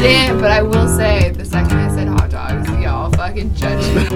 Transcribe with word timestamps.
didn't, 0.00 0.40
but 0.40 0.50
I 0.50 0.62
will 0.62 0.88
say 0.88 1.30
the 1.30 1.44
second 1.44 1.78
I 1.78 1.88
said 1.94 2.08
hot 2.08 2.30
dogs, 2.30 2.68
y'all 2.82 3.10
fucking 3.12 3.54
judged 3.54 3.94
me. 3.94 4.06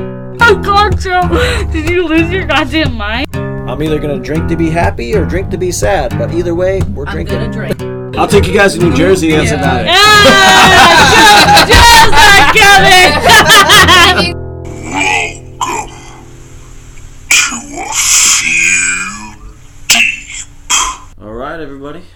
Oh 0.40 0.56
God, 0.62 0.98
Joe, 1.00 1.28
did 1.72 1.88
you 1.88 2.06
lose 2.08 2.30
your 2.30 2.44
goddamn 2.46 2.94
mind? 2.94 3.26
I'm 3.34 3.82
either 3.82 3.98
gonna 3.98 4.18
drink 4.20 4.48
to 4.48 4.56
be 4.56 4.68
happy 4.70 5.14
or 5.14 5.24
drink 5.24 5.50
to 5.50 5.56
be 5.58 5.70
sad, 5.72 6.10
but 6.18 6.32
either 6.34 6.54
way, 6.54 6.80
we're 6.92 7.06
I'm 7.06 7.12
drinking. 7.12 7.38
gonna 7.38 7.52
drink. 7.52 7.80
I'll 8.16 8.28
take 8.28 8.46
you 8.46 8.54
guys 8.54 8.74
to 8.74 8.80
New 8.80 8.94
Jersey. 8.94 9.32
That's 9.32 9.50
Yeah. 9.50 9.58
about 9.58 9.80
it. 9.84 9.88
Ah, 9.90 11.64
Joe, 11.66 11.74
Joe's 14.22 14.33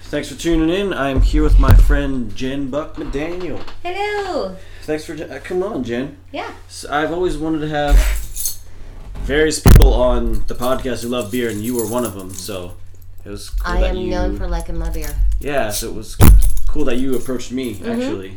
Thanks 0.08 0.30
for 0.32 0.38
tuning 0.38 0.70
in. 0.70 0.92
I'm 0.94 1.20
here 1.20 1.42
with 1.42 1.58
my 1.58 1.74
friend 1.74 2.34
Jen 2.34 2.70
Buck 2.70 2.94
McDaniel. 2.96 3.62
Hello. 3.82 4.56
Thanks 4.82 5.04
for 5.04 5.12
uh, 5.12 5.38
come 5.44 5.62
on, 5.62 5.84
Jen. 5.84 6.16
Yeah. 6.32 6.50
So 6.68 6.90
I've 6.90 7.12
always 7.12 7.36
wanted 7.36 7.58
to 7.60 7.68
have 7.68 7.94
various 9.24 9.60
people 9.60 9.92
on 9.92 10.44
the 10.46 10.54
podcast 10.54 11.02
who 11.02 11.08
love 11.08 11.30
beer, 11.30 11.50
and 11.50 11.60
you 11.60 11.76
were 11.76 11.86
one 11.86 12.06
of 12.06 12.14
them. 12.14 12.30
So 12.30 12.74
it 13.24 13.28
was. 13.28 13.50
Cool 13.50 13.76
I 13.84 13.88
am 13.88 13.96
you, 13.96 14.10
known 14.10 14.38
for 14.38 14.48
liking 14.48 14.78
my 14.78 14.88
beer. 14.88 15.14
Yeah, 15.40 15.68
so 15.70 15.88
it 15.90 15.94
was 15.94 16.16
cool 16.68 16.86
that 16.86 16.96
you 16.96 17.14
approached 17.14 17.52
me 17.52 17.74
Mm-hmm. 17.74 17.90
actually, 17.90 18.36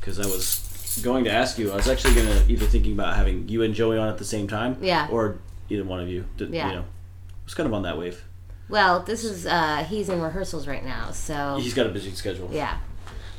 because 0.00 0.18
I 0.18 0.24
was 0.26 0.98
going 1.04 1.24
to 1.24 1.30
ask 1.32 1.58
you. 1.58 1.72
I 1.72 1.76
was 1.76 1.88
actually 1.88 2.14
gonna 2.14 2.42
either 2.48 2.64
thinking 2.64 2.92
about 2.94 3.16
having 3.16 3.48
you 3.48 3.62
and 3.62 3.74
Joey 3.74 3.98
on 3.98 4.08
at 4.08 4.16
the 4.16 4.24
same 4.24 4.48
time. 4.48 4.78
Yeah. 4.80 5.08
Or 5.10 5.40
either 5.68 5.84
one 5.84 6.00
of 6.00 6.08
you. 6.08 6.24
Did, 6.38 6.54
Yeah. 6.54 6.68
You 6.68 6.74
know, 6.76 6.80
I 6.82 7.44
was 7.44 7.52
kind 7.52 7.66
of 7.66 7.74
on 7.74 7.82
that 7.82 7.98
wave. 7.98 8.24
Well, 8.72 9.00
this 9.00 9.22
is 9.22 9.44
uh 9.46 9.84
he's 9.86 10.08
in 10.08 10.22
rehearsals 10.22 10.66
right 10.66 10.82
now, 10.82 11.10
so 11.10 11.58
He's 11.60 11.74
got 11.74 11.84
a 11.84 11.90
busy 11.90 12.10
schedule. 12.12 12.48
yeah. 12.50 12.78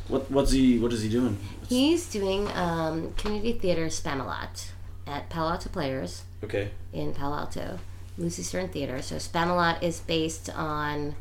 What 0.08 0.30
what's 0.30 0.52
he 0.52 0.78
what 0.78 0.94
is 0.94 1.02
he 1.02 1.10
doing? 1.10 1.40
He's 1.68 2.08
doing 2.08 2.48
um 2.52 3.14
community 3.14 3.54
theater 3.54 3.88
Spamalot 3.88 4.68
at 5.08 5.30
Palo 5.30 5.50
Alto 5.50 5.70
Players 5.70 6.22
Okay. 6.44 6.70
in 6.94 7.14
Palo 7.16 7.36
Alto. 7.36 7.80
Lucy 8.16 8.44
Stern 8.44 8.70
Theater. 8.70 9.02
So 9.02 9.16
Spamalot 9.16 9.82
is 9.82 10.02
based 10.02 10.52
on 10.56 11.16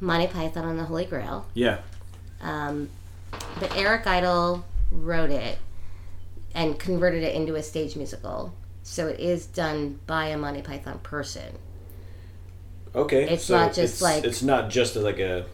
Monty 0.00 0.26
Python 0.26 0.66
and 0.66 0.78
the 0.78 0.84
Holy 0.84 1.04
Grail. 1.04 1.44
Yeah. 1.52 1.80
Um, 2.40 2.88
but 3.60 3.76
Eric 3.76 4.06
Idle 4.06 4.64
wrote 4.90 5.28
it 5.30 5.58
and 6.54 6.78
converted 6.78 7.22
it 7.22 7.34
into 7.34 7.54
a 7.54 7.62
stage 7.62 7.96
musical. 7.96 8.54
So 8.82 9.08
it 9.08 9.20
is 9.20 9.44
done 9.44 10.00
by 10.06 10.28
a 10.28 10.38
Monty 10.38 10.62
Python 10.62 11.00
person. 11.00 11.58
Okay. 12.94 13.28
It's 13.28 13.44
so 13.44 13.56
not 13.56 13.68
just 13.74 13.78
it's- 13.96 14.02
like- 14.02 14.24
it's 14.24 14.42
not 14.42 14.70
just 14.70 14.96
a, 14.96 15.00
like 15.00 15.18
a 15.18 15.46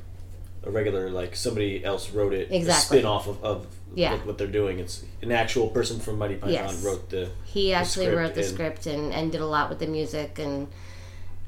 a 0.64 0.70
regular 0.70 1.10
like 1.10 1.36
somebody 1.36 1.84
else 1.84 2.10
wrote 2.10 2.32
it. 2.34 2.48
Exactly. 2.50 2.98
A 2.98 3.00
spin 3.00 3.06
off 3.06 3.28
of, 3.28 3.44
of 3.44 3.66
Yeah. 3.94 4.12
like, 4.12 4.26
what 4.26 4.36
they're 4.36 4.48
doing. 4.48 4.80
It's 4.80 5.04
an 5.22 5.30
actual 5.30 5.68
person 5.68 6.00
from 6.00 6.18
Monty 6.18 6.34
Python 6.34 6.52
Yes. 6.52 6.82
wrote 6.84 7.08
the. 7.10 7.30
He 7.44 7.72
actually 7.72 8.06
script 8.06 8.18
wrote 8.18 8.34
the 8.34 8.40
and- 8.40 8.50
script 8.50 8.86
and, 8.86 9.12
and 9.12 9.30
did 9.30 9.40
a 9.40 9.46
lot 9.46 9.68
with 9.68 9.78
the 9.78 9.86
music 9.86 10.38
and 10.40 10.66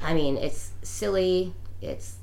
I 0.00 0.14
mean 0.14 0.36
it's 0.36 0.70
silly, 0.82 1.52
it's 1.82 2.14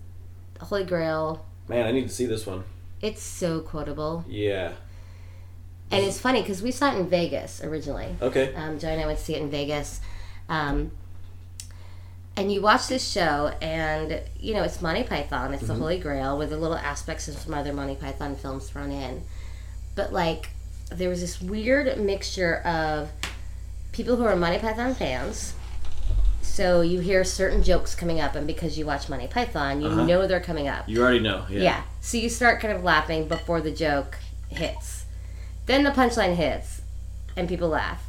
Holy 0.61 0.85
Grail, 0.85 1.45
Man, 1.67 1.85
I 1.85 1.91
need 1.91 2.07
to 2.07 2.13
see 2.13 2.25
this 2.27 2.45
one. 2.45 2.63
it's 3.01 3.21
so 3.21 3.59
quotable. 3.59 4.23
Yeah. 4.29 4.71
And 5.91 6.03
it's 6.05 6.19
funny 6.19 6.41
because 6.41 6.61
we 6.61 6.71
saw 6.71 6.93
it 6.95 6.97
in 6.99 7.09
Vegas 7.09 7.61
originally. 7.63 8.15
Okay. 8.21 8.53
Um, 8.55 8.79
Joey 8.79 8.93
and 8.93 9.01
I 9.01 9.05
went 9.05 9.19
to 9.19 9.23
see 9.25 9.35
it 9.35 9.41
in 9.41 9.49
Vegas. 9.51 9.99
Um, 10.49 10.91
and 12.37 12.51
you 12.51 12.61
watch 12.61 12.87
this 12.87 13.07
show, 13.09 13.51
and 13.61 14.21
you 14.39 14.53
know 14.53 14.63
it's 14.63 14.81
Monty 14.81 15.03
Python, 15.03 15.53
it's 15.53 15.67
the 15.67 15.73
Holy 15.75 15.97
Grail, 15.99 16.37
with 16.37 16.49
the 16.49 16.57
little 16.57 16.77
aspects 16.77 17.27
of 17.27 17.35
some 17.35 17.53
other 17.53 17.73
Monty 17.73 17.95
Python 17.95 18.35
films 18.35 18.69
thrown 18.69 18.91
in. 18.91 19.21
But 19.95 20.11
like, 20.11 20.49
there 20.91 21.09
was 21.09 21.21
this 21.21 21.41
weird 21.41 21.97
mixture 21.99 22.57
of 22.57 23.09
people 23.91 24.15
who 24.17 24.25
are 24.25 24.35
Monty 24.35 24.59
Python 24.59 24.93
fans. 24.95 25.53
So 26.41 26.81
you 26.81 26.99
hear 27.01 27.23
certain 27.23 27.63
jokes 27.63 27.95
coming 27.95 28.19
up, 28.21 28.35
and 28.35 28.45
because 28.47 28.77
you 28.77 28.85
watch 28.85 29.09
Monty 29.09 29.27
Python, 29.27 29.81
you 29.81 29.87
Uh-huh. 29.87 30.05
know 30.05 30.27
they're 30.27 30.39
coming 30.39 30.67
up. 30.67 30.87
You 30.87 31.01
already 31.01 31.19
know. 31.19 31.45
Yeah. 31.49 31.61
Yeah. 31.61 31.81
So 32.01 32.17
you 32.17 32.29
start 32.29 32.61
kind 32.61 32.73
of 32.73 32.83
laughing 32.83 33.27
before 33.27 33.61
the 33.61 33.71
joke 33.71 34.17
hits. 34.49 35.05
Then 35.65 35.83
the 35.83 35.89
punchline 35.91 36.35
hits 36.35 36.81
and 37.35 37.49
people 37.49 37.67
laugh. 37.69 38.05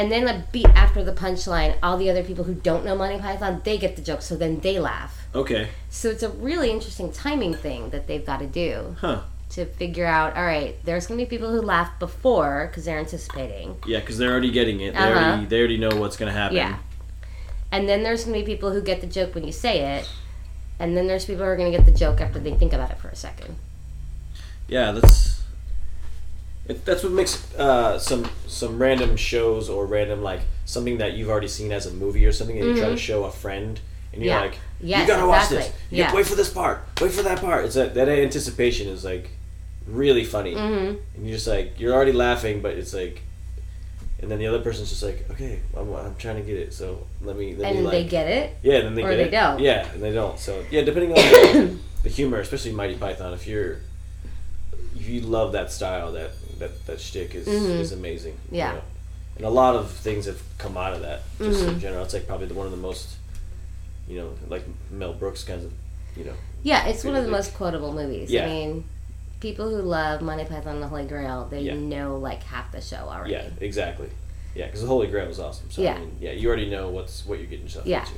And 0.00 0.10
then 0.10 0.26
a 0.26 0.46
beat 0.50 0.64
after 0.68 1.04
the 1.04 1.12
punchline, 1.12 1.76
all 1.82 1.98
the 1.98 2.08
other 2.08 2.24
people 2.24 2.44
who 2.44 2.54
don't 2.54 2.86
know 2.86 2.96
Monty 2.96 3.18
Python, 3.18 3.60
they 3.64 3.76
get 3.76 3.96
the 3.96 4.02
joke, 4.02 4.22
so 4.22 4.34
then 4.34 4.60
they 4.60 4.78
laugh. 4.78 5.26
Okay. 5.34 5.68
So 5.90 6.08
it's 6.08 6.22
a 6.22 6.30
really 6.30 6.70
interesting 6.70 7.12
timing 7.12 7.52
thing 7.52 7.90
that 7.90 8.06
they've 8.06 8.24
got 8.24 8.38
to 8.38 8.46
do 8.46 8.96
Huh. 8.98 9.20
to 9.50 9.66
figure 9.66 10.06
out, 10.06 10.38
all 10.38 10.46
right, 10.46 10.82
there's 10.86 11.06
going 11.06 11.20
to 11.20 11.26
be 11.26 11.28
people 11.28 11.50
who 11.50 11.60
laugh 11.60 11.98
before 11.98 12.68
because 12.68 12.86
they're 12.86 12.98
anticipating. 12.98 13.76
Yeah, 13.86 14.00
because 14.00 14.16
they're 14.16 14.30
already 14.30 14.50
getting 14.50 14.80
it. 14.80 14.94
They 14.94 14.98
Uh-huh. 15.00 15.20
already 15.32 15.44
they 15.44 15.58
already 15.58 15.76
know 15.76 15.90
what's 15.96 16.16
gonna 16.16 16.32
happen. 16.32 16.56
Yeah. 16.56 16.78
And 17.70 17.86
then 17.86 18.02
there's 18.02 18.24
going 18.24 18.38
to 18.40 18.44
be 18.44 18.52
people 18.54 18.72
who 18.72 18.80
get 18.80 19.02
the 19.02 19.06
joke 19.06 19.34
when 19.34 19.44
you 19.44 19.52
say 19.52 19.98
it. 19.98 20.08
And 20.78 20.96
then 20.96 21.06
there's 21.08 21.26
people 21.26 21.44
who 21.44 21.50
are 21.50 21.56
going 21.56 21.70
to 21.70 21.76
get 21.76 21.84
the 21.86 21.92
joke 21.92 22.20
after 22.22 22.38
they 22.38 22.54
think 22.54 22.72
about 22.72 22.90
it 22.90 22.96
for 22.98 23.08
a 23.08 23.14
second. 23.14 23.56
Yeah, 24.66 24.92
that's 24.92 25.39
it, 26.68 26.84
that's 26.84 27.02
what 27.02 27.12
makes 27.12 27.52
uh, 27.54 27.98
some 27.98 28.26
some 28.46 28.78
random 28.80 29.16
shows 29.16 29.68
or 29.68 29.86
random 29.86 30.22
like 30.22 30.40
something 30.64 30.98
that 30.98 31.14
you've 31.14 31.28
already 31.28 31.48
seen 31.48 31.72
as 31.72 31.86
a 31.86 31.90
movie 31.92 32.24
or 32.26 32.32
something, 32.32 32.58
and 32.58 32.68
you 32.68 32.76
try 32.76 32.88
to 32.90 32.96
show 32.96 33.24
a 33.24 33.30
friend, 33.30 33.80
and 34.12 34.22
you're 34.22 34.34
Mm-hmm. 34.34 34.44
Yeah. 34.44 34.50
like, 34.50 34.58
Yes, 34.82 35.00
you 35.02 35.06
gotta 35.14 35.26
watch 35.26 35.48
this. 35.48 35.66
You 35.90 35.98
Yeah. 35.98 36.14
wait 36.14 36.26
for 36.26 36.34
this 36.36 36.48
part. 36.50 36.80
Wait 37.00 37.12
for 37.12 37.22
that 37.22 37.40
part. 37.40 37.64
It's 37.66 37.74
that 37.74 37.94
that 37.94 38.08
anticipation 38.08 38.88
is 38.88 39.04
like 39.04 39.30
really 39.86 40.24
funny, 40.24 40.54
Mm-hmm. 40.54 40.96
and 41.16 41.26
you're 41.26 41.34
just 41.36 41.46
like 41.48 41.78
you're 41.80 41.92
already 41.94 42.12
laughing, 42.12 42.60
but 42.62 42.72
it's 42.72 42.94
like. 42.94 43.22
And 44.22 44.30
then 44.30 44.38
the 44.38 44.46
other 44.48 44.60
person's 44.60 44.90
just 44.90 45.02
like, 45.02 45.24
okay, 45.30 45.60
I'm, 45.74 45.90
I'm 45.94 46.14
trying 46.16 46.36
to 46.36 46.42
get 46.42 46.58
it, 46.58 46.74
so 46.74 47.06
let 47.22 47.38
me 47.38 47.54
let 47.56 47.72
me 47.72 47.78
And 47.78 47.84
like 47.86 47.92
they 47.92 48.04
get 48.04 48.26
it. 48.28 48.54
yeah, 48.62 48.74
and 48.74 48.88
then 48.88 48.94
they 48.94 49.02
Or 49.02 49.08
get 49.08 49.16
they 49.16 49.28
it. 49.28 49.30
don't. 49.30 49.58
Yeah, 49.60 49.90
and 49.94 50.02
they 50.02 50.12
don't. 50.12 50.38
So 50.38 50.62
yeah, 50.70 50.82
depending 50.82 51.12
on 51.12 51.16
the, 51.16 51.78
the 52.02 52.10
humor, 52.10 52.38
especially 52.38 52.72
Monty 52.72 52.96
Python, 52.96 53.32
if 53.32 53.46
you're 53.46 53.78
if 54.94 55.08
you 55.08 55.22
love 55.22 55.52
that 55.52 55.72
style, 55.72 56.12
that 56.12 56.32
that 56.60 56.86
that 56.86 57.00
shtick 57.00 57.34
is 57.34 57.46
is 57.48 57.92
amazing. 57.92 58.32
you 58.34 58.38
Mm-hmm. 58.46 58.54
Yeah. 58.56 58.72
know. 58.74 58.82
And 59.36 59.46
a 59.46 59.50
lot 59.50 59.74
of 59.74 59.90
things 59.90 60.26
have 60.26 60.40
come 60.58 60.76
out 60.76 60.92
of 60.92 61.00
that. 61.02 61.22
Just 61.38 61.60
Mm-hmm. 61.60 61.68
in 61.70 61.80
general, 61.80 62.04
it's 62.04 62.14
like 62.14 62.26
probably 62.26 62.46
the, 62.46 62.54
one 62.54 62.66
of 62.66 62.72
the 62.72 62.78
most, 62.78 63.16
you 64.08 64.18
know, 64.18 64.30
like 64.48 64.64
Mel 64.90 65.12
Brooks 65.14 65.44
kinds 65.44 65.64
of, 65.64 65.72
you 66.16 66.24
know. 66.24 66.34
Yeah, 66.62 66.86
it's 66.86 67.04
one 67.04 67.16
of 67.16 67.24
the 67.24 67.30
Like- 67.30 67.38
most 67.38 67.54
quotable 67.54 67.92
movies. 67.92 68.30
Yeah. 68.30 68.44
I 68.44 68.48
mean, 68.48 68.84
people 69.40 69.70
who 69.70 69.80
love 69.82 70.20
Monty 70.20 70.44
Python 70.44 70.74
and 70.74 70.82
the 70.82 70.88
Holy 70.88 71.06
Grail, 71.06 71.48
they 71.50 71.62
Yeah. 71.62 71.74
know 71.74 72.18
like 72.18 72.42
half 72.42 72.70
the 72.72 72.80
show 72.82 73.08
already. 73.08 73.32
Yeah, 73.32 73.48
exactly. 73.60 74.10
Yeah, 74.54 74.66
because 74.66 74.82
the 74.82 74.88
Holy 74.88 75.06
Grail 75.06 75.26
was 75.26 75.40
awesome. 75.40 75.70
So 75.70 75.80
Yeah. 75.80 75.94
I 75.94 75.98
mean, 76.00 76.16
yeah, 76.20 76.32
you 76.32 76.46
already 76.48 76.68
know 76.68 76.90
what's 76.90 77.24
what 77.24 77.38
you're 77.38 77.46
getting 77.46 77.64
yourself 77.66 77.86
Yeah. 77.86 78.00
into. 78.00 78.14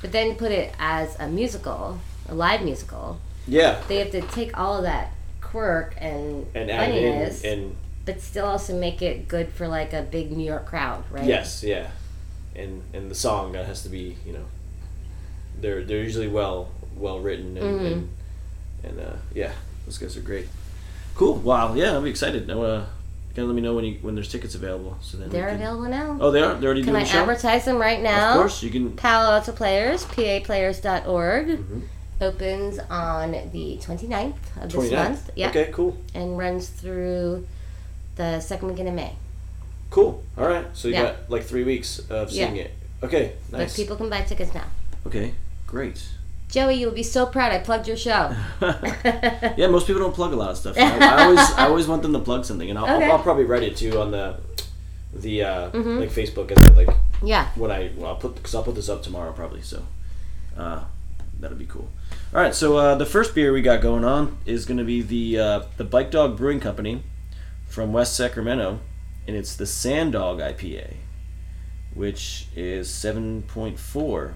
But 0.00 0.12
then 0.12 0.36
put 0.36 0.52
it 0.52 0.72
as 0.78 1.16
a 1.20 1.28
musical, 1.28 1.98
a 2.28 2.34
live 2.34 2.62
musical. 2.62 3.20
Yeah, 3.46 3.82
They 3.88 3.96
have 3.98 4.10
to 4.12 4.20
take 4.22 4.56
all 4.58 4.76
of 4.78 4.84
that 4.84 5.10
quirk 5.42 5.94
and, 5.98 6.46
and 6.54 6.70
add 6.70 6.90
it 6.90 7.02
in 7.02 7.12
funniness, 7.12 7.44
and 7.44 7.76
but 8.04 8.20
still 8.20 8.46
also 8.46 8.78
make 8.78 9.00
it 9.02 9.28
good 9.28 9.48
for 9.52 9.68
like 9.68 9.92
a 9.92 10.02
big 10.02 10.32
New 10.32 10.44
York 10.46 10.66
crowd, 10.66 11.04
right? 11.10 11.24
Yes, 11.24 11.62
yeah, 11.62 11.90
and 12.56 12.82
and 12.92 13.10
the 13.10 13.14
song 13.14 13.52
that 13.52 13.66
has 13.66 13.82
to 13.84 13.88
be 13.88 14.16
you 14.26 14.32
know, 14.32 14.44
they're 15.60 15.84
they're 15.84 16.02
usually 16.02 16.28
well 16.28 16.70
well 16.96 17.20
written 17.20 17.56
and 17.56 17.66
Mm-hmm. 17.80 17.86
and, 17.86 18.08
and 18.84 19.00
uh, 19.00 19.16
yeah, 19.34 19.52
those 19.86 19.98
guys 19.98 20.16
are 20.16 20.20
great. 20.22 20.46
Cool. 21.14 21.34
Wow. 21.36 21.74
Yeah, 21.74 21.96
I'm 21.96 22.06
excited. 22.06 22.46
No, 22.48 22.62
uh, 22.64 22.84
gotta 23.34 23.46
let 23.46 23.54
me 23.54 23.60
know 23.62 23.74
when 23.74 23.84
you 23.84 23.98
when 24.02 24.14
there's 24.14 24.28
tickets 24.30 24.54
available. 24.54 24.98
So 25.02 25.18
then 25.18 25.28
They're 25.28 25.46
can- 25.48 25.56
available 25.56 25.88
now. 25.88 26.18
Oh, 26.20 26.30
they 26.30 26.40
are. 26.42 26.54
They're 26.54 26.68
already 26.70 26.82
Can 26.82 26.94
doing 26.94 27.02
I 27.02 27.04
the 27.04 27.10
show. 27.12 27.20
advertise 27.20 27.64
them 27.64 27.76
right 27.78 28.00
now? 28.02 28.30
Of 28.32 28.36
course, 28.38 28.62
you 28.62 28.70
can. 28.70 28.96
Palo 28.96 29.30
Alto 29.32 29.52
Players, 29.52 30.04
paplayers.org, 30.06 31.46
Mm-hmm. 31.48 31.80
opens 32.20 32.78
on 32.90 33.32
the 33.52 33.78
29th 33.80 34.34
of 34.60 34.72
this 34.72 34.90
29th. 34.90 34.92
month. 34.92 35.30
Yeah. 35.36 35.48
Okay. 35.50 35.70
Cool. 35.72 35.96
and 36.14 36.36
runs 36.38 36.68
through 36.68 37.46
the 38.16 38.40
second 38.40 38.68
weekend 38.68 38.88
of 38.88 38.94
May. 38.94 39.12
Cool. 39.90 40.22
All 40.38 40.46
right. 40.48 40.66
So 40.72 40.88
you 40.88 40.94
Yeah. 40.94 41.02
got 41.02 41.30
like 41.30 41.44
three 41.44 41.64
weeks 41.64 41.98
of 42.10 42.30
seeing 42.30 42.56
Yeah. 42.56 42.62
it. 42.64 42.74
Okay. 43.02 43.22
Nice. 43.22 43.34
But 43.50 43.58
Nice. 43.58 43.76
people 43.76 43.96
can 43.96 44.08
buy 44.08 44.22
tickets 44.22 44.54
now. 44.54 44.64
okay. 45.06 45.34
Great. 45.66 46.02
Joey, 46.48 46.74
you'll 46.74 46.90
be 46.92 47.02
so 47.02 47.24
proud 47.24 47.50
I 47.50 47.58
plugged 47.58 47.88
your 47.88 47.96
show. 47.96 48.34
yeah, 49.56 49.68
most 49.68 49.86
people 49.86 50.02
don't 50.02 50.14
plug 50.14 50.32
a 50.34 50.36
lot 50.36 50.50
of 50.50 50.58
stuff. 50.58 50.76
I, 50.78 50.98
I 50.98 51.24
always, 51.24 51.38
I 51.52 51.64
always 51.66 51.86
want 51.88 52.02
them 52.02 52.12
to 52.12 52.18
plug 52.18 52.44
something, 52.44 52.68
and 52.68 52.78
I'll, 52.78 52.84
Okay. 52.96 53.06
I'll, 53.06 53.12
I'll 53.12 53.22
probably 53.22 53.44
write 53.44 53.62
it 53.62 53.74
too 53.76 53.98
on 53.98 54.10
the, 54.10 54.36
the 55.14 55.42
uh, 55.44 55.70
Mm-hmm. 55.70 56.00
like 56.00 56.10
Facebook 56.10 56.50
and 56.50 56.58
the, 56.58 56.72
like 56.86 56.96
yeah. 57.22 57.48
when 57.54 57.70
I 57.70 57.90
well, 57.96 58.08
I'll 58.10 58.16
put 58.16 58.34
because 58.34 58.54
I'll 58.54 58.62
put 58.62 58.74
this 58.74 58.88
up 58.90 59.02
tomorrow 59.02 59.32
probably. 59.32 59.62
So, 59.62 59.82
uh, 60.58 60.80
that'll 61.40 61.56
be 61.56 61.64
cool. 61.66 61.88
All 62.34 62.40
right, 62.42 62.54
so 62.54 62.76
uh, 62.76 62.94
the 62.96 63.06
first 63.06 63.34
beer 63.34 63.50
we 63.52 63.62
got 63.62 63.80
going 63.80 64.04
on 64.04 64.36
is 64.46 64.66
going 64.66 64.78
to 64.78 64.84
be 64.84 65.00
the 65.02 65.38
uh, 65.38 65.60
the 65.78 65.84
Bike 65.84 66.10
Dog 66.10 66.36
Brewing 66.36 66.60
Company 66.60 67.02
from 67.72 67.90
West 67.90 68.14
Sacramento, 68.14 68.80
and 69.26 69.34
it's 69.34 69.56
the 69.56 69.64
Sand 69.64 70.12
Dog 70.12 70.40
IPA, 70.40 70.94
which 71.94 72.46
is 72.54 72.90
seven 72.90 73.42
point 73.42 73.78
four. 73.78 74.34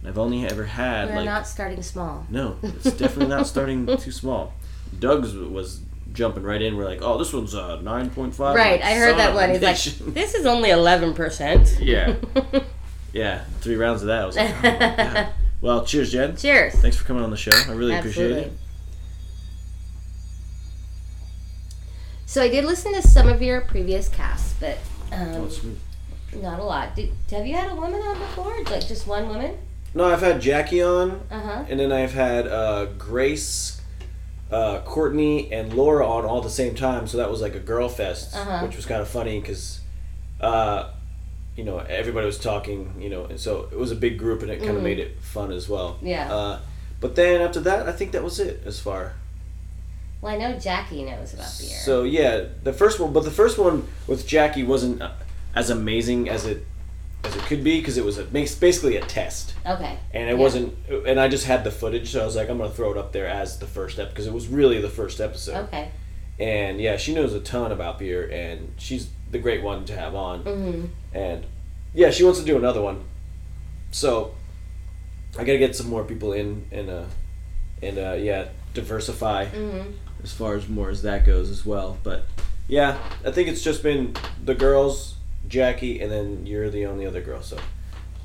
And 0.00 0.08
I've 0.08 0.16
only 0.16 0.46
ever 0.46 0.64
had 0.64 1.10
We're 1.10 1.16
like 1.16 1.24
not 1.26 1.46
starting 1.46 1.82
small. 1.82 2.26
no, 2.30 2.56
it's 2.62 2.92
definitely 2.92 3.26
not 3.26 3.46
starting 3.54 3.86
too 3.98 4.10
small. 4.10 4.54
Doug's 4.98 5.34
was 5.34 5.82
jumping 6.14 6.42
right 6.42 6.60
in. 6.62 6.78
We're 6.78 6.86
like, 6.86 7.02
oh, 7.02 7.18
this 7.18 7.34
one's 7.34 7.54
uh, 7.54 7.82
nine 7.82 8.08
point 8.08 8.34
five. 8.34 8.56
Right, 8.56 8.80
I 8.80 8.94
heard 8.94 9.18
that 9.18 9.34
one. 9.34 9.50
He's 9.50 9.60
like, 9.60 9.76
this 10.14 10.34
is 10.34 10.46
only 10.46 10.70
11%. 10.70 11.78
yeah, 11.80 12.16
yeah. 13.12 13.44
Three 13.60 13.76
rounds 13.76 14.00
of 14.00 14.08
that. 14.08 14.22
I 14.22 14.26
was 14.26 14.36
like, 14.36 14.54
oh. 14.64 15.32
Well, 15.60 15.84
cheers, 15.84 16.10
Jen. 16.10 16.34
Cheers. 16.36 16.72
Thanks 16.76 16.96
for 16.96 17.04
coming 17.04 17.22
on 17.22 17.30
the 17.30 17.36
show. 17.36 17.52
I 17.68 17.74
really 17.74 17.94
appreciate 17.94 18.30
it. 18.30 18.52
So 22.30 22.40
I 22.40 22.48
did 22.48 22.64
listen 22.64 22.94
to 22.94 23.02
some 23.02 23.26
of 23.26 23.42
your 23.42 23.60
previous 23.62 24.08
casts, 24.08 24.54
but 24.60 24.78
Oh, 25.12 25.50
um, 25.64 25.76
not 26.40 26.60
a 26.60 26.62
lot. 26.62 26.94
Did, 26.94 27.10
have 27.32 27.44
you 27.44 27.56
had 27.56 27.72
a 27.72 27.74
woman 27.74 28.00
on 28.00 28.16
before? 28.20 28.56
Like 28.70 28.86
just 28.86 29.04
one 29.08 29.26
woman? 29.26 29.58
No, 29.94 30.04
I've 30.04 30.20
had 30.20 30.40
Jackie 30.40 30.80
on, 30.80 31.22
Uh 31.28 31.40
huh. 31.40 31.64
and 31.68 31.80
then 31.80 31.90
I've 31.90 32.12
had 32.12 32.46
uh, 32.46 32.84
Grace, 32.96 33.80
uh, 34.52 34.78
Courtney, 34.82 35.52
and 35.52 35.74
Laura 35.74 36.06
on 36.08 36.24
all 36.24 36.36
at 36.36 36.44
the 36.44 36.50
same 36.50 36.76
time. 36.76 37.08
So 37.08 37.16
that 37.18 37.28
was 37.28 37.40
like 37.40 37.56
a 37.56 37.58
girl 37.58 37.88
fest, 37.88 38.36
Uh-huh. 38.36 38.64
which 38.64 38.76
was 38.76 38.86
kind 38.86 39.00
of 39.02 39.08
funny 39.08 39.40
because, 39.40 39.80
uh, 40.40 40.90
you 41.56 41.64
know, 41.64 41.78
everybody 41.78 42.26
was 42.26 42.38
talking, 42.38 42.94
you 43.00 43.10
know, 43.10 43.24
and 43.24 43.40
so 43.40 43.68
it 43.72 43.76
was 43.76 43.90
a 43.90 43.96
big 43.96 44.20
group, 44.20 44.42
and 44.42 44.52
it 44.52 44.58
kind 44.58 44.76
of 44.76 44.82
Mhm. 44.82 44.82
made 44.84 45.00
it 45.00 45.20
fun 45.20 45.50
as 45.50 45.68
well. 45.68 45.98
Yeah. 46.00 46.32
Uh, 46.32 46.58
but 47.00 47.16
then 47.16 47.40
after 47.40 47.58
that, 47.58 47.88
I 47.88 47.92
think 47.92 48.12
that 48.12 48.22
was 48.22 48.38
it 48.38 48.62
as 48.64 48.78
far. 48.78 49.14
Well, 50.20 50.34
I 50.34 50.36
know 50.38 50.58
Jackie 50.58 51.02
knows 51.04 51.32
about 51.34 51.52
beer. 51.58 51.68
So 51.84 52.02
yeah, 52.02 52.44
the 52.62 52.72
first 52.72 53.00
one, 53.00 53.12
but 53.12 53.24
the 53.24 53.30
first 53.30 53.58
one 53.58 53.86
with 54.06 54.26
Jackie 54.26 54.62
wasn't 54.62 55.00
uh, 55.00 55.12
as 55.54 55.70
amazing 55.70 56.28
as 56.28 56.44
it 56.46 56.66
as 57.24 57.36
it 57.36 57.42
could 57.42 57.62
be 57.62 57.78
because 57.80 57.98
it 57.98 58.04
was 58.04 58.16
a, 58.16 58.24
basically 58.24 58.96
a 58.96 59.02
test. 59.02 59.54
okay. 59.66 59.98
and 60.14 60.30
it 60.30 60.32
Yeah. 60.32 60.38
wasn't 60.38 60.74
and 61.06 61.20
i 61.20 61.28
just 61.28 61.44
had 61.44 61.64
the 61.64 61.70
footage 61.70 62.12
so 62.12 62.22
i 62.22 62.24
was 62.24 62.34
like 62.34 62.48
i'm 62.48 62.56
gonna 62.56 62.70
throw 62.70 62.92
it 62.92 62.96
up 62.96 63.12
there 63.12 63.26
as 63.26 63.58
the 63.58 63.66
first 63.66 63.96
step 63.96 64.08
because 64.08 64.26
it 64.26 64.32
was 64.32 64.48
really 64.48 64.80
the 64.80 64.88
first 64.88 65.20
episode 65.20 65.64
Okay. 65.66 65.90
and 66.38 66.80
yeah 66.80 66.96
she 66.96 67.12
knows 67.14 67.34
a 67.34 67.40
ton 67.40 67.72
about 67.72 67.98
beer 67.98 68.26
and 68.32 68.72
she's 68.78 69.10
the 69.30 69.38
great 69.38 69.62
one 69.62 69.84
to 69.84 69.94
have 69.94 70.14
on 70.14 70.44
Mm-hmm. 70.44 70.86
and 71.12 71.44
yeah 71.92 72.10
she 72.10 72.24
wants 72.24 72.40
to 72.40 72.46
do 72.46 72.56
another 72.56 72.80
one 72.80 73.04
so 73.90 74.34
i 75.38 75.44
gotta 75.44 75.58
get 75.58 75.76
some 75.76 75.90
more 75.90 76.04
people 76.04 76.32
in 76.32 76.64
and 76.72 76.88
uh 76.88 77.04
and 77.82 77.98
uh 77.98 78.14
yeah 78.18 78.48
diversify 78.72 79.44
Mm-hmm. 79.44 79.90
As 80.22 80.32
far 80.32 80.54
as 80.54 80.68
more 80.68 80.90
as 80.90 81.02
that 81.02 81.24
goes 81.26 81.50
as 81.50 81.64
well 81.66 81.98
but 82.02 82.26
yeah 82.68 82.98
i 83.24 83.30
think 83.30 83.48
it's 83.48 83.62
just 83.62 83.82
been 83.82 84.14
the 84.44 84.54
girls 84.54 85.14
jackie 85.48 86.00
and 86.00 86.10
then 86.12 86.46
you're 86.46 86.70
the 86.70 86.84
only 86.86 87.04
other 87.06 87.20
girl 87.20 87.42
so 87.42 87.56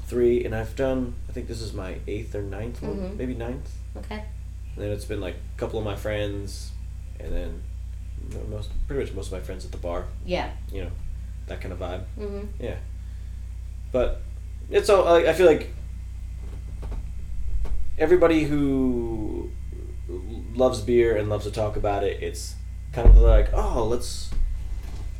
three 0.07 0.43
and 0.45 0.53
i've 0.55 0.75
done 0.75 1.15
i 1.29 1.31
think 1.31 1.47
this 1.47 1.61
is 1.61 1.73
my 1.73 1.95
eighth 2.07 2.35
or 2.35 2.41
ninth 2.41 2.81
one 2.81 2.95
Mhm. 2.97 3.17
maybe 3.17 3.33
ninth 3.33 3.71
Okay. 3.97 4.15
and 4.75 4.83
then 4.83 4.91
it's 4.91 5.05
been 5.05 5.21
like 5.21 5.35
a 5.35 5.59
couple 5.59 5.79
of 5.79 5.85
my 5.85 5.95
friends 5.95 6.71
and 7.19 7.31
then 7.33 7.61
most 8.49 8.69
pretty 8.87 9.03
much 9.03 9.13
most 9.13 9.27
of 9.27 9.33
my 9.33 9.39
friends 9.39 9.65
at 9.65 9.71
the 9.71 9.77
bar 9.77 10.05
Yeah. 10.25 10.51
you 10.71 10.81
know 10.83 10.91
that 11.47 11.61
kind 11.61 11.71
of 11.73 11.79
vibe 11.79 12.03
Mm-hmm. 12.19 12.73
but 13.91 14.21
it's 14.69 14.89
all 14.89 15.07
I, 15.07 15.29
I 15.29 15.33
feel 15.33 15.45
like 15.47 15.69
everybody 17.97 18.43
who 18.43 19.49
loves 20.07 20.81
beer 20.81 21.15
and 21.17 21.29
loves 21.29 21.45
to 21.45 21.51
talk 21.51 21.75
about 21.75 22.03
it 22.03 22.21
it's 22.21 22.55
kind 22.93 23.07
of 23.09 23.15
like 23.17 23.49
oh 23.53 23.85
let's 23.85 24.29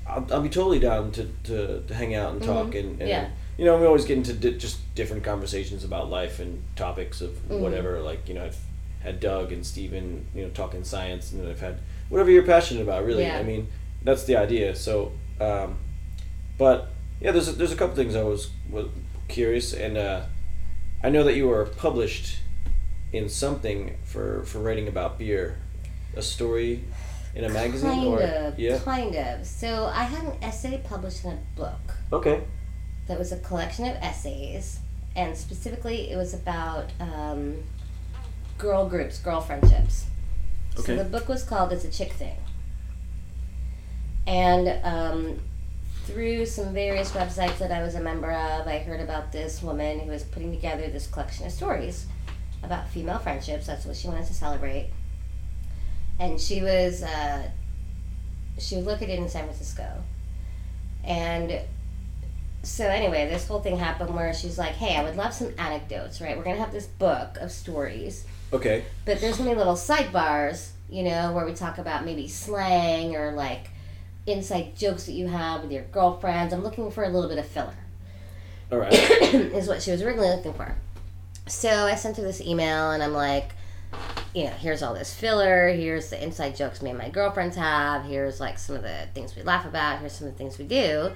i'll, 0.08 0.26
I'll 0.32 0.42
be 0.42 0.50
totally 0.50 0.80
down 0.80 1.12
to, 1.14 1.26
to, 1.46 1.82
to 1.88 1.94
hang 1.94 2.14
out 2.16 2.34
and 2.34 2.42
talk 2.44 2.68
Mhm. 2.68 2.80
and, 2.80 3.00
and 3.02 3.10
Yeah. 3.10 3.30
you 3.58 3.66
know 3.66 3.78
we 3.78 3.86
always 3.86 4.06
get 4.06 4.18
into 4.18 4.34
di- 4.34 4.58
just 4.58 4.78
different 4.96 5.24
conversations 5.24 5.84
about 5.84 6.10
life 6.10 6.40
and 6.40 6.62
topics 6.76 7.22
of 7.22 7.32
Mhm. 7.50 7.60
whatever 7.60 8.00
like 8.02 8.28
you 8.30 8.36
know 8.36 8.46
i've 8.46 8.58
had 9.02 9.20
doug 9.20 9.52
and 9.52 9.66
steven 9.66 10.26
you 10.36 10.44
know 10.44 10.50
talking 10.50 10.84
science 10.84 11.32
and 11.32 11.42
then 11.42 11.50
i've 11.50 11.60
had 11.60 11.80
whatever 12.10 12.30
you're 12.32 12.44
passionate 12.44 12.82
about 12.82 13.04
really 13.06 13.24
Yeah. 13.24 13.40
i 13.40 13.44
mean 13.44 13.68
that's 14.04 14.24
the 14.26 14.36
idea 14.38 14.76
so 14.76 15.12
um, 15.42 15.78
but 16.58 16.90
yeah, 17.20 17.32
there's 17.32 17.48
a, 17.50 17.52
there's 17.54 17.72
a 17.72 17.76
couple 17.76 17.96
things 17.96 18.16
I 18.16 18.24
was, 18.24 18.50
was 18.70 18.88
curious, 19.30 19.74
and 19.74 19.98
uh, 19.98 20.22
I 21.04 21.10
know 21.10 21.24
that 21.24 21.36
you 21.36 21.48
were 21.48 21.66
published 21.66 22.38
in 23.16 23.30
something 23.30 23.98
for 24.04 24.44
for 24.44 24.60
writing 24.60 24.88
about 24.88 25.18
beer, 25.18 25.58
a 26.16 26.22
story 26.22 26.84
in 27.34 27.44
a 27.44 27.50
magazine, 27.50 27.90
Kind 27.90 28.08
or 28.08 28.22
of. 28.22 28.60
yeah, 28.60 28.78
Kind 28.80 29.16
of. 29.16 29.46
So 29.46 29.86
I 29.86 30.04
had 30.04 30.24
an 30.24 30.44
essay 30.44 30.82
published 30.84 31.24
in 31.26 31.32
a 31.32 31.40
book 31.56 31.80
okay, 32.12 32.42
that 33.08 33.18
was 33.18 33.32
a 33.32 33.38
collection 33.40 33.86
of 33.86 33.96
essays, 33.98 34.80
and 35.16 35.38
specifically 35.38 36.12
it 36.12 36.18
was 36.18 36.34
about 36.34 36.92
um, 37.00 37.64
girl 38.58 38.88
groups, 38.88 39.20
girl 39.20 39.42
friendships. 39.42 40.06
Okay. 40.78 40.84
So 40.84 40.96
the 40.98 41.06
book 41.06 41.30
was 41.30 41.44
called 41.44 41.72
"It's 41.72 41.86
a 41.86 41.92
Chick 41.92 42.12
Thing," 42.12 42.38
and 44.28 44.68
um, 44.84 45.40
through 46.04 46.46
some 46.46 46.74
various 46.74 47.12
websites 47.12 47.58
that 47.60 47.72
I 47.72 47.82
was 47.82 47.96
a 47.96 48.02
member 48.02 48.32
of, 48.32 48.68
I 48.68 48.80
heard 48.80 49.00
about 49.00 49.32
this 49.32 49.64
woman 49.64 50.00
who 50.02 50.12
was 50.12 50.24
putting 50.24 50.52
together 50.52 50.88
this 50.88 51.08
collection 51.08 51.46
of 51.48 51.52
stories 51.52 52.06
about 52.66 52.90
female 52.90 53.20
friendships. 53.20 53.68
That's 53.68 53.86
what 53.86 53.96
she 53.96 54.08
wanted 54.08 54.28
to 54.28 54.34
celebrate, 54.34 54.90
and 56.20 56.40
she 56.40 56.62
was 56.62 57.04
uh, 57.04 57.50
she 58.58 58.76
was 58.76 58.86
located 58.86 59.20
in 59.20 59.30
San 59.30 59.46
Francisco, 59.46 60.04
and 61.04 61.62
so 62.64 62.88
anyway, 62.88 63.30
this 63.30 63.48
whole 63.48 63.60
thing 63.62 63.78
happened 63.78 64.14
where 64.16 64.34
she's 64.34 64.58
like, 64.58 64.74
"Hey, 64.74 64.96
I 64.96 65.04
would 65.04 65.16
love 65.16 65.34
some 65.34 65.54
anecdotes. 65.58 66.20
Right, 66.20 66.36
we're 66.38 66.44
gonna 66.44 66.58
have 66.58 66.72
this 66.72 66.88
book 66.88 67.38
of 67.38 67.52
stories." 67.52 68.26
okay, 68.54 68.86
But 69.06 69.20
there's 69.22 69.38
gonna 69.38 69.50
be 69.52 69.56
little 69.56 69.74
sidebars, 69.76 70.70
you 70.90 71.04
know, 71.04 71.34
where 71.34 71.46
we 71.46 71.54
talk 71.54 71.78
about 71.78 72.06
maybe 72.06 72.28
slang 72.28 73.16
or 73.16 73.32
like 73.34 73.70
inside 74.28 74.76
jokes 74.76 75.06
that 75.06 75.12
you 75.14 75.28
have 75.28 75.62
with 75.62 75.72
your 75.72 75.84
girlfriends. 75.84 76.54
I'm 76.54 76.64
looking 76.64 76.90
for 76.90 77.04
a 77.04 77.10
little 77.10 77.30
bit 77.30 77.38
of 77.38 77.46
filler, 77.46 77.76
all 78.72 78.80
right, 78.80 78.94
is 79.22 79.68
what 79.68 79.82
she 79.84 79.92
was 79.92 80.02
originally 80.02 80.30
looking 80.30 80.54
for. 80.54 80.76
So 81.48 81.70
I 81.70 81.96
sent 81.96 82.18
her 82.18 82.24
this 82.24 82.42
email 82.42 82.92
and 82.92 83.04
I'm 83.04 83.14
like, 83.14 83.54
you 84.34 84.46
know, 84.46 84.50
here's 84.52 84.82
all 84.84 84.94
this 84.94 85.14
filler. 85.14 85.70
Here's 85.70 86.10
the 86.10 86.22
inside 86.22 86.56
jokes 86.56 86.82
me 86.82 86.90
and 86.90 87.00
my 87.00 87.10
girlfriends 87.10 87.56
have. 87.56 88.04
Here's 88.06 88.40
like 88.40 88.58
some 88.58 88.76
of 88.76 88.82
the 88.84 89.08
things 89.14 89.36
we 89.36 89.44
laugh 89.44 89.66
about. 89.66 90.00
Here's 90.00 90.14
some 90.14 90.28
of 90.28 90.34
the 90.34 90.38
things 90.38 90.58
we 90.58 90.66
do. 90.66 91.12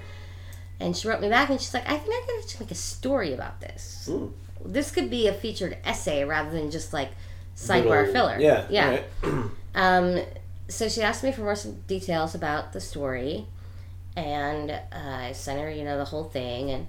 And 0.79 0.95
she 0.95 1.07
wrote 1.07 1.19
me 1.19 1.29
back 1.29 1.49
and 1.49 1.59
she's 1.59 1.73
like, 1.73 1.89
I 1.89 1.97
think 1.97 2.13
I 2.13 2.25
could 2.25 2.39
actually 2.43 2.65
make 2.65 2.71
a 2.71 2.75
story 2.75 3.33
about 3.33 3.59
this. 3.59 4.07
Ooh. 4.09 4.33
This 4.63 4.91
could 4.91 5.09
be 5.09 5.27
a 5.27 5.33
featured 5.33 5.77
essay 5.83 6.23
rather 6.23 6.51
than 6.51 6.69
just 6.71 6.93
like 6.93 7.09
sidebar 7.57 8.05
Little- 8.07 8.13
filler. 8.13 8.37
Yeah, 8.39 8.65
Yeah. 8.69 8.89
right. 8.89 9.05
Um, 9.75 10.19
so 10.67 10.89
she 10.89 11.03
asked 11.03 11.23
me 11.23 11.31
for 11.31 11.41
more 11.41 11.55
some 11.55 11.75
details 11.87 12.33
about 12.33 12.73
the 12.73 12.81
story, 12.81 13.45
and 14.17 14.71
uh, 14.71 14.79
I 14.91 15.31
sent 15.33 15.61
her, 15.61 15.69
you 15.69 15.83
know, 15.83 15.97
the 15.99 16.05
whole 16.05 16.23
thing, 16.23 16.71
and 16.71 16.87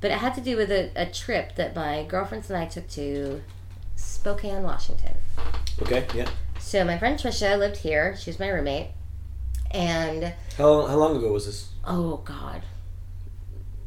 but 0.00 0.10
it 0.10 0.18
had 0.18 0.34
to 0.34 0.40
do 0.40 0.56
with 0.56 0.70
a, 0.70 0.90
a 0.96 1.06
trip 1.06 1.54
that 1.56 1.74
my 1.74 2.04
girlfriends 2.04 2.50
and 2.50 2.58
I 2.58 2.66
took 2.66 2.88
to 2.90 3.42
Spokane, 3.96 4.62
Washington. 4.62 5.14
okay, 5.82 6.06
yeah. 6.14 6.28
So 6.58 6.84
my 6.84 6.98
friend 6.98 7.18
Trisha 7.18 7.58
lived 7.58 7.78
here; 7.78 8.16
she 8.16 8.30
was 8.30 8.38
my 8.40 8.48
roommate, 8.48 8.88
and 9.70 10.34
How 10.58 10.86
how 10.86 10.96
long 10.96 11.16
ago 11.16 11.32
was 11.32 11.46
this? 11.46 11.68
oh 11.84 12.18
god, 12.24 12.62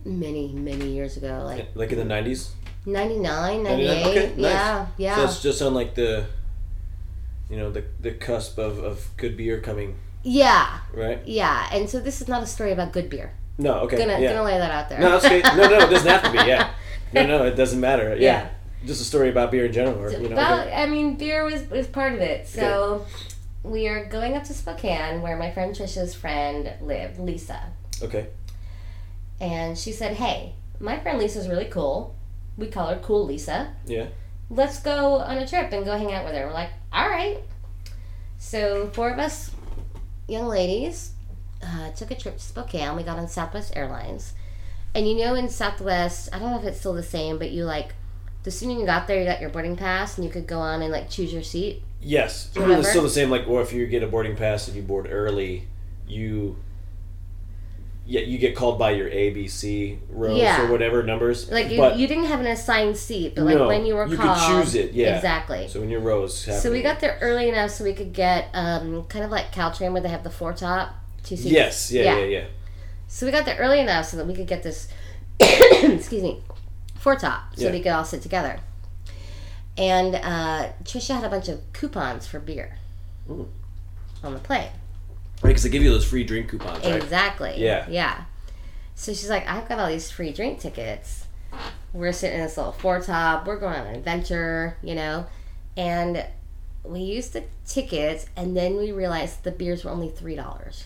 many 0.05 0.53
many 0.53 0.87
years 0.91 1.17
ago, 1.17 1.41
like 1.45 1.67
Like 1.75 1.91
in 1.91 1.97
the 1.97 2.05
nineties? 2.05 2.51
99, 2.85 3.63
99? 3.63 3.63
98, 3.63 4.07
Okay, 4.07 4.27
nice. 4.29 4.37
yeah, 4.37 4.87
yeah. 4.97 5.15
So 5.17 5.23
it's 5.25 5.41
just 5.43 5.61
on 5.61 5.73
like 5.73 5.95
the, 5.95 6.25
you 7.49 7.57
know, 7.57 7.69
the 7.71 7.83
the 7.99 8.11
cusp 8.11 8.57
of, 8.57 8.79
of 8.79 9.09
good 9.17 9.35
beer 9.35 9.59
coming, 9.59 9.99
yeah, 10.23 10.79
right? 10.93 11.19
yeah, 11.27 11.67
and 11.73 11.89
so 11.89 11.99
this 11.99 12.21
is 12.21 12.27
not 12.27 12.41
a 12.41 12.47
story 12.47 12.71
about 12.71 12.93
good 12.93 13.09
beer. 13.09 13.33
No, 13.59 13.81
okay, 13.81 13.97
Gonna 13.97 14.17
yeah. 14.19 14.31
gonna 14.33 14.43
lay 14.43 14.57
that 14.57 14.71
out 14.71 14.87
there. 14.89 14.99
No, 14.99 15.17
okay. 15.17 15.41
No, 15.41 15.67
no, 15.67 15.79
it 15.79 15.89
doesn't 15.89 16.07
have 16.07 16.23
to 16.23 16.31
be. 16.31 16.37
Yeah, 16.37 16.71
no, 17.13 17.25
no, 17.27 17.43
it 17.45 17.55
doesn't 17.55 17.79
matter. 17.79 18.15
Yeah, 18.15 18.15
Yeah. 18.17 18.49
just 18.85 19.01
a 19.01 19.03
story 19.03 19.29
about 19.29 19.51
beer 19.51 19.65
in 19.65 19.73
general, 19.73 20.01
or 20.01 20.09
you 20.11 20.29
know. 20.29 20.35
Well, 20.37 20.61
okay. 20.61 20.73
I 20.73 20.85
mean, 20.85 21.15
beer 21.17 21.43
was, 21.43 21.69
was 21.69 21.85
part 21.85 22.13
of 22.13 22.21
it. 22.21 22.47
So 22.47 23.05
we 23.61 23.89
are 23.89 24.05
going 24.05 24.35
up 24.35 24.45
to 24.45 24.53
Spokane, 24.53 25.21
where 25.21 25.37
my 25.37 25.51
friend 25.51 25.75
Trisha's 25.75 26.15
friend 26.15 26.73
lived, 26.81 27.19
Lisa. 27.19 27.61
Okay. 28.01 28.27
And 29.41 29.77
she 29.77 29.91
said, 29.91 30.15
Hey, 30.15 30.53
my 30.79 30.97
friend 30.99 31.19
Lisa's 31.19 31.47
really 31.49 31.65
cool. 31.65 32.15
We 32.57 32.67
call 32.67 32.87
her 32.87 32.99
Cool 32.99 33.25
Lisa. 33.25 33.73
Yeah. 33.85 34.07
Let's 34.49 34.79
go 34.79 35.15
on 35.15 35.37
a 35.37 35.47
trip 35.47 35.71
and 35.73 35.83
go 35.85 35.97
hang 35.97 36.13
out 36.13 36.25
with 36.25 36.33
her. 36.33 36.47
We're 36.47 36.53
like, 36.53 36.71
All 36.93 37.09
right. 37.09 37.39
So, 38.37 38.87
four 38.93 39.09
of 39.09 39.19
us 39.19 39.51
young 40.29 40.47
ladies 40.47 41.11
uh, 41.63 41.91
took 41.91 42.11
a 42.11 42.15
trip 42.15 42.37
to 42.37 42.43
Spokane. 42.43 42.95
We 42.95 43.03
got 43.03 43.19
on 43.19 43.27
Southwest 43.27 43.73
Airlines. 43.75 44.33
And 44.95 45.07
you 45.07 45.17
know, 45.17 45.35
in 45.35 45.49
Southwest, 45.49 46.29
I 46.33 46.39
don't 46.39 46.51
know 46.51 46.59
if 46.59 46.65
it's 46.65 46.79
still 46.79 46.93
the 46.93 47.03
same, 47.03 47.37
but 47.37 47.51
you 47.51 47.63
like, 47.65 47.93
the 48.43 48.51
sooner 48.51 48.79
you 48.79 48.85
got 48.85 49.07
there, 49.07 49.19
you 49.19 49.25
got 49.25 49.41
your 49.41 49.49
boarding 49.49 49.75
pass 49.75 50.17
and 50.17 50.25
you 50.25 50.31
could 50.31 50.47
go 50.47 50.59
on 50.59 50.81
and 50.81 50.91
like 50.91 51.09
choose 51.09 51.31
your 51.33 51.43
seat. 51.43 51.83
Yes, 52.01 52.49
you 52.55 52.71
it's 52.71 52.89
still 52.89 53.03
the 53.03 53.09
same. 53.09 53.29
Like, 53.29 53.47
or 53.47 53.61
if 53.61 53.73
you 53.73 53.85
get 53.87 54.03
a 54.03 54.07
boarding 54.07 54.35
pass 54.35 54.67
and 54.67 54.75
you 54.77 54.81
board 54.81 55.07
early, 55.09 55.67
you 56.07 56.55
yeah, 58.09 58.21
you 58.21 58.39
get 58.39 58.55
called 58.55 58.79
by 58.79 58.89
your 58.91 59.07
A, 59.09 59.29
B, 59.29 59.47
C 59.47 59.99
rows 60.09 60.39
Yeah. 60.39 60.63
or 60.63 60.71
whatever 60.71 61.03
numbers. 61.03 61.51
Like 61.51 61.69
you, 61.69 61.77
but, 61.77 61.97
you 61.97 62.07
didn't 62.07 62.25
have 62.25 62.39
an 62.39 62.47
assigned 62.47 62.97
seat, 62.97 63.35
but 63.35 63.43
like 63.43 63.55
No, 63.55 63.67
when 63.67 63.85
you 63.85 63.93
were 63.93 64.05
you 64.07 64.17
could 64.17 64.25
called, 64.25 64.63
choose 64.63 64.73
it, 64.73 64.93
yeah. 64.93 65.15
exactly. 65.15 65.67
so 65.67 65.79
when 65.79 65.89
your 65.89 65.99
rows. 65.99 66.35
So 66.35 66.71
we 66.71 66.81
got 66.81 67.01
there 67.01 67.19
early 67.21 67.49
enough 67.49 67.69
so 67.69 67.83
we 67.83 67.93
could 67.93 68.11
get 68.11 68.47
um, 68.55 69.03
kind 69.03 69.23
of 69.23 69.29
like 69.29 69.51
Caltrain 69.51 69.91
where 69.91 70.01
they 70.01 70.09
have 70.09 70.23
the 70.23 70.31
four 70.31 70.53
top 70.53 70.95
two 71.29 71.37
seats. 71.37 71.51
Yes, 71.51 71.91
yeah, 71.91 72.03
Yeah. 72.03 72.17
yeah, 72.19 72.25
yeah. 72.25 72.45
So 73.07 73.25
we 73.25 73.31
got 73.31 73.45
there 73.45 73.57
early 73.57 73.79
enough 73.79 74.05
so 74.05 74.17
that 74.17 74.27
we 74.27 74.33
could 74.35 74.47
get 74.47 74.61
this, 74.63 74.87
excuse 75.39 76.21
me, 76.23 76.43
four 76.99 77.15
top, 77.15 77.55
so 77.55 77.65
Yeah. 77.65 77.71
we 77.71 77.79
could 77.81 77.91
all 77.91 78.05
sit 78.05 78.21
together. 78.21 78.59
And 79.77 80.15
uh, 80.15 80.69
Trisha 80.83 81.15
had 81.15 81.23
a 81.23 81.29
bunch 81.29 81.47
of 81.47 81.61
coupons 81.73 82.27
for 82.27 82.39
beer 82.39 82.77
Ooh. 83.29 83.47
on 84.23 84.33
the 84.33 84.39
plane. 84.39 84.69
Right, 85.41 85.51
because 85.51 85.63
they 85.63 85.69
give 85.69 85.83
you 85.83 85.89
those 85.89 86.05
free 86.05 86.23
drink 86.25 86.49
coupons, 86.49 86.83
right? 86.83 87.01
Exactly. 87.01 87.53
Yeah. 87.57 87.85
Yeah. 87.89 88.23
So 88.95 89.13
she's 89.13 89.29
like, 89.29 89.47
I've 89.47 89.69
got 89.69 89.79
all 89.79 89.87
these 89.87 90.11
free 90.11 90.33
drink 90.33 90.59
tickets. 90.59 91.27
We're 91.93 92.11
sitting 92.11 92.39
in 92.39 92.45
this 92.45 92.57
little 92.57 92.73
four 92.73 92.99
top. 93.01 93.47
We're 93.47 93.57
going 93.57 93.73
on 93.75 93.87
an 93.87 93.95
adventure, 93.95 94.75
you 94.83 94.93
know, 94.95 95.25
and 95.77 96.25
we 96.83 96.99
used 96.99 97.33
the 97.33 97.45
tickets, 97.65 98.25
and 98.35 98.55
then 98.55 98.75
we 98.75 98.91
realized 98.91 99.43
the 99.43 99.51
beers 99.51 99.83
were 99.85 99.91
only 99.91 100.09
three 100.09 100.35
dollars. 100.35 100.85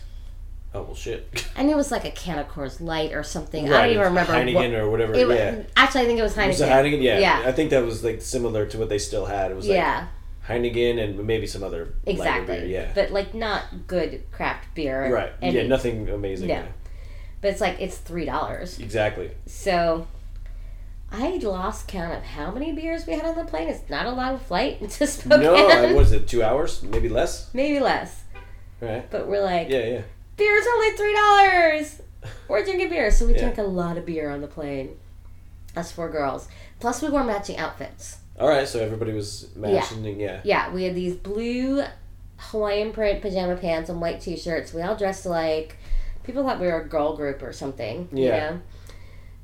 Oh 0.74 0.82
well, 0.82 0.94
shit. 0.94 1.46
And 1.56 1.70
it 1.70 1.76
was 1.76 1.92
like 1.92 2.04
a 2.04 2.10
can 2.10 2.38
of 2.40 2.48
Coors 2.48 2.80
Light 2.80 3.12
or 3.12 3.22
something. 3.22 3.72
I 3.72 3.82
don't 3.82 3.90
even 3.90 4.02
remember. 4.02 4.32
Heineken 4.32 4.72
what, 4.72 4.80
or 4.80 4.90
whatever. 4.90 5.14
it 5.14 5.28
yeah. 5.28 5.62
Actually, 5.76 6.02
I 6.02 6.06
think 6.06 6.18
it 6.18 6.22
was 6.22 6.34
Heineken. 6.34 6.48
Was 6.48 6.60
Heineken? 6.60 7.02
Yeah. 7.02 7.18
Yeah. 7.20 7.42
I 7.46 7.52
think 7.52 7.70
that 7.70 7.84
was 7.84 8.02
like 8.02 8.20
similar 8.20 8.66
to 8.66 8.78
what 8.78 8.88
they 8.88 8.98
still 8.98 9.26
had. 9.26 9.52
It 9.52 9.54
was 9.54 9.68
like 9.68 9.76
yeah, 9.76 10.08
Heineken 10.48 11.02
and 11.02 11.26
maybe 11.26 11.46
some 11.46 11.62
other 11.62 11.94
lighter 12.04 12.18
exactly. 12.18 12.56
beer. 12.56 12.66
Yeah. 12.66 12.92
But 12.92 13.12
like 13.12 13.34
not 13.34 13.86
good 13.86 14.24
craft 14.32 14.74
beer. 14.74 15.12
right. 15.14 15.32
And, 15.40 15.54
yeah. 15.54 15.66
Nothing 15.66 16.08
amazing. 16.08 16.48
No. 16.48 16.54
yeah. 16.54 16.66
But 17.40 17.52
it's 17.52 17.60
like 17.60 17.80
it's 17.80 17.98
three 17.98 18.24
dollars. 18.24 18.80
Exactly. 18.80 19.30
So 19.46 20.08
I 21.12 21.36
lost 21.36 21.86
count 21.86 22.14
of 22.16 22.24
how 22.24 22.50
many 22.50 22.72
beers 22.72 23.06
we 23.06 23.12
had 23.12 23.24
on 23.24 23.36
the 23.36 23.44
plane. 23.44 23.68
It's 23.68 23.88
not 23.88 24.06
a 24.06 24.10
long 24.10 24.40
flight 24.40 24.80
to 24.90 25.06
Spokane. 25.06 25.46
Uh, 25.46 25.52
no, 25.52 25.68
I- 25.68 25.92
what 25.92 26.02
is 26.02 26.12
it? 26.12 26.26
Two 26.26 26.42
hours? 26.42 26.82
Maybe 26.82 27.08
less. 27.08 27.54
Maybe 27.54 27.78
less. 27.78 28.24
Right. 28.80 29.08
But 29.08 29.28
we're 29.28 29.42
like, 29.42 29.68
Yeah, 29.68 29.86
yeah. 29.86 30.02
Beer's 30.36 30.66
only 30.74 30.90
three 30.96 31.14
dollars. 31.14 32.00
We're 32.48 32.64
drinking 32.64 32.88
beer. 32.90 33.10
So 33.10 33.26
we 33.26 33.32
Yeah. 33.34 33.40
drank 33.40 33.58
a 33.58 33.62
lot 33.62 33.98
of 33.98 34.06
beer 34.06 34.30
on 34.30 34.40
the 34.40 34.46
plane. 34.46 34.96
Us 35.76 35.92
four 35.92 36.08
girls. 36.10 36.48
Plus 36.80 37.02
we 37.02 37.08
wore 37.08 37.24
matching 37.24 37.56
outfits. 37.56 38.18
All 38.38 38.48
right. 38.48 38.66
So 38.66 38.80
everybody 38.80 39.12
was 39.12 39.48
matching. 39.56 40.04
Yeah. 40.20 40.40
Yeah, 40.44 40.72
we 40.72 40.84
had 40.84 40.94
these 40.94 41.14
blue 41.14 41.82
Hawaiian 42.38 42.92
print 42.92 43.22
pajama 43.22 43.56
pants 43.56 43.90
and 43.90 44.00
white 44.00 44.20
t-shirts. 44.20 44.72
We 44.72 44.82
all 44.82 44.96
dressed 44.96 45.24
alike. 45.26 45.76
People 46.24 46.42
thought 46.44 46.60
we 46.60 46.66
were 46.66 46.80
a 46.80 46.88
girl 46.88 47.16
group 47.16 47.42
or 47.42 47.52
something. 47.52 48.08
You 48.12 48.24
Yeah. 48.26 48.38
know? 48.50 48.60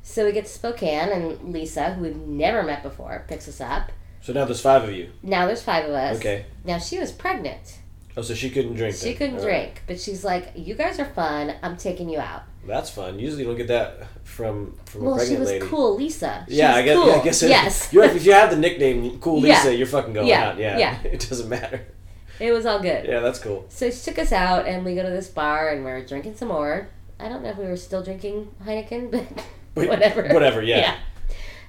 So 0.02 0.24
we 0.24 0.32
get 0.32 0.46
to 0.46 0.50
Spokane 0.50 1.10
and 1.10 1.52
Lisa, 1.52 1.92
who 1.94 2.02
we've 2.02 2.16
never 2.16 2.62
met 2.62 2.82
before, 2.82 3.24
picks 3.28 3.46
us 3.48 3.60
up. 3.60 3.92
So 4.22 4.32
now 4.32 4.44
there's 4.44 4.60
five 4.60 4.84
of 4.84 4.92
you. 4.92 5.10
Now 5.22 5.46
there's 5.46 5.62
five 5.62 5.84
of 5.84 5.92
us. 5.92 6.16
Okay. 6.16 6.46
Now 6.64 6.78
she 6.78 6.98
was 6.98 7.12
pregnant. 7.12 7.78
Oh, 8.20 8.22
so 8.22 8.34
she 8.34 8.50
couldn't 8.50 8.74
drink. 8.74 8.94
She 8.96 9.06
then. 9.06 9.16
couldn't 9.16 9.38
All 9.40 9.46
right. 9.46 9.62
drink, 9.64 9.82
but 9.86 9.98
she's 10.00 10.22
like, 10.24 10.52
"You 10.54 10.74
guys 10.74 10.98
are 10.98 11.04
fun. 11.06 11.54
I'm 11.62 11.76
taking 11.76 12.08
you 12.10 12.18
out." 12.18 12.42
That's 12.66 12.90
fun. 12.90 13.18
Usually 13.18 13.42
you 13.42 13.48
don't 13.48 13.56
get 13.56 13.68
that 13.68 14.06
from 14.24 14.76
from 14.84 15.00
a 15.02 15.04
Well, 15.10 15.18
she 15.26 15.36
was 15.36 15.48
lady. 15.48 15.66
cool, 15.66 15.96
Lisa. 15.96 16.44
She 16.48 16.56
Yeah, 16.56 16.74
I 16.74 16.82
guess. 16.82 16.96
Cool. 16.96 17.06
Yeah, 17.08 17.14
I 17.14 17.24
guess. 17.24 17.42
It, 17.42 17.48
yes, 17.48 17.88
You're, 17.92 18.04
if 18.04 18.24
you 18.26 18.32
have 18.32 18.50
the 18.50 18.56
nickname 18.56 19.18
Cool 19.20 19.44
Yeah. 19.44 19.54
Lisa, 19.54 19.74
you're 19.74 19.86
fucking 19.86 20.12
going 20.12 20.28
Yeah, 20.28 20.48
out. 20.50 20.58
Yeah. 20.58 20.78
yeah. 20.78 20.98
It 21.04 21.26
doesn't 21.28 21.48
matter. 21.48 21.86
it 22.38 22.52
was 22.52 22.66
all 22.66 22.78
good. 22.80 23.06
Yeah, 23.06 23.20
that's 23.20 23.38
cool. 23.38 23.64
So 23.70 23.90
she 23.90 24.00
took 24.02 24.18
us 24.18 24.30
out, 24.32 24.66
and 24.66 24.84
we 24.84 24.94
go 24.94 25.02
to 25.02 25.10
this 25.10 25.28
bar, 25.28 25.70
and 25.70 25.84
we're 25.84 26.04
drinking 26.04 26.36
some 26.36 26.48
more. 26.48 26.88
I 27.18 27.28
don't 27.30 27.42
know 27.42 27.50
if 27.50 27.56
we 27.58 27.64
were 27.66 27.76
still 27.76 28.02
drinking 28.02 28.48
Heineken, 28.64 29.10
but 29.10 29.26
But 29.74 29.88
whatever. 29.88 30.22
whatever, 30.34 30.62
yeah. 30.62 30.96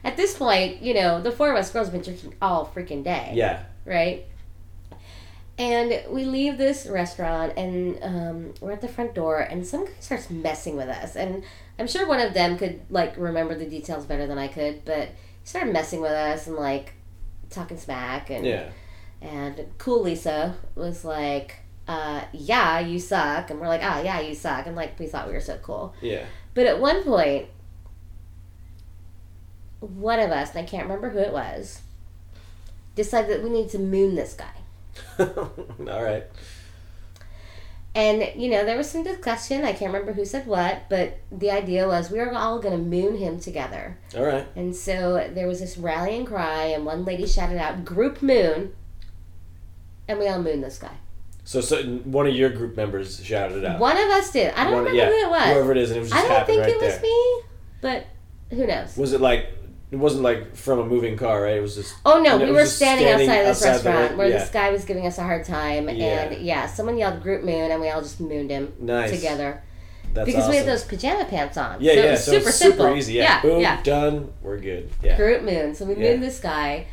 At 0.04 0.18
this 0.18 0.36
point, 0.36 0.82
you 0.82 0.94
know, 0.96 1.22
the 1.22 1.32
four 1.32 1.52
of 1.52 1.56
us 1.58 1.72
girls 1.72 1.88
have 1.88 1.94
been 1.94 2.02
drinking 2.04 2.34
all 2.42 2.66
freaking 2.76 3.04
day. 3.04 3.32
Yeah. 3.36 3.64
right? 3.86 4.26
And 5.58 6.02
we 6.10 6.26
leave 6.26 6.58
this 6.58 6.88
restaurant 6.88 7.54
and 7.58 8.00
um, 8.02 8.54
we're 8.62 8.72
at 8.72 8.82
the 8.82 8.88
front 8.88 9.14
door 9.14 9.40
and 9.40 9.66
some 9.68 9.86
guy 9.86 9.92
starts 10.00 10.30
messing 10.30 10.76
with 10.76 10.88
us. 10.88 11.16
And 11.16 11.44
I'm 11.78 11.88
sure 11.88 12.08
one 12.08 12.20
of 12.20 12.34
them 12.34 12.58
could 12.58 12.82
like 12.90 13.16
remember 13.18 13.54
the 13.56 13.66
details 13.68 14.06
better 14.06 14.26
than 14.26 14.38
I 14.40 14.48
could, 14.48 14.84
but 14.86 15.10
he 15.10 15.46
started 15.48 15.72
messing 15.72 16.02
with 16.02 16.12
us 16.12 16.48
and 16.48 16.56
like 16.56 16.94
talking 17.52 17.78
smack 17.78 18.30
and 18.32 18.46
Yeah. 18.46 18.70
and 19.22 19.66
cool 19.78 20.02
Lisa 20.02 20.56
was 20.74 21.06
like, 21.06 21.58
uh, 21.88 22.22
yeah, 22.32 22.80
you 22.80 22.98
suck. 22.98 23.50
And 23.52 23.60
we're 23.60 23.68
like, 23.68 23.82
ah, 23.84 24.02
yeah, 24.02 24.20
you 24.22 24.34
suck. 24.34 24.66
And 24.66 24.76
like, 24.76 24.98
we 24.98 25.06
thought 25.08 25.28
we 25.28 25.34
were 25.34 25.40
so 25.42 25.58
cool. 25.62 25.94
Yeah. 26.02 26.26
But 26.54 26.66
at 26.66 26.80
one 26.80 27.04
point, 27.04 27.50
one 29.80 30.20
of 30.20 30.32
us, 30.32 30.52
and 30.52 30.60
I 30.60 30.64
can't 30.70 30.84
remember 30.84 31.10
who 31.10 31.20
it 31.20 31.34
was, 31.34 31.82
decided 32.96 33.30
that 33.32 33.44
we 33.44 33.50
need 33.50 33.70
to 33.72 33.80
moon 33.80 34.16
this 34.16 34.34
guy. 34.34 34.54
All 35.20 36.04
right. 36.04 36.26
And, 37.94 38.42
you 38.42 38.50
know, 38.50 38.64
there 38.64 38.78
was 38.78 38.90
some 38.90 39.04
discussion. 39.04 39.66
I 39.66 39.74
can't 39.74 39.92
remember 39.92 40.14
who 40.14 40.24
said 40.24 40.48
what, 40.48 40.84
but 40.90 41.20
the 41.30 41.52
idea 41.52 41.88
was 41.88 42.10
we 42.10 42.20
were 42.20 42.34
all 42.34 42.60
going 42.60 42.78
to 42.78 42.84
moon 42.84 43.18
him 43.18 43.38
together. 43.38 43.98
All 44.16 44.24
right. 44.24 44.48
And 44.56 44.74
so 44.74 45.30
there 45.34 45.46
was 45.46 45.60
this 45.60 45.78
rallying 45.78 46.26
cry, 46.26 46.68
and 46.68 46.86
one 46.86 47.04
lady 47.04 47.28
shouted 47.28 47.58
out, 47.58 47.84
Group 47.84 48.22
Moon. 48.22 48.74
And 50.08 50.20
we 50.20 50.28
all 50.30 50.42
mooned 50.42 50.64
this 50.64 50.78
guy. 50.78 50.96
So, 51.44 51.60
so 51.60 51.84
one 51.84 52.28
of 52.28 52.36
your 52.36 52.50
group 52.50 52.78
members 52.78 53.22
shouted 53.24 53.58
it 53.58 53.66
out. 53.66 53.80
One 53.80 53.98
of 53.98 54.10
us 54.10 54.32
did. 54.32 54.54
I 54.54 54.64
don't 54.64 54.74
One- 54.74 54.86
remember 54.86 54.98
yeah, 54.98 55.10
who 55.10 55.28
it 55.28 55.30
was. 55.30 55.54
Whoever 55.54 55.72
it 55.72 55.78
is, 55.78 55.90
and 55.90 55.98
it 55.98 56.02
was 56.02 56.12
just 56.12 56.26
I 56.26 56.28
don't 56.30 56.46
think 56.46 56.62
right 56.62 56.70
it 56.70 56.82
was 56.82 57.02
me, 57.02 57.42
but 57.82 58.08
who 58.52 58.68
knows? 58.68 58.96
Was 58.96 59.12
it 59.14 59.22
like? 59.22 59.50
It 59.92 59.98
wasn't 60.00 60.24
like 60.24 60.56
from 60.56 60.80
a 60.80 60.86
moving 60.86 61.18
car, 61.18 61.42
right? 61.44 61.58
It 61.58 61.62
was 61.62 61.76
just. 61.76 61.96
Oh 62.06 62.22
no, 62.22 62.38
we 62.38 62.52
were 62.52 62.66
standing, 62.66 63.06
standing 63.08 63.30
outside 63.30 63.42
this 63.46 63.66
outside 63.66 63.70
restaurant 63.86 64.12
re- 64.12 64.18
where 64.18 64.28
yeah. 64.30 64.38
this 64.40 64.50
guy 64.50 64.72
was 64.72 64.86
giving 64.86 65.06
us 65.06 65.18
a 65.18 65.24
hard 65.24 65.44
time, 65.44 65.90
Yeah. 65.90 66.22
and 66.24 66.42
yeah, 66.42 66.66
someone 66.66 66.98
yelled 66.98 67.22
"group 67.22 67.44
moon," 67.44 67.70
and 67.72 67.82
we 67.82 67.90
all 67.90 68.02
just 68.02 68.22
mooned 68.22 68.50
him 68.52 68.74
Nice. 68.80 69.12
together 69.12 69.62
That's 70.14 70.26
because 70.26 70.48
we 70.50 70.56
had 70.56 70.66
those 70.66 70.86
pajama 70.86 71.26
pants 71.26 71.58
on. 71.58 71.82
Yeah, 71.82 71.94
so 71.94 72.00
yeah. 72.00 72.06
it 72.06 72.12
was 72.12 72.24
so 72.24 72.32
super 72.32 72.50
it's 72.50 72.58
super 72.58 72.96
easy. 72.96 73.14
Yeah. 73.14 73.24
yeah, 73.24 73.42
Boom. 73.42 73.60
yeah. 73.62 73.84
Done. 73.84 74.34
We're 74.42 74.60
good. 74.60 74.90
Yeah. 75.04 75.18
Group 75.18 75.44
moon. 75.44 75.76
So 75.76 75.84
we 75.86 75.96
Yeah. 75.96 76.12
mooned 76.12 76.24
this 76.24 76.40
guy. 76.40 76.88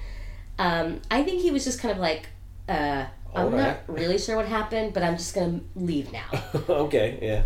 Um, 0.59 1.01
I 1.09 1.23
think 1.23 1.41
he 1.41 1.53
was 1.53 1.65
just 1.65 1.81
kind 1.81 1.93
of 1.93 1.99
like, 1.99 2.27
uh, 2.69 3.05
I'm 3.33 3.45
All 3.45 3.51
not 3.51 3.79
really 3.87 4.19
sure 4.19 4.35
what 4.35 4.47
happened, 4.47 4.93
but 4.93 5.05
I'm 5.05 5.17
just 5.17 5.37
gonna 5.37 5.61
leave 5.77 6.13
now. 6.13 6.27
okay. 6.69 7.19
Yeah. 7.23 7.43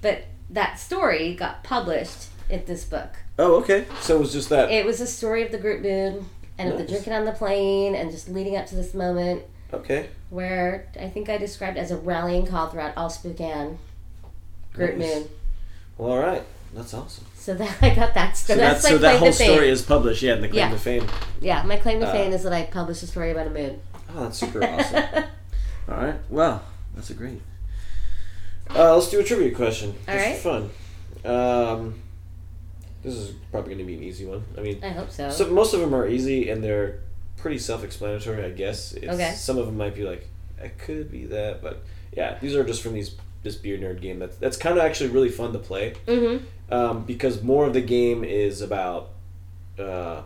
but 0.00 0.24
that 0.48 0.78
story 0.78 1.34
got 1.34 1.64
published 1.64 2.28
in 2.48 2.64
this 2.66 2.84
book. 2.84 3.10
Oh, 3.38 3.56
okay. 3.56 3.86
So 4.00 4.16
it 4.16 4.20
was 4.20 4.32
just 4.32 4.48
that. 4.50 4.70
It 4.70 4.84
was 4.86 5.00
a 5.00 5.06
story 5.06 5.42
of 5.44 5.52
the 5.52 5.58
group 5.58 5.82
moon 5.82 6.28
and 6.58 6.72
of 6.72 6.78
the 6.78 6.84
drinking 6.86 7.12
on 7.12 7.24
the 7.24 7.32
plane 7.32 7.94
and 7.94 8.10
just 8.10 8.28
leading 8.28 8.56
up 8.56 8.66
to 8.66 8.74
this 8.76 8.94
moment. 8.94 9.42
okay. 9.72 10.08
where 10.30 10.88
I 10.98 11.08
think 11.08 11.28
I 11.28 11.36
described 11.38 11.76
as 11.76 11.90
a 11.90 11.96
rallying 11.96 12.46
call 12.46 12.68
throughout 12.68 12.96
all 12.96 13.10
Spokane. 13.10 13.78
Group 14.72 14.96
Nice. 14.96 15.14
Moon. 15.16 15.28
Well, 15.98 16.10
all 16.12 16.18
right. 16.18 16.42
That's 16.74 16.92
awesome. 16.94 17.24
So 17.34 17.54
that 17.54 17.76
I 17.82 17.94
got 17.94 18.14
that. 18.14 18.36
So, 18.36 18.54
So 18.54 18.58
that's, 18.60 18.82
that's, 18.82 18.94
so 18.94 18.98
that 18.98 19.18
whole 19.18 19.32
story 19.32 19.68
is 19.70 19.82
published. 19.82 20.22
Yeah, 20.22 20.34
in 20.34 20.42
the 20.42 20.48
claim 20.48 20.58
Yeah. 20.58 20.70
to 20.70 20.78
fame. 20.78 21.06
yeah, 21.40 21.62
my 21.62 21.76
claim 21.76 22.00
to 22.00 22.06
Uh, 22.08 22.12
fame 22.12 22.32
is 22.32 22.42
that 22.42 22.52
I 22.52 22.64
published 22.64 23.02
a 23.02 23.06
story 23.06 23.30
about 23.30 23.46
a 23.46 23.50
moon. 23.50 23.80
Oh, 24.14 24.24
that's 24.24 24.38
super 24.38 24.62
awesome. 24.64 25.04
All 25.88 25.96
right. 25.96 26.16
Well, 26.28 26.62
that's 26.94 27.10
a 27.10 27.14
great. 27.14 27.40
Uh, 28.74 28.94
let's 28.96 29.08
do 29.10 29.20
a 29.20 29.24
trivia 29.24 29.54
question. 29.54 29.94
All 30.08 30.14
right. 30.16 30.36
fun. 30.36 30.70
Um, 31.24 32.00
this 33.06 33.14
is 33.14 33.34
probably 33.52 33.74
going 33.74 33.86
to 33.86 33.92
be 33.92 33.94
an 33.94 34.02
easy 34.02 34.26
one. 34.26 34.42
I 34.58 34.62
mean, 34.62 34.80
I 34.82 34.88
hope 34.88 35.12
so. 35.12 35.30
so 35.30 35.48
most 35.48 35.72
of 35.74 35.80
them 35.80 35.94
are 35.94 36.08
easy 36.08 36.50
and 36.50 36.62
they're 36.62 36.98
pretty 37.36 37.58
self-explanatory, 37.58 38.44
I 38.44 38.50
guess. 38.50 38.94
It's, 38.94 39.06
Okay. 39.06 39.30
Some 39.30 39.58
of 39.58 39.66
them 39.66 39.76
might 39.76 39.94
be 39.94 40.02
like, 40.02 40.28
it 40.58 40.76
could 40.76 41.12
be 41.12 41.26
that, 41.26 41.62
but 41.62 41.84
yeah, 42.12 42.36
these 42.40 42.56
are 42.56 42.64
just 42.64 42.82
from 42.82 42.94
these 42.94 43.14
this 43.44 43.54
beer 43.54 43.78
nerd 43.78 44.00
game. 44.00 44.18
That's 44.18 44.36
that's 44.38 44.56
kind 44.56 44.76
of 44.76 44.84
actually 44.84 45.10
really 45.10 45.28
fun 45.28 45.52
to 45.52 45.60
play 45.60 45.94
mm-hmm. 46.06 46.44
um, 46.74 47.04
because 47.04 47.44
more 47.44 47.64
of 47.64 47.74
the 47.74 47.80
game 47.80 48.24
is 48.24 48.60
about 48.60 49.10
uh, 49.78 50.22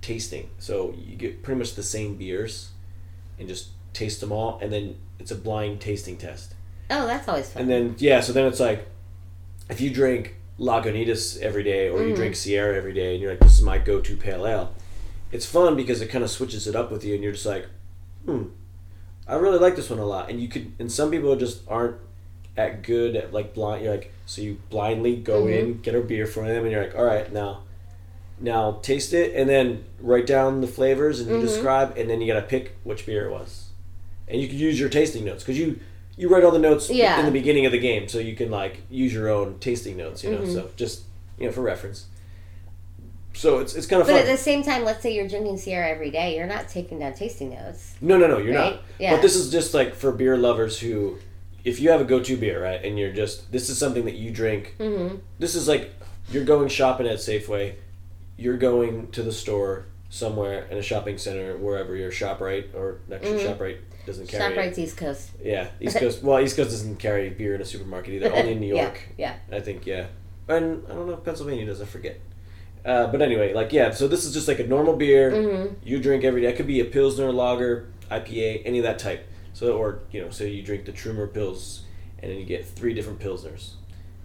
tasting. 0.00 0.48
So 0.60 0.94
you 0.96 1.16
get 1.16 1.42
pretty 1.42 1.58
much 1.58 1.74
the 1.74 1.82
same 1.82 2.14
beers 2.14 2.70
and 3.36 3.48
just 3.48 3.70
taste 3.92 4.20
them 4.20 4.30
all, 4.30 4.60
and 4.62 4.72
then 4.72 4.96
it's 5.18 5.32
a 5.32 5.34
blind 5.36 5.80
tasting 5.80 6.16
test. 6.16 6.54
Oh, 6.88 7.06
that's 7.06 7.26
always 7.26 7.50
fun. 7.50 7.62
And 7.62 7.70
then 7.70 7.96
yeah, 7.98 8.20
so 8.20 8.32
then 8.32 8.46
it's 8.46 8.60
like 8.60 8.86
if 9.68 9.80
you 9.80 9.90
drink 9.90 10.36
Lagunitas 10.60 11.38
every 11.40 11.62
day 11.62 11.88
or 11.88 12.02
you 12.02 12.12
Mhm. 12.12 12.16
drink 12.16 12.36
Sierra 12.36 12.76
every 12.76 12.92
day, 12.92 13.14
and 13.14 13.22
you're 13.22 13.30
like, 13.32 13.40
this 13.40 13.56
is 13.56 13.62
my 13.62 13.78
go-to 13.78 14.16
pale 14.16 14.46
ale. 14.46 14.72
It's 15.32 15.46
fun 15.46 15.74
because 15.74 16.00
it 16.02 16.08
kind 16.08 16.22
of 16.22 16.30
switches 16.30 16.66
it 16.66 16.76
up 16.76 16.90
with 16.92 17.04
you, 17.04 17.14
and 17.14 17.22
you're 17.22 17.32
just 17.32 17.46
like, 17.46 17.66
hmm, 18.26 18.42
I 19.26 19.36
really 19.36 19.58
like 19.58 19.76
this 19.76 19.88
one 19.88 19.98
a 19.98 20.04
lot. 20.04 20.28
And 20.28 20.40
you 20.40 20.48
could, 20.48 20.72
and 20.78 20.92
some 20.92 21.10
people 21.10 21.34
just 21.36 21.62
aren't 21.66 21.96
at 22.56 22.82
good 22.82 23.16
at 23.16 23.32
like 23.32 23.54
blind. 23.54 23.84
You're 23.84 23.94
like, 23.94 24.12
so 24.26 24.42
you 24.42 24.58
blindly 24.68 25.16
go 25.16 25.44
Mhm. 25.44 25.58
in, 25.58 25.80
get 25.80 25.94
a 25.94 26.00
beer 26.00 26.26
from 26.26 26.46
them, 26.46 26.62
and 26.64 26.70
you're 26.72 26.82
like, 26.82 26.96
all 26.96 27.04
right, 27.04 27.32
now, 27.32 27.62
now 28.38 28.80
taste 28.82 29.14
it, 29.14 29.34
and 29.34 29.48
then 29.48 29.84
write 30.00 30.26
down 30.26 30.60
the 30.60 30.66
flavors 30.66 31.20
and 31.20 31.30
you 31.30 31.36
Mhm. 31.36 31.40
describe, 31.40 31.96
and 31.96 32.10
then 32.10 32.20
you 32.20 32.26
gotta 32.26 32.46
pick 32.46 32.72
which 32.84 33.06
beer 33.06 33.26
it 33.26 33.30
was, 33.30 33.70
and 34.28 34.40
you 34.42 34.48
can 34.48 34.58
use 34.58 34.78
your 34.78 34.88
tasting 34.90 35.24
notes 35.24 35.42
because 35.42 35.58
you 35.58 35.78
you 36.20 36.28
write 36.28 36.44
all 36.44 36.50
the 36.50 36.58
notes 36.58 36.90
Yeah. 36.90 37.18
in 37.18 37.24
the 37.24 37.32
beginning 37.32 37.64
of 37.66 37.72
the 37.72 37.78
game, 37.78 38.06
so 38.08 38.18
you 38.18 38.36
can 38.36 38.50
like 38.50 38.82
use 38.90 39.12
your 39.12 39.28
own 39.28 39.58
tasting 39.58 39.96
notes. 39.96 40.22
You 40.22 40.32
know, 40.32 40.38
Mm-hmm. 40.38 40.52
so 40.52 40.70
just 40.76 41.02
you 41.38 41.46
know 41.46 41.52
for 41.52 41.62
reference. 41.62 42.06
So 43.32 43.58
it's 43.60 43.74
it's 43.74 43.86
kind 43.86 44.02
of 44.02 44.08
But 44.08 44.14
fun. 44.14 44.22
at 44.22 44.26
the 44.26 44.36
same 44.36 44.62
time, 44.62 44.84
let's 44.84 45.02
say 45.02 45.14
you're 45.14 45.28
drinking 45.28 45.58
Sierra 45.58 45.88
every 45.88 46.10
day, 46.10 46.36
you're 46.36 46.46
not 46.46 46.68
taking 46.68 46.98
down 46.98 47.14
tasting 47.14 47.50
notes. 47.50 47.94
No, 48.00 48.18
no, 48.18 48.26
no, 48.26 48.38
you're 48.38 48.54
Right? 48.54 48.74
not. 48.74 48.82
Yeah. 48.98 49.12
But 49.14 49.22
this 49.22 49.36
is 49.36 49.50
just 49.50 49.72
like 49.72 49.94
for 49.94 50.10
beer 50.12 50.36
lovers 50.36 50.78
who, 50.80 51.16
if 51.64 51.80
you 51.80 51.90
have 51.90 52.00
a 52.00 52.04
go-to 52.04 52.36
beer, 52.36 52.62
right, 52.62 52.84
and 52.84 52.98
you're 52.98 53.12
just 53.12 53.50
this 53.52 53.70
is 53.70 53.78
something 53.78 54.04
that 54.04 54.14
you 54.16 54.30
drink. 54.30 54.74
Mm-hmm. 54.78 55.16
This 55.38 55.54
is 55.54 55.68
like 55.68 55.90
you're 56.30 56.44
going 56.44 56.68
shopping 56.68 57.06
at 57.06 57.16
Safeway, 57.18 57.74
you're 58.36 58.56
going 58.58 59.10
to 59.12 59.22
the 59.22 59.32
store 59.32 59.86
somewhere 60.10 60.64
in 60.70 60.76
a 60.76 60.82
shopping 60.82 61.16
center, 61.16 61.56
wherever 61.56 61.96
you're 61.96 62.10
Shoprite 62.10 62.74
or 62.74 63.00
actually 63.12 63.42
Shoprite 63.44 63.78
doesn't 64.06 64.26
carry. 64.28 64.52
it. 64.52 64.56
ShopRite's 64.56 64.78
East 64.78 64.96
Coast. 64.96 65.30
Yeah, 65.42 65.68
East 65.80 65.96
Coast. 65.98 66.22
Well, 66.22 66.40
East 66.40 66.56
Coast 66.56 66.70
doesn't 66.70 66.96
carry 66.96 67.30
beer 67.30 67.54
in 67.54 67.60
a 67.62 67.64
supermarket 67.64 68.14
either. 68.14 68.34
Only 68.34 68.52
in 68.52 68.60
New 68.60 68.74
York. 68.76 69.00
yeah. 69.16 69.36
yeah. 69.50 69.56
I 69.56 69.60
think 69.60 69.86
yeah, 69.86 70.06
and 70.48 70.84
I 70.90 70.94
don't 70.94 71.06
know 71.06 71.14
if 71.14 71.24
Pennsylvania 71.24 71.64
does. 71.64 71.80
I 71.80 71.84
forget. 71.86 72.20
Uh, 72.84 73.06
but 73.08 73.20
anyway, 73.22 73.52
like 73.52 73.72
yeah, 73.72 73.90
so 73.90 74.08
this 74.08 74.24
is 74.24 74.32
just 74.34 74.48
like 74.48 74.58
a 74.58 74.66
normal 74.66 74.96
beer 74.96 75.30
Mm-hmm. 75.30 75.74
you 75.86 76.00
drink 76.00 76.24
every 76.24 76.40
day. 76.42 76.48
It 76.48 76.56
could 76.56 76.66
be 76.66 76.80
a 76.80 76.84
pilsner, 76.86 77.30
lager, 77.30 77.88
IPA, 78.10 78.62
any 78.64 78.78
of 78.78 78.84
that 78.84 78.98
type. 78.98 79.26
So 79.52 79.76
or 79.76 80.00
you 80.10 80.22
know, 80.22 80.30
so 80.30 80.44
you 80.44 80.62
drink 80.62 80.86
the 80.86 80.92
Trumer 80.92 81.28
Pils, 81.28 81.80
and 82.20 82.32
then 82.32 82.38
you 82.38 82.46
get 82.46 82.66
three 82.66 82.94
different 82.94 83.20
pilsners, 83.20 83.72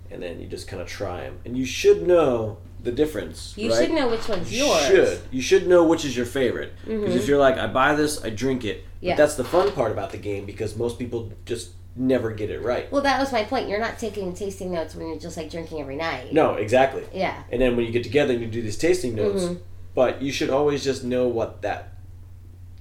and 0.10 0.24
then 0.24 0.40
you 0.40 0.48
just 0.48 0.68
kind 0.68 0.82
of 0.82 0.88
try 0.88 1.22
them, 1.22 1.40
and 1.46 1.58
you 1.58 1.66
should 1.66 2.08
know 2.08 2.58
the 2.86 2.92
difference. 2.92 3.54
You 3.58 3.72
right? 3.74 3.86
should 3.88 3.94
know 3.96 4.08
which 4.08 4.28
one's 4.30 4.52
You 4.54 4.66
yours. 4.66 4.86
should. 4.88 5.20
You 5.32 5.42
should 5.42 5.68
know 5.68 5.84
which 5.84 6.06
is 6.06 6.16
your 6.16 6.26
favorite. 6.26 6.72
Because 6.86 7.16
if 7.16 7.28
you're 7.28 7.40
like, 7.40 7.58
I 7.58 7.68
buy 7.68 7.96
this, 7.96 8.24
I 8.24 8.30
drink 8.30 8.64
it. 8.64 8.78
But 8.78 8.86
Mm-hmm. 8.96 9.08
Yeah. 9.10 9.16
that's 9.18 9.36
the 9.36 9.44
fun 9.44 9.72
part 9.74 9.92
about 9.92 10.12
the 10.12 10.18
game 10.18 10.46
because 10.46 10.76
most 10.78 10.98
people 10.98 11.32
just 11.46 11.72
never 11.96 12.32
get 12.32 12.50
it 12.50 12.62
right. 12.64 12.92
Well, 12.92 13.02
that 13.04 13.20
was 13.20 13.32
my 13.32 13.44
point. 13.44 13.68
You're 13.70 13.80
not 13.80 14.00
taking 14.00 14.34
tasting 14.34 14.72
notes 14.72 14.96
when 14.96 15.08
you're 15.08 15.20
just 15.20 15.38
like 15.38 15.50
drinking 15.52 15.80
every 15.82 15.96
night. 15.96 16.34
No, 16.34 16.54
exactly. 16.56 17.04
Yeah. 17.14 17.44
And 17.52 17.62
then 17.62 17.76
when 17.76 17.86
you 17.86 17.92
get 17.92 18.04
together 18.04 18.34
and 18.34 18.42
you 18.42 18.48
do 18.48 18.62
these 18.62 18.78
tasting 18.78 19.14
notes, 19.16 19.44
Mhm. 19.44 19.60
but 19.94 20.22
you 20.22 20.32
should 20.32 20.50
always 20.50 20.84
just 20.84 21.04
know 21.04 21.28
what 21.28 21.62
that 21.62 21.94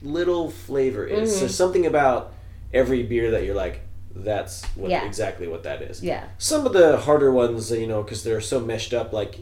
little 0.02 0.50
flavor 0.50 1.04
is. 1.06 1.30
Mm-hmm. 1.30 1.40
So 1.40 1.46
something 1.48 1.86
about 1.86 2.32
every 2.72 3.02
beer 3.02 3.30
that 3.32 3.44
you're 3.44 3.54
like, 3.54 3.80
that's 4.14 4.64
what 4.76 4.90
Yeah. 4.90 5.04
exactly 5.06 5.46
what 5.48 5.62
that 5.64 5.82
is. 5.82 6.02
Yeah. 6.02 6.24
Some 6.38 6.64
of 6.66 6.72
the 6.72 6.96
harder 6.98 7.30
ones, 7.32 7.70
you 7.70 7.86
know, 7.86 8.02
because 8.02 8.22
they're 8.24 8.40
so 8.40 8.60
meshed 8.60 8.94
up, 8.94 9.12
like, 9.12 9.40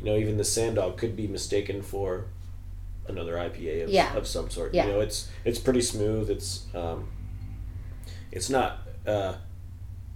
you 0.00 0.06
know, 0.10 0.16
even 0.16 0.36
the 0.36 0.44
Sand 0.44 0.76
Dog 0.76 0.96
could 0.96 1.14
be 1.16 1.26
mistaken 1.26 1.82
for 1.82 2.24
another 3.06 3.34
IPA 3.34 3.84
of, 3.84 3.90
Yeah. 3.90 4.14
of 4.16 4.26
some 4.26 4.48
sort. 4.50 4.74
Yeah. 4.74 4.86
You 4.86 4.92
know, 4.92 5.00
it's 5.00 5.28
it's 5.44 5.58
pretty 5.58 5.82
smooth. 5.82 6.30
It's 6.30 6.66
um, 6.74 7.08
it's 8.32 8.48
not 8.48 8.78
uh, 9.06 9.34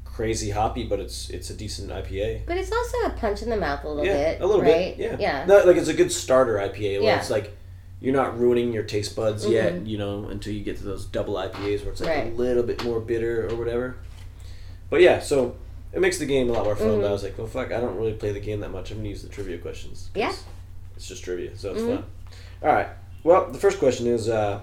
crazy 0.05 0.50
hoppy, 0.50 0.85
but 0.85 1.00
it's 1.00 1.29
it's 1.31 1.50
a 1.50 1.55
decent 1.55 1.91
IPA. 1.91 2.47
But 2.47 2.57
it's 2.57 2.73
also 2.73 2.97
a 3.07 3.11
punch 3.11 3.43
in 3.43 3.50
the 3.50 3.57
mouth 3.57 3.85
a 3.85 3.88
little 3.88 4.05
yeah, 4.07 4.33
bit. 4.33 4.41
a 4.41 4.47
little 4.47 4.62
right? 4.62 4.97
bit. 4.97 4.99
Yeah, 4.99 5.17
Yeah. 5.19 5.45
Not, 5.47 5.67
like 5.67 5.76
it's 5.76 5.88
a 5.88 5.95
good 5.95 6.12
starter 6.12 6.57
IPA. 6.57 7.00
Where 7.00 7.03
Yeah. 7.03 7.19
it's 7.19 7.31
like 7.31 7.57
you're 8.00 8.14
not 8.14 8.38
ruining 8.38 8.73
your 8.73 8.83
taste 8.85 9.17
buds 9.17 9.47
yet. 9.47 9.73
Mhm. 9.75 9.87
You 9.87 9.99
know, 9.99 10.29
until 10.29 10.53
you 10.53 10.62
get 10.62 10.76
to 10.79 10.85
those 10.85 11.05
double 11.07 11.35
IPAs 11.37 11.83
where 11.83 11.93
it's 11.93 12.00
like 12.00 12.26
a 12.26 12.29
little 12.31 12.62
bit 12.62 12.85
more 12.85 13.00
bitter 13.00 13.49
or 13.49 13.57
whatever. 13.57 13.97
But 14.91 15.00
yeah, 15.00 15.21
so 15.21 15.57
it 15.95 16.01
makes 16.01 16.19
the 16.19 16.27
game 16.27 16.51
a 16.51 16.53
lot 16.53 16.65
more 16.65 16.77
fun. 16.77 16.89
Mhm. 16.89 17.01
But 17.03 17.09
I 17.09 17.13
was 17.13 17.23
like, 17.23 17.39
well, 17.39 17.47
fuck, 17.47 17.73
I 17.73 17.81
don't 17.81 17.97
really 17.97 18.13
play 18.15 18.33
the 18.33 18.41
game 18.41 18.61
that 18.61 18.71
much. 18.71 18.91
I'm 18.91 18.99
gonna 18.99 19.09
use 19.09 19.23
the 19.23 19.29
trivia 19.29 19.59
questions. 19.59 20.11
Yeah. 20.15 20.33
It's 20.97 21.07
just 21.09 21.25
trivia, 21.25 21.57
so 21.57 21.73
it's 21.73 21.83
Mhm. 21.83 21.97
fun. 21.97 22.05
All 22.63 22.73
right. 22.73 22.89
Well, 23.23 23.51
the 23.51 23.59
first 23.59 23.79
question 23.79 24.07
is, 24.07 24.29
uh, 24.29 24.61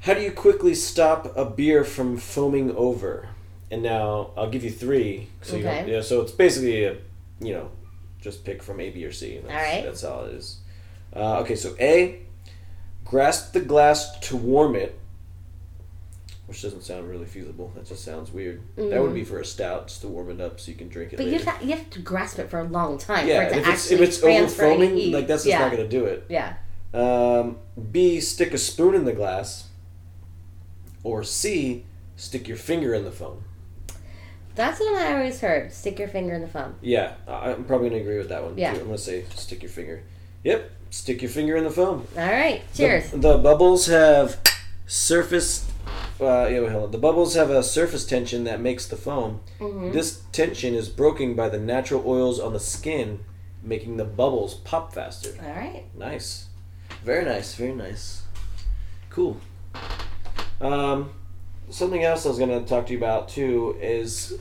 how 0.00 0.14
do 0.14 0.20
you 0.22 0.30
quickly 0.32 0.74
stop 0.74 1.36
a 1.36 1.44
beer 1.44 1.84
from 1.84 2.16
foaming 2.16 2.74
over? 2.76 3.28
And 3.70 3.82
now 3.82 4.30
I'll 4.36 4.48
give 4.50 4.62
you 4.62 4.70
three. 4.70 5.28
So 5.42 5.56
you 5.56 5.66
Okay. 5.66 5.90
yeah. 5.90 6.00
So 6.00 6.20
it's 6.20 6.30
basically 6.32 6.84
a, 6.84 6.96
you 7.40 7.52
know, 7.52 7.70
just 8.20 8.44
pick 8.44 8.62
from 8.62 8.80
A, 8.80 8.90
B, 8.90 9.04
or 9.04 9.12
C. 9.12 9.40
All 9.48 9.52
right. 9.54 9.82
That's 9.84 10.04
all 10.04 10.24
it 10.26 10.34
is. 10.34 10.58
Uh, 11.14 11.40
okay. 11.40 11.56
So 11.56 11.74
A, 11.80 12.20
grasp 13.04 13.52
the 13.52 13.60
glass 13.60 14.18
to 14.20 14.36
warm 14.36 14.76
it. 14.76 14.96
Which 16.46 16.62
doesn't 16.62 16.82
sound 16.82 17.08
really 17.08 17.26
feasible. 17.26 17.72
That 17.74 17.86
just 17.86 18.04
sounds 18.04 18.30
weird. 18.30 18.62
That 18.76 19.02
would 19.02 19.14
be 19.14 19.24
for 19.24 19.40
a 19.40 19.44
stout, 19.44 19.88
just 19.88 20.02
to 20.02 20.08
warm 20.08 20.30
it 20.30 20.40
up 20.40 20.60
so 20.60 20.70
you 20.70 20.76
can 20.76 20.88
drink 20.88 21.12
it 21.12 21.16
Mm. 21.16 21.24
But 21.24 21.26
you 21.26 21.38
have, 21.40 21.60
to, 21.60 21.66
you 21.66 21.72
have 21.74 21.90
to 21.90 21.98
grasp 21.98 22.38
it 22.38 22.48
for 22.48 22.60
a 22.60 22.64
long 22.64 22.98
time 22.98 23.26
yeah, 23.26 23.40
for 23.40 23.42
it 23.42 23.48
to 23.48 23.60
if 23.60 23.66
it's, 23.66 23.68
actually 23.68 23.94
if 23.96 24.08
it's 24.08 24.22
over 24.22 24.48
foaming, 24.48 25.12
like 25.12 25.26
that's 25.26 25.42
just 25.42 25.50
yeah. 25.50 25.58
not 25.58 25.72
going 25.72 25.82
to 25.82 25.88
do 25.88 26.04
it. 26.04 26.24
Yeah. 26.28 26.54
Um, 26.94 27.58
B, 27.90 28.20
stick 28.20 28.54
a 28.54 28.58
spoon 28.58 28.94
in 28.94 29.04
the 29.04 29.12
glass. 29.12 29.68
Or 31.02 31.22
C, 31.22 31.84
stick 32.16 32.48
your 32.48 32.56
finger 32.56 32.94
in 32.94 33.04
the 33.04 33.12
foam. 33.12 33.44
That's 34.56 34.80
what 34.80 34.94
I 34.96 35.12
always 35.12 35.40
heard. 35.40 35.70
Stick 35.72 35.98
your 35.98 36.08
finger 36.08 36.34
in 36.34 36.40
the 36.40 36.48
foam. 36.48 36.76
Yeah, 36.80 37.14
I'm 37.28 37.64
probably 37.64 37.90
going 37.90 38.02
to 38.02 38.08
agree 38.08 38.18
with 38.18 38.30
that 38.30 38.42
one. 38.42 38.56
Yeah. 38.56 38.72
too. 38.72 38.80
I'm 38.80 38.86
going 38.86 38.96
to 38.96 39.02
say 39.02 39.24
stick 39.34 39.62
your 39.62 39.70
finger. 39.70 40.02
Yep, 40.44 40.70
stick 40.90 41.20
your 41.22 41.30
finger 41.30 41.56
in 41.56 41.64
the 41.64 41.70
foam. 41.70 42.06
All 42.16 42.24
right. 42.24 42.62
The- 42.72 42.76
Cheers. 42.78 43.10
The, 43.10 43.36
bubbles 43.36 43.86
have 43.86 44.40
surface. 44.86 45.70
Uh, 46.20 46.46
yeah. 46.50 46.86
The 46.90 46.98
bubbles 46.98 47.34
have 47.34 47.50
a 47.50 47.62
surface 47.62 48.06
tension 48.06 48.44
that 48.44 48.60
makes 48.60 48.86
the 48.86 48.96
foam. 48.96 49.40
Mhm. 49.60 49.92
This 49.92 50.22
tension 50.32 50.74
is 50.74 50.88
broken 50.88 51.34
by 51.34 51.48
the 51.48 51.58
natural 51.58 52.02
oils 52.06 52.40
on 52.40 52.52
the 52.52 52.60
skin, 52.60 53.20
making 53.62 53.96
the 53.98 54.04
bubbles 54.04 54.54
pop 54.54 54.94
faster. 54.94 55.30
All 55.42 55.50
right. 55.50 55.84
Nice. 55.94 56.46
Very 57.04 57.24
nice, 57.24 57.54
very 57.54 57.74
nice. 57.74 58.22
Cool. 59.10 59.36
Um, 60.60 61.10
something 61.68 62.02
else 62.02 62.24
I 62.24 62.30
was 62.30 62.38
going 62.38 62.50
to 62.50 62.66
talk 62.66 62.86
to 62.86 62.92
you 62.92 62.98
about 62.98 63.28
too 63.28 63.76
is. 63.80 64.38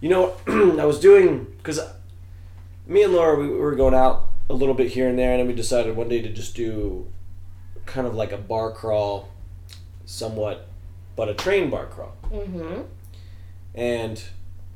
You 0.00 0.10
know, 0.10 0.34
I 0.46 0.84
was 0.84 1.00
doing. 1.00 1.46
Because 1.56 1.80
me 2.86 3.02
and 3.02 3.14
Laura, 3.14 3.38
we 3.38 3.48
were 3.48 3.74
going 3.74 3.94
out 3.94 4.28
a 4.50 4.54
little 4.54 4.74
bit 4.74 4.88
here 4.88 5.08
and 5.08 5.18
there, 5.18 5.30
and 5.32 5.40
then 5.40 5.46
we 5.46 5.54
decided 5.54 5.96
one 5.96 6.08
day 6.10 6.20
to 6.20 6.28
just 6.28 6.54
do 6.54 7.06
kind 7.86 8.06
of 8.06 8.14
like 8.14 8.32
a 8.32 8.36
bar 8.36 8.70
crawl, 8.72 9.28
somewhat, 10.06 10.66
but 11.16 11.28
a 11.28 11.34
train 11.34 11.70
bar 11.70 11.86
crawl. 11.86 12.14
Mm-hmm. 12.30 12.82
And 13.74 14.22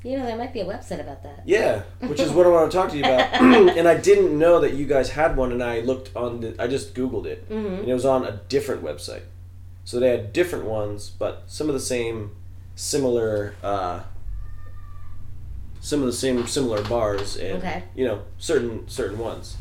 You 0.02 0.18
know, 0.18 0.26
there 0.26 0.36
might 0.36 0.52
be 0.52 0.60
a 0.60 0.64
website 0.64 1.00
about 1.00 1.22
that. 1.22 1.42
yeah, 1.46 1.82
which 2.00 2.20
is 2.20 2.30
what 2.30 2.46
I 2.46 2.50
want 2.50 2.70
to 2.70 2.76
talk 2.76 2.90
to 2.90 2.96
you 2.96 3.02
about. 3.04 3.32
and 3.78 3.86
I 3.88 3.96
didn't 3.96 4.36
know 4.38 4.60
that 4.60 4.74
you 4.74 4.86
guys 4.86 5.10
had 5.10 5.36
one, 5.36 5.52
and 5.52 5.62
I 5.62 5.80
looked 5.80 6.14
on 6.16 6.40
the. 6.40 6.54
I 6.62 6.66
just 6.66 6.94
Googled 6.94 7.26
it, 7.26 7.48
Mhm. 7.48 7.80
and 7.80 7.88
it 7.88 7.94
was 7.94 8.04
on 8.04 8.24
a 8.24 8.40
different 8.48 8.82
website. 8.82 9.22
So 9.84 9.98
they 10.00 10.10
had 10.10 10.32
different 10.32 10.64
ones, 10.66 11.10
but 11.10 11.44
some 11.46 11.68
of 11.68 11.74
the 11.74 11.80
same, 11.80 12.32
similar, 12.74 13.54
uh, 13.62 14.00
some 15.80 16.00
of 16.00 16.06
the 16.06 16.12
same 16.12 16.46
similar 16.46 16.82
bars, 16.82 17.36
and 17.36 17.58
Okay. 17.58 17.82
you 17.94 18.04
know 18.04 18.22
certain 18.38 18.86
certain 18.88 19.18
ones. 19.18 19.56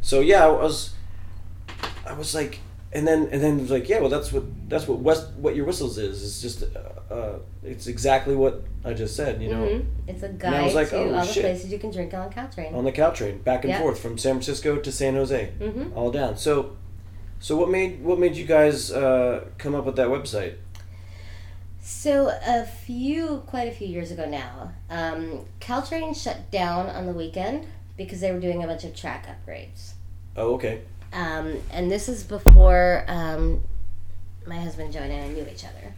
So 0.00 0.20
yeah, 0.20 0.44
I 0.46 0.50
was, 0.50 0.90
I 2.06 2.12
was 2.14 2.34
like, 2.34 2.60
and 2.92 3.06
then 3.06 3.28
and 3.32 3.42
then 3.42 3.58
it 3.58 3.62
was 3.62 3.70
like, 3.70 3.88
yeah, 3.88 4.00
well 4.00 4.08
that's 4.08 4.32
what 4.32 4.44
that's 4.68 4.86
what 4.88 4.98
West 5.00 5.28
Wet 5.38 5.54
Your 5.56 5.66
Whistles 5.66 5.98
is. 5.98 6.22
It's 6.22 6.40
just, 6.40 6.62
uh, 6.76 7.12
uh, 7.14 7.38
it's 7.62 7.86
exactly 7.86 8.34
what 8.34 8.62
I 8.84 8.94
just 8.94 9.14
said. 9.16 9.42
You 9.42 9.50
know. 9.50 9.66
Mhm. 9.66 9.84
It's 10.06 10.22
a 10.22 10.28
I 10.28 10.32
guide 10.32 10.64
was 10.64 10.74
like, 10.74 10.90
to 10.90 10.96
oh, 10.96 11.14
all 11.14 11.24
shit. 11.24 11.34
the 11.36 11.40
places 11.42 11.72
you 11.72 11.78
can 11.78 11.90
drink 11.90 12.14
on 12.14 12.30
Caltrain. 12.30 12.74
on 12.74 12.84
the 12.84 12.92
Caltrain, 12.92 13.42
back 13.44 13.64
and 13.64 13.70
Yeah. 13.72 13.80
forth 13.80 13.98
from 14.00 14.16
San 14.18 14.34
Francisco 14.34 14.76
to 14.76 14.92
San 14.92 15.14
Jose, 15.14 15.52
Mhm. 15.60 15.94
all 15.96 16.10
down. 16.10 16.36
So, 16.36 16.76
so 17.40 17.56
what 17.56 17.68
made 17.70 18.02
what 18.02 18.18
made 18.18 18.36
you 18.36 18.44
guys 18.46 18.90
uh, 18.90 19.44
come 19.58 19.74
up 19.74 19.84
with 19.84 19.96
that 19.96 20.08
website? 20.08 20.54
So 21.80 22.28
a 22.46 22.64
few, 22.66 23.42
quite 23.46 23.68
a 23.68 23.70
few 23.74 23.86
years 23.88 24.10
ago 24.10 24.28
now, 24.28 24.72
um, 24.90 25.46
Caltrain 25.60 26.14
shut 26.14 26.50
down 26.50 26.86
on 26.88 27.06
the 27.06 27.12
weekend 27.12 27.66
because 27.96 28.20
they 28.20 28.30
were 28.30 28.40
doing 28.40 28.62
a 28.62 28.66
bunch 28.66 28.84
of 28.84 28.94
track 28.94 29.26
upgrades. 29.26 29.92
Oh, 30.36 30.54
okay. 30.54 30.82
Um, 31.12 31.56
and 31.72 31.90
this 31.90 32.08
is 32.08 32.22
before 32.24 33.04
um, 33.08 33.62
my 34.46 34.58
husband 34.60 34.92
Joe 34.92 35.00
and 35.00 35.12
I 35.12 35.28
knew 35.28 35.46
each 35.50 35.64
other. 35.64 35.94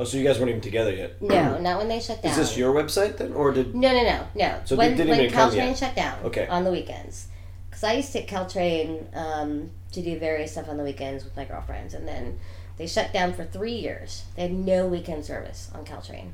Oh, 0.00 0.04
so 0.04 0.16
you 0.16 0.24
guys 0.24 0.38
weren't 0.38 0.50
even 0.50 0.60
together 0.60 0.92
yet? 0.94 1.20
No, 1.20 1.58
not 1.58 1.78
when 1.78 1.88
they 1.88 1.98
shut 1.98 2.22
down. 2.22 2.30
Is 2.30 2.36
this 2.38 2.56
your 2.56 2.72
website 2.72 3.16
then, 3.16 3.32
or 3.32 3.50
did? 3.52 3.74
No, 3.74 3.92
no, 3.92 4.02
no, 4.04 4.26
no. 4.36 4.60
So 4.64 4.76
they 4.76 4.90
didn't 4.90 5.08
when 5.08 5.20
even 5.20 5.32
come 5.32 5.50
Caltrain 5.50 5.76
shut 5.76 5.96
down 5.96 6.18
Okay. 6.24 6.46
on 6.46 6.62
the 6.62 6.70
weekends, 6.70 7.26
because 7.68 7.82
I 7.82 7.94
used 7.94 8.12
to 8.12 8.24
Caltrain 8.24 9.06
um, 9.16 9.70
to 9.92 10.02
do 10.02 10.16
various 10.18 10.52
stuff 10.52 10.68
on 10.68 10.76
the 10.76 10.84
weekends 10.84 11.24
with 11.24 11.36
my 11.36 11.44
girlfriends, 11.44 11.94
and 11.94 12.06
then 12.06 12.38
they 12.76 12.86
shut 12.86 13.12
down 13.12 13.32
for 13.32 13.44
three 13.44 13.74
years. 13.74 14.24
They 14.36 14.42
had 14.42 14.52
no 14.52 14.86
weekend 14.86 15.24
service 15.24 15.68
on 15.74 15.84
Caltrain. 15.84 16.28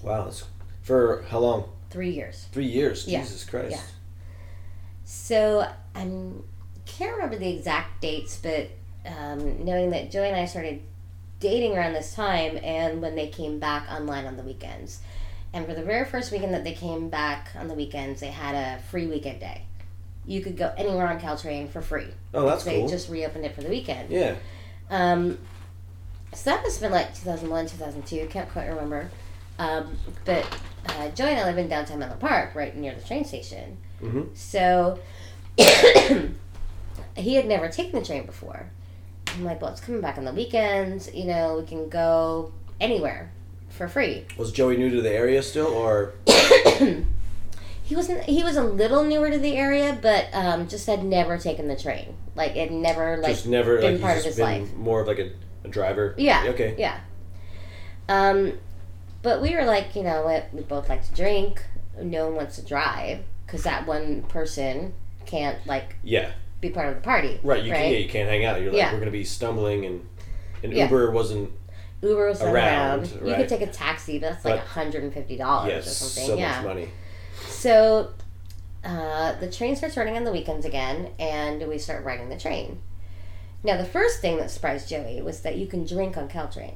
Wow, 0.00 0.24
that's 0.24 0.44
for 0.82 1.24
how 1.28 1.40
long? 1.40 1.64
Three 1.90 2.10
years. 2.10 2.46
Three 2.52 2.66
years. 2.66 3.04
Yeah, 3.08 3.22
Jesus 3.22 3.44
Christ. 3.44 3.72
yeah. 3.72 3.82
So 5.04 5.66
I 5.94 6.04
can't 6.88 7.12
remember 7.14 7.36
the 7.36 7.48
exact 7.54 8.00
dates, 8.00 8.36
but 8.42 8.70
um, 9.06 9.64
knowing 9.64 9.90
that 9.90 10.10
Joey 10.10 10.28
and 10.28 10.36
I 10.36 10.44
started 10.46 10.82
dating 11.40 11.76
around 11.76 11.92
this 11.92 12.14
time, 12.14 12.58
and 12.62 13.00
when 13.00 13.14
they 13.14 13.28
came 13.28 13.58
back 13.58 13.88
online 13.90 14.26
on 14.26 14.36
the 14.36 14.42
weekends, 14.42 15.00
and 15.52 15.66
for 15.66 15.74
the 15.74 15.82
very 15.82 16.04
first 16.04 16.30
weekend 16.32 16.52
that 16.54 16.64
they 16.64 16.72
came 16.74 17.08
back 17.08 17.48
on 17.56 17.68
the 17.68 17.74
weekends, 17.74 18.20
they 18.20 18.28
had 18.30 18.54
a 18.54 18.82
free 18.90 19.06
weekend 19.06 19.40
day. 19.40 19.62
You 20.26 20.42
could 20.42 20.56
go 20.56 20.72
anywhere 20.76 21.06
on 21.08 21.18
Caltrain 21.20 21.70
for 21.70 21.80
free. 21.80 22.08
Oh, 22.34 22.44
that's 22.46 22.64
they 22.64 22.80
cool. 22.80 22.88
just 22.88 23.08
reopened 23.08 23.44
it 23.46 23.54
for 23.54 23.62
the 23.62 23.68
weekend. 23.70 24.10
yeah. 24.10 24.34
Um, 24.90 25.38
So 26.34 26.50
that 26.50 26.62
must 26.62 26.80
have 26.80 26.90
been 26.90 26.98
like 26.98 27.14
2001, 27.14 27.66
2002. 27.68 28.26
Can't 28.28 28.50
quite 28.50 28.66
remember. 28.66 29.10
Um, 29.58 29.96
but 30.26 30.46
uh, 30.86 31.08
Joey 31.10 31.30
and 31.30 31.40
I 31.40 31.44
live 31.44 31.56
in 31.58 31.68
downtown 31.68 31.98
Menlo 32.00 32.16
Park, 32.16 32.54
right 32.54 32.76
near 32.76 32.94
the 32.94 33.00
train 33.00 33.24
station. 33.24 33.78
Mm-hmm. 34.02 34.34
So 34.34 34.98
he 37.18 37.34
had 37.34 37.46
never 37.46 37.68
taken 37.68 37.98
the 37.98 38.04
train 38.06 38.26
before. 38.26 38.70
I'm 39.28 39.44
like, 39.44 39.60
well, 39.60 39.70
it's 39.70 39.80
coming 39.80 40.00
back 40.00 40.18
on 40.18 40.24
the 40.24 40.32
weekends. 40.32 41.12
You 41.14 41.24
know, 41.24 41.58
we 41.58 41.66
can 41.66 41.88
go 41.88 42.52
anywhere 42.80 43.30
for 43.68 43.88
free. 43.88 44.26
Was 44.36 44.52
Joey 44.52 44.76
new 44.76 44.90
to 44.90 45.02
the 45.02 45.12
area 45.12 45.42
still, 45.42 45.68
or 45.68 46.14
He 47.88 47.96
wasn't. 47.96 48.24
He 48.24 48.44
was 48.44 48.56
a 48.56 48.62
little 48.62 49.02
newer 49.02 49.30
to 49.30 49.38
the 49.38 49.56
area, 49.56 49.98
but 50.02 50.28
um, 50.34 50.68
just 50.68 50.86
had 50.86 51.02
never 51.02 51.38
taken 51.38 51.68
the 51.68 51.76
train. 51.76 52.14
Like 52.34 52.54
it 52.54 52.70
never 52.70 53.16
like 53.16 53.32
just 53.32 53.46
never 53.46 53.78
been 53.78 53.94
like 53.94 54.02
part 54.02 54.18
of 54.18 54.24
just 54.24 54.36
his 54.36 54.36
been 54.36 54.62
life. 54.62 54.74
more 54.74 55.00
of 55.00 55.06
like 55.06 55.18
a, 55.18 55.30
a 55.64 55.68
driver? 55.68 56.14
Yeah. 56.18 56.44
Okay. 56.48 56.74
Yeah. 56.76 57.00
Um, 58.10 58.58
but 59.22 59.40
we 59.40 59.54
were 59.54 59.64
like, 59.64 59.96
you 59.96 60.02
know 60.02 60.22
what? 60.22 60.48
We 60.52 60.60
both 60.60 60.90
like 60.90 61.02
to 61.06 61.14
drink. 61.14 61.64
No 61.98 62.26
one 62.26 62.34
wants 62.34 62.56
to 62.56 62.62
drive 62.62 63.20
because 63.46 63.62
that 63.62 63.86
one 63.86 64.22
person 64.24 64.92
can't 65.24 65.66
like 65.66 65.96
Yeah. 66.02 66.32
Be 66.60 66.70
part 66.70 66.88
of 66.88 66.94
the 66.96 67.00
party. 67.00 67.38
Right. 67.42 67.62
You 67.62 67.72
right? 67.72 67.78
Can, 67.82 67.92
yeah, 67.92 67.98
you 67.98 68.08
can't 68.08 68.28
hang 68.28 68.44
out. 68.44 68.60
You're 68.60 68.72
like 68.72 68.78
Yeah. 68.78 68.92
we're 68.92 68.98
gonna 68.98 69.10
be 69.10 69.24
stumbling 69.24 69.84
and 69.84 70.06
and 70.62 70.72
Yeah. 70.72 70.84
Uber 70.84 71.10
wasn't. 71.12 71.50
Uber 72.02 72.28
was 72.28 72.40
Around, 72.42 72.52
around. 72.54 73.12
You 73.24 73.30
right. 73.32 73.36
could 73.38 73.48
take 73.48 73.60
a 73.60 73.66
taxi, 73.72 74.18
but 74.18 74.30
that's 74.30 74.44
like 74.44 74.60
hundred 74.60 75.02
and 75.02 75.12
fifty 75.12 75.36
dollars 75.36 75.70
Yes. 75.70 75.86
or 75.86 75.90
something. 75.90 76.26
So 76.26 76.36
yeah. 76.38 76.56
much 76.56 76.64
money. 76.64 76.88
So 77.46 78.10
uh, 78.84 79.32
the 79.40 79.50
train 79.50 79.74
starts 79.76 79.96
running 79.96 80.16
on 80.16 80.24
the 80.24 80.32
weekends 80.32 80.64
again, 80.64 81.10
and 81.18 81.66
we 81.68 81.78
start 81.78 82.04
riding 82.04 82.28
the 82.28 82.38
train. 82.38 82.80
Now, 83.64 83.76
the 83.76 83.84
first 83.84 84.20
thing 84.20 84.36
that 84.36 84.50
surprised 84.52 84.88
Joey 84.88 85.20
was 85.20 85.40
that 85.40 85.56
you 85.56 85.66
can 85.66 85.84
drink 85.84 86.16
on 86.16 86.28
Caltrain. 86.28 86.74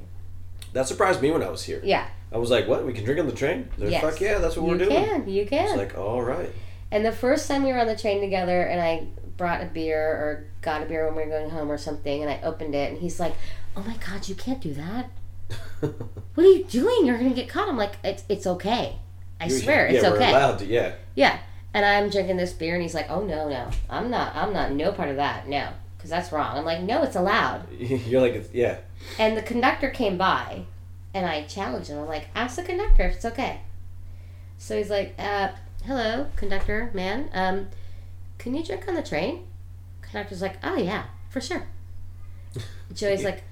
That 0.73 0.89
surprised 0.89 1.23
me 1.23 1.31
when 1.31 1.43
I 1.43 1.49
was 1.51 1.63
here. 1.63 1.81
Yeah. 1.85 2.09
I 2.33 2.39
was 2.39 2.51
like, 2.51 2.67
"What? 2.67 2.85
We 2.85 2.93
can 2.93 3.05
drink 3.05 3.21
on 3.21 3.27
the 3.27 3.33
train?" 3.35 3.69
They're 3.79 3.89
Yes. 3.91 4.03
Fuck 4.03 4.21
yeah, 4.21 4.39
that's 4.39 4.57
what 4.57 4.65
you 4.65 4.73
we're 4.73 4.79
doing. 4.79 4.91
You 4.91 5.07
can. 5.07 5.29
You 5.29 5.43
It's 5.43 5.51
can. 5.51 5.77
like, 5.79 5.97
all 5.97 6.23
right. 6.23 6.51
and 6.91 7.05
the 7.07 7.13
first 7.13 7.47
time 7.47 7.63
we 7.63 7.73
were 7.73 7.79
on 7.79 7.87
the 7.87 7.97
train 7.97 8.21
together, 8.21 8.63
and 8.63 8.81
I 8.81 9.07
brought 9.43 9.61
a 9.61 9.67
beer 9.67 10.01
or 10.01 10.45
got 10.61 10.83
a 10.85 10.87
beer 10.87 11.05
when 11.05 11.17
we 11.17 11.23
were 11.25 11.37
going 11.37 11.51
home 11.51 11.69
or 11.69 11.77
something, 11.77 12.23
and 12.23 12.31
I 12.31 12.41
opened 12.45 12.77
it, 12.77 12.93
and 12.93 13.01
he's 13.01 13.19
like, 13.19 13.35
"Oh 13.77 13.83
my 13.83 13.97
god, 13.97 14.29
you 14.29 14.37
can't 14.37 14.61
do 14.61 14.73
that! 14.75 15.11
What 16.35 16.47
are 16.47 16.49
you 16.49 16.63
doing? 16.65 17.05
You're 17.05 17.19
gonna 17.19 17.35
get 17.35 17.49
caught." 17.49 17.69
I'm 17.69 17.77
like, 17.77 17.95
"It's 18.05 18.23
it's 18.29 18.47
okay. 18.47 18.99
I 19.41 19.47
You- 19.47 19.51
swear, 19.59 19.89
yeah, 19.89 19.95
it's 19.99 20.05
we're 20.05 20.15
okay." 20.15 20.31
allowed 20.31 20.61
to. 20.61 20.65
Yeah. 20.67 20.93
Yeah. 21.17 21.39
And 21.75 21.85
I'm 21.85 22.09
drinking 22.09 22.37
this 22.37 22.53
beer, 22.53 22.75
and 22.75 22.83
he's 22.83 22.95
like, 22.95 23.11
"Oh 23.11 23.23
no, 23.25 23.49
no, 23.49 23.69
I'm 23.91 24.11
not. 24.13 24.37
I'm 24.37 24.53
not. 24.53 24.71
No 24.71 24.93
part 24.93 25.09
of 25.09 25.17
that. 25.17 25.49
No, 25.49 25.71
because 25.97 26.11
that's 26.11 26.31
wrong." 26.31 26.57
I'm 26.57 26.65
like, 26.65 26.81
"No, 26.83 27.03
it's 27.03 27.17
allowed." 27.17 27.63
You're 27.79 28.21
like, 28.21 28.35
it's- 28.35 28.55
yeah. 28.55 28.77
And 29.19 29.37
the 29.37 29.43
conductor 29.43 29.91
came 29.91 30.17
by, 30.17 30.67
and 31.13 31.27
I 31.27 31.43
challenged 31.47 31.89
him. 31.91 31.99
I'm 31.99 32.07
like, 32.07 32.29
"Ask 32.37 32.55
the 32.55 32.63
conductor 32.63 33.03
if 33.09 33.17
it's 33.17 33.25
okay." 33.25 33.61
So 34.57 34.77
he's 34.79 34.91
like, 34.91 35.17
uh, 35.19 35.49
"Hello, 35.85 36.29
conductor 36.37 36.91
man. 36.95 37.29
Um, 37.35 37.69
can 38.43 38.55
you 38.55 38.65
drink 38.65 38.87
on 38.89 38.95
the 38.95 39.03
train?" 39.03 39.47
Conductor's 40.03 40.43
like, 40.43 40.57
"Oh 40.63 40.77
yeah, 40.77 41.05
for 41.31 41.41
sure." 41.41 41.67
Joey's 42.95 43.25
like, 43.25 43.43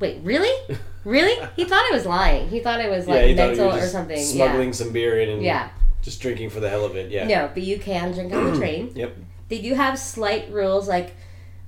"Wait, 0.00 0.20
really? 0.22 0.76
Really?" 1.04 1.36
He 1.56 1.64
thought 1.64 1.84
I 1.90 1.94
was 1.94 2.06
lying. 2.06 2.48
He 2.48 2.60
thought 2.60 2.80
I 2.80 2.88
was 2.88 3.06
like 3.06 3.20
yeah. 3.22 3.26
You 3.26 3.36
thought 3.36 3.50
you 3.52 3.56
mental 3.62 3.78
or 3.78 3.86
something. 3.86 4.18
smuggling 4.24 4.72
some 4.72 4.92
beer 4.92 5.20
in 5.20 5.28
and 5.28 5.42
Yeah. 5.42 5.68
just 6.02 6.20
drinking 6.20 6.50
for 6.50 6.60
the 6.60 6.68
hell 6.68 6.84
of 6.84 6.96
it. 6.96 7.10
Yeah. 7.10 7.28
Yeah. 7.28 7.42
No, 7.42 7.50
but 7.54 7.62
you 7.62 7.78
can 7.78 8.12
drink 8.12 8.32
on 8.32 8.52
the 8.52 8.58
train. 8.62 8.92
Yep. 8.94 9.16
They 9.48 9.60
do 9.60 9.74
have 9.74 9.98
slight 9.98 10.50
rules 10.50 10.88
like 10.88 11.14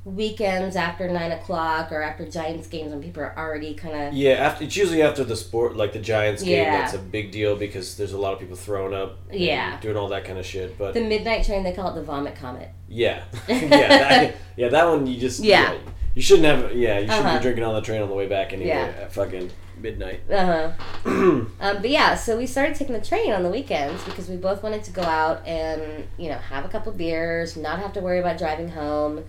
weekends 0.04 0.76
after 0.76 1.08
nine 1.10 1.30
o'clock 1.32 1.92
or 1.92 2.02
after 2.02 2.26
Giants 2.28 2.66
games 2.66 2.90
when 2.90 3.02
people 3.02 3.22
are 3.22 3.34
already 3.36 3.74
kind 3.74 4.08
of 4.08 4.14
Yeah, 4.14 4.32
after 4.32 4.64
it's 4.64 4.76
usually 4.76 5.02
after 5.02 5.24
the 5.24 5.36
sport, 5.36 5.76
like 5.76 5.92
the 5.92 5.98
Giants 5.98 6.42
game. 6.42 6.64
Yeah. 6.64 6.80
That's 6.80 6.94
a 6.94 6.98
big 6.98 7.30
deal 7.32 7.54
because 7.56 7.96
there's 7.96 8.12
a 8.14 8.18
lot 8.18 8.32
of 8.32 8.40
people 8.40 8.56
throwing 8.56 8.94
up, 8.94 9.18
and 9.30 9.38
Yeah. 9.40 9.78
doing 9.80 9.96
all 9.96 10.08
that 10.08 10.24
kind 10.24 10.38
of 10.38 10.46
shit. 10.46 10.78
But 10.78 10.94
the 10.94 11.02
midnight 11.02 11.44
train. 11.44 11.62
They 11.64 11.72
call 11.72 11.90
it 11.90 11.94
the 11.96 12.02
vomit 12.02 12.34
comet. 12.34 12.70
yeah, 12.88 13.24
yeah, 13.48 13.68
that, 13.68 14.34
yeah, 14.56 14.68
that 14.68 14.86
one 14.88 15.06
you 15.06 15.18
just 15.20 15.40
Yeah. 15.44 15.74
you 16.14 16.22
shouldn't 16.22 16.46
have 16.46 16.74
yeah 16.74 16.98
you 16.98 17.06
shouldn't 17.06 17.26
Uh-huh. 17.26 17.38
be 17.38 17.42
drinking 17.42 17.64
on 17.64 17.74
the 17.74 17.82
train 17.82 18.00
on 18.02 18.08
the 18.08 18.14
way 18.14 18.26
back 18.26 18.52
anyway 18.52 18.68
Yeah. 18.68 18.92
at 19.02 19.12
fucking 19.12 19.50
midnight. 19.80 20.20
Uh 20.30 20.46
huh. 20.46 20.70
um, 21.04 21.52
but 21.60 21.88
yeah, 21.90 22.14
so 22.14 22.36
we 22.38 22.46
started 22.46 22.74
taking 22.74 22.94
the 22.94 23.00
train 23.04 23.32
on 23.32 23.42
the 23.42 23.50
weekends 23.50 24.02
because 24.04 24.28
we 24.28 24.36
both 24.36 24.62
wanted 24.62 24.82
to 24.84 24.90
go 24.92 25.02
out 25.02 25.46
and 25.46 26.06
you 26.18 26.28
know 26.30 26.36
have 26.36 26.64
a 26.64 26.68
couple 26.68 26.90
beers, 26.92 27.56
not 27.56 27.78
have 27.80 27.92
to 27.92 28.00
worry 28.00 28.18
about 28.18 28.38
driving 28.38 28.70
home. 28.70 29.24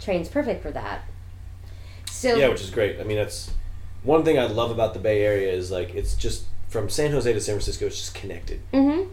Train's 0.00 0.28
perfect 0.28 0.62
for 0.62 0.70
that. 0.72 1.02
So 2.10 2.34
Yeah, 2.36 2.48
which 2.48 2.60
is 2.62 2.70
great. 2.70 3.00
I 3.00 3.04
mean, 3.04 3.16
that's 3.16 3.50
one 4.02 4.24
thing 4.24 4.38
I 4.38 4.46
love 4.46 4.70
about 4.70 4.94
the 4.94 5.00
Bay 5.00 5.22
Area 5.22 5.52
is 5.52 5.70
like 5.70 5.94
it's 5.94 6.14
just 6.14 6.44
from 6.68 6.88
San 6.88 7.12
Jose 7.12 7.32
to 7.32 7.40
San 7.40 7.54
Francisco, 7.54 7.86
it's 7.86 7.96
just 7.98 8.14
connected. 8.14 8.60
Mhm. 8.72 9.08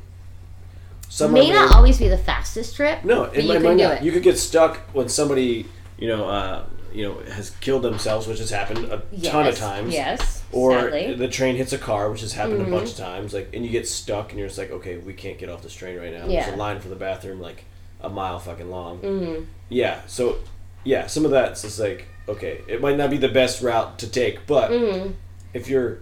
Some 1.10 1.34
may 1.34 1.52
not 1.52 1.76
always 1.76 2.00
be 2.00 2.08
the 2.08 2.18
fastest 2.18 2.76
trip. 2.76 3.04
No, 3.04 3.26
it 3.26 3.44
you 3.44 3.48
might, 3.48 3.60
do 3.60 3.76
not. 3.76 3.98
it. 3.98 4.04
You 4.04 4.12
could 4.12 4.24
get 4.24 4.38
stuck 4.38 4.78
when 4.94 5.10
somebody, 5.10 5.68
you 5.98 6.08
know, 6.08 6.28
uh, 6.28 6.64
you 6.92 7.04
know, 7.08 7.20
has 7.34 7.52
killed 7.62 7.84
themselves, 7.84 8.26
which 8.28 8.40
has 8.40 8.50
happened 8.50 8.86
a 8.92 9.02
ton 9.22 9.46
of 9.48 9.56
times. 9.58 9.94
Yes. 9.94 10.42
Or 10.52 10.74
sadly. 10.80 11.14
the 11.16 11.28
train 11.28 11.56
hits 11.56 11.72
a 11.74 11.78
car, 11.78 12.10
which 12.10 12.22
has 12.22 12.34
happened 12.34 12.62
Mhm. 12.66 12.68
a 12.68 12.72
bunch 12.72 12.92
of 12.92 12.98
times. 12.98 13.34
Like, 13.34 13.50
and 13.54 13.64
you 13.66 13.72
get 13.72 13.88
stuck, 13.88 14.30
and 14.32 14.40
you're 14.40 14.48
just 14.48 14.58
like, 14.60 14.72
okay, 14.72 14.98
we 14.98 15.14
can't 15.14 15.38
get 15.38 15.50
off 15.50 15.62
this 15.62 15.74
train 15.74 15.98
right 15.98 16.12
now. 16.14 16.28
Yeah. 16.28 16.44
There's 16.44 16.56
a 16.56 16.58
line 16.58 16.80
for 16.80 16.90
the 16.90 16.96
bathroom, 16.96 17.40
like 17.42 17.66
a 18.02 18.10
mile 18.10 18.40
fucking 18.40 18.70
long. 18.70 19.00
Mhm. 19.00 19.46
Yeah. 19.70 20.02
So, 20.08 20.38
yeah, 20.84 21.08
some 21.08 21.26
of 21.26 21.32
that's 21.32 21.62
just 21.62 21.80
like, 21.80 22.08
okay, 22.28 22.62
it 22.68 22.82
might 22.82 22.98
not 22.98 23.10
be 23.10 23.18
the 23.18 23.30
best 23.30 23.62
route 23.62 24.00
to 24.00 24.10
take, 24.10 24.46
but 24.48 24.72
Mhm. 24.72 25.14
if 25.54 25.68
you're 25.70 26.00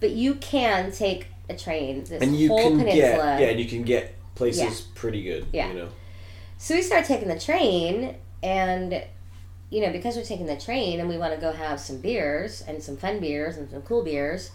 But 0.00 0.10
you 0.10 0.34
can 0.36 0.90
take 0.92 1.26
a 1.48 1.54
train 1.56 2.04
this 2.04 2.22
and 2.22 2.36
you 2.36 2.48
whole 2.48 2.58
can 2.70 2.78
peninsula. 2.78 3.36
get 3.38 3.40
yeah, 3.40 3.46
and 3.48 3.60
you 3.60 3.66
can 3.66 3.82
get 3.82 4.14
places 4.34 4.62
Yeah. 4.62 4.86
pretty 4.94 5.22
good. 5.22 5.46
Yeah. 5.52 5.68
You 5.68 5.74
know. 5.74 5.88
So 6.58 6.74
we 6.74 6.82
start 6.82 7.04
taking 7.04 7.28
the 7.28 7.38
train, 7.38 8.16
and 8.42 9.02
you 9.70 9.80
know, 9.80 9.90
because 9.90 10.16
we're 10.16 10.24
taking 10.24 10.46
the 10.46 10.56
train 10.56 11.00
and 11.00 11.08
we 11.08 11.16
want 11.16 11.34
to 11.34 11.40
go 11.40 11.50
have 11.52 11.80
some 11.80 11.96
beers 11.98 12.62
and 12.66 12.82
some 12.82 12.96
fun 12.96 13.20
beers 13.20 13.56
and 13.56 13.70
some 13.70 13.80
cool 13.82 14.02
beers, 14.04 14.50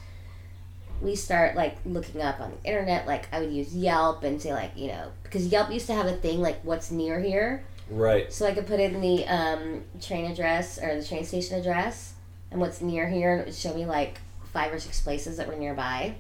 we 1.02 1.16
start 1.16 1.56
like 1.56 1.76
looking 1.86 2.22
up 2.22 2.40
on 2.40 2.52
the 2.52 2.70
internet. 2.70 3.08
Like 3.08 3.28
I 3.32 3.40
would 3.40 3.52
use 3.52 3.76
Yelp 3.76 4.24
and 4.24 4.42
say 4.42 4.54
like 4.54 4.72
you 4.76 4.88
know 4.88 5.12
because 5.24 5.48
Yelp 5.48 5.72
used 5.72 5.88
to 5.88 5.94
have 5.94 6.06
a 6.08 6.14
thing 6.16 6.42
like 6.42 6.60
what's 6.64 6.92
near 6.92 7.20
here, 7.20 7.64
Right. 7.90 8.32
so 8.32 8.46
I 8.46 8.54
could 8.54 8.68
put 8.68 8.80
in 8.80 9.00
the 9.02 9.26
um, 9.28 9.84
train 10.02 10.30
address 10.32 10.78
or 10.78 11.00
the 11.00 11.06
train 11.06 11.24
station 11.26 11.60
address 11.60 12.14
and 12.52 12.60
what's 12.60 12.82
near 12.82 13.08
here, 13.08 13.32
and 13.34 13.42
it 13.42 13.46
would 13.46 13.56
show 13.56 13.74
me 13.74 13.86
like 13.86 14.20
five 14.54 14.74
or 14.74 14.80
six 14.80 15.02
places 15.02 15.38
that 15.38 15.48
were 15.48 15.56
nearby. 15.56 16.16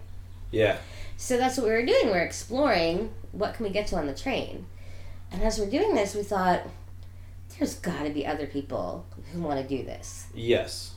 Yeah. 0.51 0.77
So 1.17 1.37
that's 1.37 1.57
what 1.57 1.65
we 1.65 1.71
were 1.71 1.85
doing. 1.85 2.05
We 2.05 2.11
were 2.11 2.19
exploring 2.19 3.11
what 3.31 3.53
can 3.55 3.65
we 3.65 3.71
get 3.71 3.87
to 3.87 3.95
on 3.97 4.07
the 4.07 4.13
train. 4.13 4.65
And 5.31 5.41
as 5.43 5.59
we're 5.59 5.69
doing 5.69 5.95
this, 5.95 6.15
we 6.15 6.23
thought 6.23 6.61
there's 7.57 7.75
got 7.75 8.03
to 8.03 8.09
be 8.09 8.25
other 8.25 8.47
people 8.47 9.05
who 9.33 9.41
want 9.41 9.61
to 9.61 9.67
do 9.67 9.83
this. 9.83 10.27
Yes. 10.33 10.93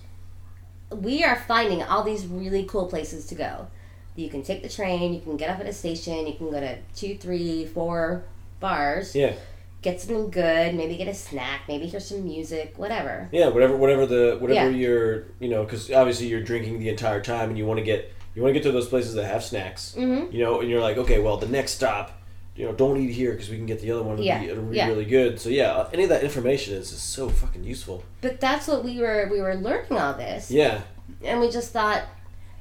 We 0.90 1.24
are 1.24 1.37
finding 1.37 1.83
all 1.83 2.02
these 2.02 2.26
really 2.26 2.64
cool 2.64 2.87
places 2.87 3.26
to 3.26 3.35
go. 3.35 3.68
You 4.16 4.28
can 4.28 4.42
take 4.42 4.62
the 4.62 4.68
train, 4.68 5.14
you 5.14 5.20
can 5.20 5.37
get 5.37 5.48
up 5.50 5.61
at 5.61 5.66
a 5.66 5.72
station, 5.72 6.26
you 6.26 6.35
can 6.35 6.50
go 6.50 6.61
to 6.61 6.76
two, 6.94 7.16
three, 7.16 7.64
four 7.64 8.24
bars, 8.59 9.14
Yeah. 9.14 9.35
Get 9.83 10.01
something 10.01 10.31
good, 10.31 10.75
maybe 10.75 10.97
get 10.97 11.09
a 11.09 11.14
snack, 11.14 11.62
maybe 11.69 11.87
hear 11.87 12.01
some 12.01 12.25
music, 12.25 12.75
whatever. 12.77 13.29
Yeah, 13.33 13.49
whatever, 13.49 13.77
whatever 13.77 14.07
the 14.07 14.37
whatever 14.40 14.71
Yeah. 14.71 14.77
you're, 14.77 15.25
you 15.38 15.49
know, 15.49 15.64
because 15.64 15.90
obviously 15.90 16.27
you're 16.27 16.43
drinking 16.43 16.79
the 16.81 16.88
entire 16.88 17.21
time, 17.23 17.49
and 17.51 17.59
you 17.59 17.66
want 17.66 17.79
to 17.79 17.85
get 17.85 18.12
you 18.35 18.43
want 18.43 18.55
to 18.55 18.61
get 18.61 18.64
to 18.66 18.73
those 18.73 18.88
places 18.88 19.14
that 19.14 19.25
have 19.27 19.43
snacks, 19.43 19.95
Mm-hmm. 19.99 20.35
you 20.35 20.43
know, 20.45 20.61
and 20.61 20.71
you're 20.71 20.81
like, 20.81 20.97
okay, 20.99 21.19
well, 21.19 21.37
the 21.37 21.49
next 21.49 21.73
stop, 21.73 22.12
you 22.55 22.64
know, 22.66 22.73
don't 22.73 22.97
eat 22.99 23.11
here 23.12 23.33
because 23.33 23.49
we 23.51 23.57
can 23.57 23.66
get 23.66 23.81
the 23.81 23.90
other 23.90 24.03
one. 24.03 24.14
It'll 24.14 24.25
Yeah, 24.27 24.38
be, 24.40 24.49
it'll 24.51 24.64
be 24.64 24.77
yeah. 24.77 24.87
really 24.88 25.05
good. 25.07 25.40
So 25.40 25.49
yeah, 25.49 25.73
uh, 25.73 25.88
any 25.93 26.05
of 26.05 26.09
that 26.11 26.23
information 26.23 26.75
is, 26.75 26.93
is 26.93 27.03
so 27.03 27.29
fucking 27.29 27.64
useful. 27.64 28.05
But 28.21 28.38
that's 28.40 28.69
what 28.69 28.85
we 28.85 28.99
were 29.01 29.29
we 29.33 29.40
were 29.40 29.55
learning 29.57 29.93
all 29.99 30.14
this, 30.14 30.51
Yeah. 30.51 30.83
and 31.25 31.40
we 31.40 31.51
just 31.51 31.73
thought 31.73 32.03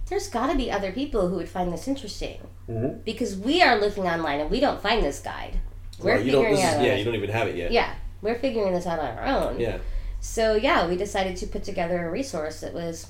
there's 0.07 0.27
got 0.29 0.51
to 0.51 0.57
be 0.57 0.71
other 0.71 0.91
people 0.91 1.27
who 1.29 1.35
would 1.35 1.49
find 1.49 1.71
this 1.73 1.87
interesting. 1.87 2.39
Mm-hmm. 2.69 2.99
because 3.03 3.35
we 3.35 3.63
are 3.63 3.79
looking 3.79 4.03
online 4.05 4.39
and 4.41 4.51
we 4.51 4.59
don't 4.59 4.79
find 4.79 5.03
this 5.03 5.19
guide. 5.19 5.57
We're 5.99 6.15
Well, 6.15 6.23
figuring 6.23 6.55
This 6.55 6.59
is, 6.59 6.81
yeah, 6.81 6.95
you 6.95 7.03
don't 7.03 7.15
even 7.15 7.29
have 7.29 7.47
it 7.47 7.55
yet. 7.55 7.71
yeah, 7.71 7.93
we're 8.21 8.39
figuring 8.39 8.73
this 8.73 8.85
out 8.87 8.99
on 8.99 9.17
our 9.17 9.25
own. 9.25 9.59
Yeah. 9.59 9.77
So 10.19 10.55
yeah, 10.55 10.87
we 10.87 10.95
decided 10.97 11.37
to 11.37 11.47
put 11.47 11.63
together 11.63 12.07
a 12.07 12.11
resource 12.11 12.61
that 12.61 12.73
was 12.73 13.07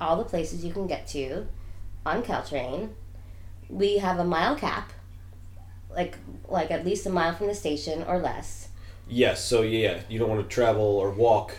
all 0.00 0.16
the 0.16 0.24
places 0.24 0.64
you 0.64 0.72
can 0.72 0.86
get 0.86 1.06
to 1.08 1.46
on 2.04 2.22
Caltrain. 2.22 2.90
We 3.68 3.98
have 3.98 4.18
a 4.18 4.24
mile 4.24 4.56
cap, 4.56 4.92
like 5.94 6.18
like 6.48 6.70
at 6.70 6.84
least 6.84 7.06
a 7.06 7.10
mile 7.10 7.34
from 7.34 7.46
the 7.48 7.54
station 7.54 8.02
or 8.04 8.18
less. 8.18 8.68
Yes. 9.08 9.44
So 9.44 9.62
yeah, 9.62 10.00
you 10.08 10.18
don't 10.18 10.28
want 10.28 10.42
to 10.48 10.54
travel 10.54 10.82
or 10.84 11.10
walk, 11.10 11.56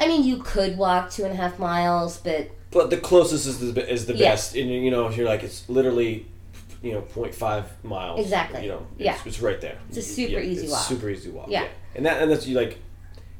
I 0.00 0.06
mean, 0.06 0.22
you 0.24 0.38
could 0.38 0.78
walk 0.78 1.10
two 1.10 1.24
and 1.24 1.32
a 1.32 1.36
half 1.36 1.58
miles, 1.58 2.18
but 2.18 2.50
but 2.70 2.90
the 2.90 2.96
closest 2.98 3.46
is 3.46 3.58
the 3.74 3.90
is 3.92 4.06
the 4.06 4.14
Yeah. 4.14 4.30
best. 4.30 4.54
And 4.54 4.70
you 4.70 4.90
know, 4.90 5.06
if 5.08 5.16
you're 5.16 5.26
like, 5.28 5.42
it's 5.42 5.68
literally. 5.68 6.26
You 6.82 6.92
know, 6.92 7.00
0.5 7.02 7.64
miles. 7.82 8.20
Exactly. 8.20 8.62
You 8.62 8.68
know, 8.68 8.86
it's, 8.98 9.04
Yeah. 9.04 9.16
it's 9.24 9.40
right 9.40 9.60
there. 9.60 9.78
It's 9.88 9.98
a 9.98 10.02
super 10.02 10.38
easy 10.40 10.62
it's 10.64 10.72
walk. 10.72 10.82
Super 10.82 11.10
easy 11.10 11.30
walk. 11.30 11.48
Yeah. 11.50 11.66
And 11.96 12.06
that 12.06 12.22
and 12.22 12.30
that's 12.30 12.46
you 12.46 12.56
like, 12.56 12.78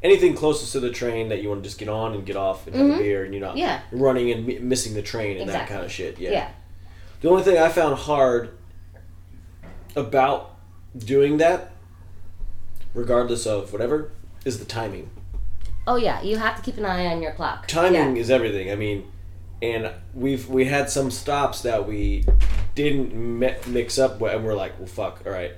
anything 0.02 0.34
closest 0.34 0.72
to 0.72 0.80
the 0.80 0.90
train 0.90 1.28
that 1.28 1.40
you 1.42 1.48
want 1.48 1.62
to 1.62 1.68
just 1.68 1.78
get 1.78 1.88
on 1.88 2.14
and 2.14 2.26
get 2.26 2.36
off 2.36 2.66
and 2.66 2.74
have 2.74 2.90
a 2.90 2.98
beer, 2.98 3.24
and 3.24 3.32
you're 3.32 3.40
not 3.40 3.50
Mm-hmm. 3.50 3.58
Yeah. 3.58 3.80
running 3.92 4.30
and 4.32 4.46
mi- 4.46 4.58
missing 4.58 4.94
the 4.94 5.02
train 5.02 5.38
and 5.40 5.48
that 5.50 5.68
kind 5.68 5.84
of 5.84 5.90
shit. 5.92 6.18
Yeah. 6.18 6.30
Yeah. 6.30 6.48
The 7.20 7.28
only 7.30 7.42
thing 7.42 7.58
I 7.58 7.68
found 7.68 7.96
hard 7.96 8.50
about 9.96 10.54
doing 10.96 11.38
that, 11.38 11.70
regardless 12.94 13.46
of 13.46 13.72
whatever, 13.72 14.10
is 14.44 14.58
the 14.58 14.64
timing. 14.64 15.10
Oh 15.86 15.96
yeah, 15.96 16.20
you 16.22 16.36
have 16.36 16.56
to 16.56 16.62
keep 16.62 16.76
an 16.76 16.84
eye 16.84 17.06
on 17.06 17.22
your 17.22 17.32
clock. 17.32 17.66
Timing 17.66 18.16
Yeah. 18.16 18.22
is 18.22 18.30
everything. 18.30 18.70
I 18.70 18.74
mean, 18.74 19.10
and 19.62 19.90
we've 20.14 20.48
we 20.48 20.64
had 20.66 20.90
some 20.90 21.10
stops 21.10 21.62
that 21.62 21.86
we 21.88 22.24
didn't 22.74 23.14
mi- 23.14 23.56
mix 23.66 23.98
up, 23.98 24.20
and 24.22 24.44
we're 24.44 24.54
like, 24.54 24.78
well, 24.78 24.86
fuck, 24.88 25.22
all 25.26 25.32
right. 25.32 25.52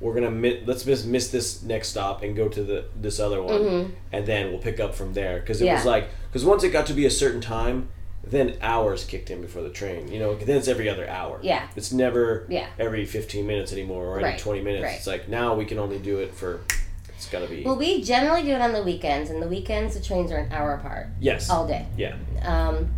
We're 0.00 0.14
gonna 0.14 0.30
mi- 0.30 0.62
let's 0.64 0.86
miss 0.86 1.04
miss 1.04 1.28
this 1.30 1.62
next 1.62 1.88
stop 1.88 2.22
and 2.22 2.36
go 2.36 2.48
to 2.48 2.62
the 2.62 2.84
this 2.94 3.18
other 3.18 3.42
one, 3.42 3.96
and 4.12 4.26
then 4.26 4.50
we'll 4.50 4.60
pick 4.60 4.78
up 4.78 4.94
from 4.94 5.12
there. 5.14 5.40
Because 5.40 5.60
it 5.60 5.64
was 5.70 5.80
Mm-hmm. 5.80 5.88
Like 5.88 6.08
because 6.28 6.44
once 6.44 6.62
it 6.62 6.70
got 6.70 6.86
to 6.86 6.92
be 6.92 7.04
a 7.06 7.10
certain 7.10 7.40
time, 7.40 7.88
then 8.22 8.56
hours 8.60 9.04
kicked 9.04 9.28
in 9.30 9.40
before 9.40 9.62
the 9.62 9.70
train. 9.70 10.06
You 10.06 10.20
know, 10.20 10.36
then 10.36 10.56
it's 10.56 10.68
every 10.68 10.88
other 10.88 11.08
hour. 11.08 11.40
Yeah. 11.42 11.66
it's 11.74 11.90
never 11.90 12.46
Yeah. 12.48 12.66
every 12.78 13.06
fifteen 13.06 13.46
minutes 13.48 13.72
anymore 13.72 14.04
or 14.06 14.16
every 14.18 14.30
Right, 14.30 14.38
twenty 14.38 14.60
minutes. 14.60 14.84
right. 14.84 14.96
It's 14.98 15.06
like 15.08 15.28
now 15.28 15.54
we 15.56 15.64
can 15.64 15.78
only 15.80 15.98
do 15.98 16.18
it 16.18 16.32
for. 16.34 16.60
It's 17.18 17.28
gotta 17.28 17.48
be 17.48 17.64
Well, 17.64 17.76
we 17.76 18.00
generally 18.00 18.44
do 18.44 18.50
it 18.50 18.60
on 18.60 18.72
the 18.72 18.82
weekends, 18.84 19.28
and 19.28 19.42
the 19.42 19.48
weekends 19.48 19.94
the 19.94 20.00
trains 20.00 20.30
are 20.30 20.36
an 20.36 20.52
hour 20.52 20.74
apart 20.74 21.08
yes. 21.18 21.50
all 21.50 21.66
day. 21.66 21.84
Yeah. 21.96 22.14
Um, 22.42 22.94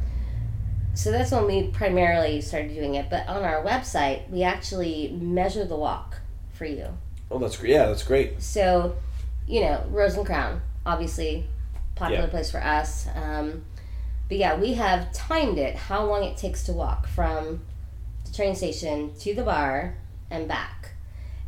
so 0.92 1.10
that's 1.10 1.32
when 1.32 1.46
we 1.46 1.68
primarily 1.68 2.42
started 2.42 2.74
doing 2.74 2.96
it. 2.96 3.08
But 3.08 3.26
on 3.28 3.42
our 3.42 3.64
website, 3.64 4.28
we 4.28 4.42
actually 4.42 5.08
measure 5.18 5.64
the 5.64 5.74
walk 5.76 6.16
for 6.52 6.66
you. 6.66 6.88
Oh, 7.30 7.38
that's 7.38 7.56
great. 7.56 7.70
Yeah, 7.70 7.86
that's 7.86 8.02
great. 8.02 8.42
So, 8.42 8.94
you 9.46 9.62
know, 9.62 9.86
Rose 9.88 10.14
and 10.18 10.26
Crown, 10.26 10.60
obviously, 10.84 11.46
popular 11.94 12.24
Yeah. 12.24 12.28
place 12.28 12.50
for 12.50 12.62
us. 12.62 13.06
Um, 13.14 13.64
but 14.28 14.36
yeah, 14.36 14.60
we 14.60 14.74
have 14.74 15.14
timed 15.14 15.56
it 15.56 15.76
how 15.76 16.04
long 16.04 16.24
it 16.24 16.36
takes 16.36 16.62
to 16.64 16.74
walk 16.74 17.06
from 17.06 17.62
the 18.26 18.32
train 18.34 18.54
station 18.54 19.14
to 19.20 19.34
the 19.34 19.44
bar 19.44 19.94
and 20.30 20.46
back. 20.46 20.89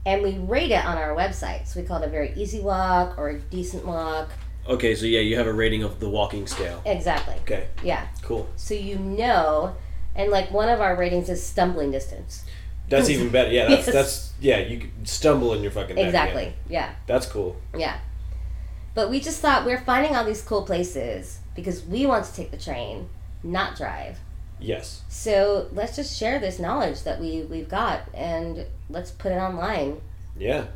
And 0.05 0.23
we 0.23 0.39
rate 0.39 0.71
it 0.73 0.85
on 0.85 0.99
our 0.99 1.15
website. 1.15 1.67
So 1.69 1.81
we 1.81 1.87
call 1.87 2.03
it 2.03 2.07
a 2.07 2.11
very 2.11 2.33
easy 2.35 2.61
walk 2.61 3.17
or 3.19 3.29
a 3.31 3.39
decent 3.39 3.87
walk. 3.87 4.31
Okay, 4.69 4.95
so 4.95 5.07
yeah, 5.07 5.21
you 5.21 5.37
have 5.37 5.47
a 5.47 5.53
rating 5.53 5.83
of 5.83 6.01
the 6.01 6.09
walking 6.09 6.47
scale. 6.47 6.83
Exactly. 6.85 7.35
Okay, 7.43 7.69
Yeah. 7.83 8.07
cool. 8.23 8.49
So 8.57 8.75
you 8.75 8.99
know, 8.99 9.75
and 10.15 10.31
like 10.31 10.51
one 10.51 10.69
of 10.69 10.81
our 10.81 10.97
ratings 10.97 11.29
is 11.29 11.43
stumbling 11.45 11.91
distance. 11.91 12.45
That's 12.89 13.09
even 13.09 13.31
better. 13.31 13.51
Yeah, 13.51 13.69
that's 13.69 13.87
Yes. 13.87 13.95
that's 13.95 14.33
yeah. 14.41 14.59
You 14.59 14.89
stumble 15.05 15.55
in 15.55 15.63
your 15.63 15.73
fucking 15.73 15.97
Exactly. 15.99 16.53
Yeah. 16.69 16.91
That's 17.07 17.27
cool. 17.27 17.57
Yeah. 17.77 17.99
But 18.95 19.09
we 19.09 19.21
just 19.21 19.41
thought 19.41 19.65
we're 19.65 19.81
finding 19.81 20.15
all 20.15 20.25
these 20.25 20.43
cool 20.43 20.63
places 20.63 21.41
because 21.57 21.85
we 21.85 22.07
want 22.07 22.25
to 22.27 22.35
take 22.35 22.51
the 22.51 22.59
train, 22.59 23.09
not 23.43 23.77
drive. 23.77 24.19
Yes. 24.63 25.03
So 25.09 25.69
let's 25.73 25.97
just 25.97 26.17
share 26.19 26.39
this 26.39 26.59
knowledge 26.59 27.03
that 27.03 27.21
we 27.21 27.43
we've 27.43 27.69
got 27.69 28.03
and 28.15 28.67
let's 28.89 29.11
put 29.11 29.33
it 29.33 29.37
online 29.37 30.01
Yeah. 30.39 30.67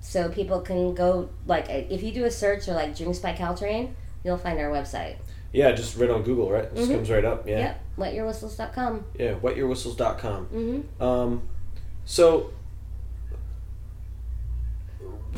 so 0.00 0.28
people 0.28 0.60
can 0.60 0.94
go 0.94 1.28
like 1.46 1.66
if 1.68 2.02
you 2.02 2.12
do 2.12 2.24
a 2.24 2.30
search 2.30 2.68
or 2.68 2.74
like 2.74 2.96
Drinks 2.96 3.18
by 3.18 3.32
Caltrain, 3.34 3.90
you'll 4.24 4.38
find 4.38 4.58
our 4.58 4.70
website. 4.70 5.16
Yeah, 5.52 5.70
just 5.72 5.96
right 5.96 6.10
on 6.10 6.22
Google, 6.24 6.50
right? 6.50 6.74
Just 6.74 6.90
Mhm. 6.90 6.94
comes 6.96 7.10
right 7.10 7.24
up. 7.24 7.46
Yeah. 7.46 7.58
Yep. 7.58 7.80
Wetyourwhistles.com. 7.98 9.04
Yeah. 9.18 9.34
Wetyourwhistles.com. 9.34 10.46
Mm-hmm. 10.46 11.02
Um, 11.02 11.42
so 12.04 12.50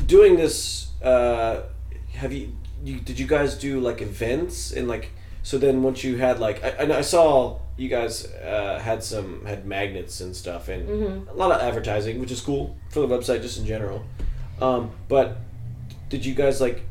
doing 0.05 0.35
this, 0.37 0.89
uh, 1.03 1.61
have 2.13 2.33
you, 2.33 2.53
you 2.83 2.99
did 2.99 3.19
you 3.19 3.27
guys 3.27 3.55
do 3.55 3.79
like 3.79 4.01
events 4.01 4.71
and 4.71 4.87
like 4.87 5.11
so 5.43 5.57
then 5.57 5.83
once 5.83 6.03
you 6.03 6.17
had 6.17 6.39
like 6.39 6.63
I 6.63 6.97
I 6.97 7.01
saw 7.01 7.59
you 7.77 7.87
guys 7.89 8.25
uh, 8.25 8.79
had 8.83 9.03
some 9.03 9.45
had 9.45 9.65
magnets 9.65 10.19
and 10.21 10.35
stuff 10.35 10.67
and 10.67 10.87
Mhm. 10.89 11.29
a 11.29 11.33
lot 11.33 11.51
of 11.51 11.61
advertising 11.61 12.19
which 12.19 12.31
is 12.31 12.41
cool 12.41 12.75
for 12.89 12.99
the 13.05 13.07
website 13.07 13.41
just 13.41 13.57
in 13.59 13.65
general 13.65 14.03
um, 14.61 14.91
but 15.07 15.37
did 16.09 16.25
you 16.25 16.33
guys 16.33 16.59
like 16.59 16.81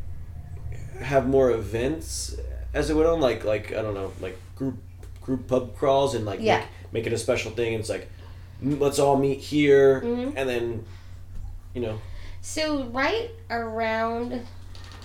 have 1.01 1.27
more 1.29 1.51
events 1.51 2.37
as 2.73 2.89
it 2.91 2.95
went 2.95 3.09
on 3.09 3.21
like 3.21 3.45
like 3.45 3.73
I 3.73 3.83
don't 3.83 3.95
know 3.95 4.13
like 4.21 4.39
group 4.55 4.77
group 5.21 5.47
pub 5.49 5.77
crawls 5.77 6.15
and 6.15 6.25
like 6.25 6.41
Yeah. 6.41 6.59
make, 6.59 6.67
make 6.93 7.07
it 7.07 7.13
a 7.13 7.19
special 7.19 7.51
thing 7.51 7.75
and 7.75 7.81
it's 7.81 7.91
like 7.91 8.09
"Mm, 8.65 8.81
let's 8.81 8.99
all 8.99 9.17
meet 9.17 9.39
here 9.41 10.01
Mhm. 10.03 10.33
and 10.37 10.49
then 10.49 10.85
you 11.75 11.81
know 11.83 11.99
So 12.43 12.85
right 12.85 13.31
around 13.51 14.47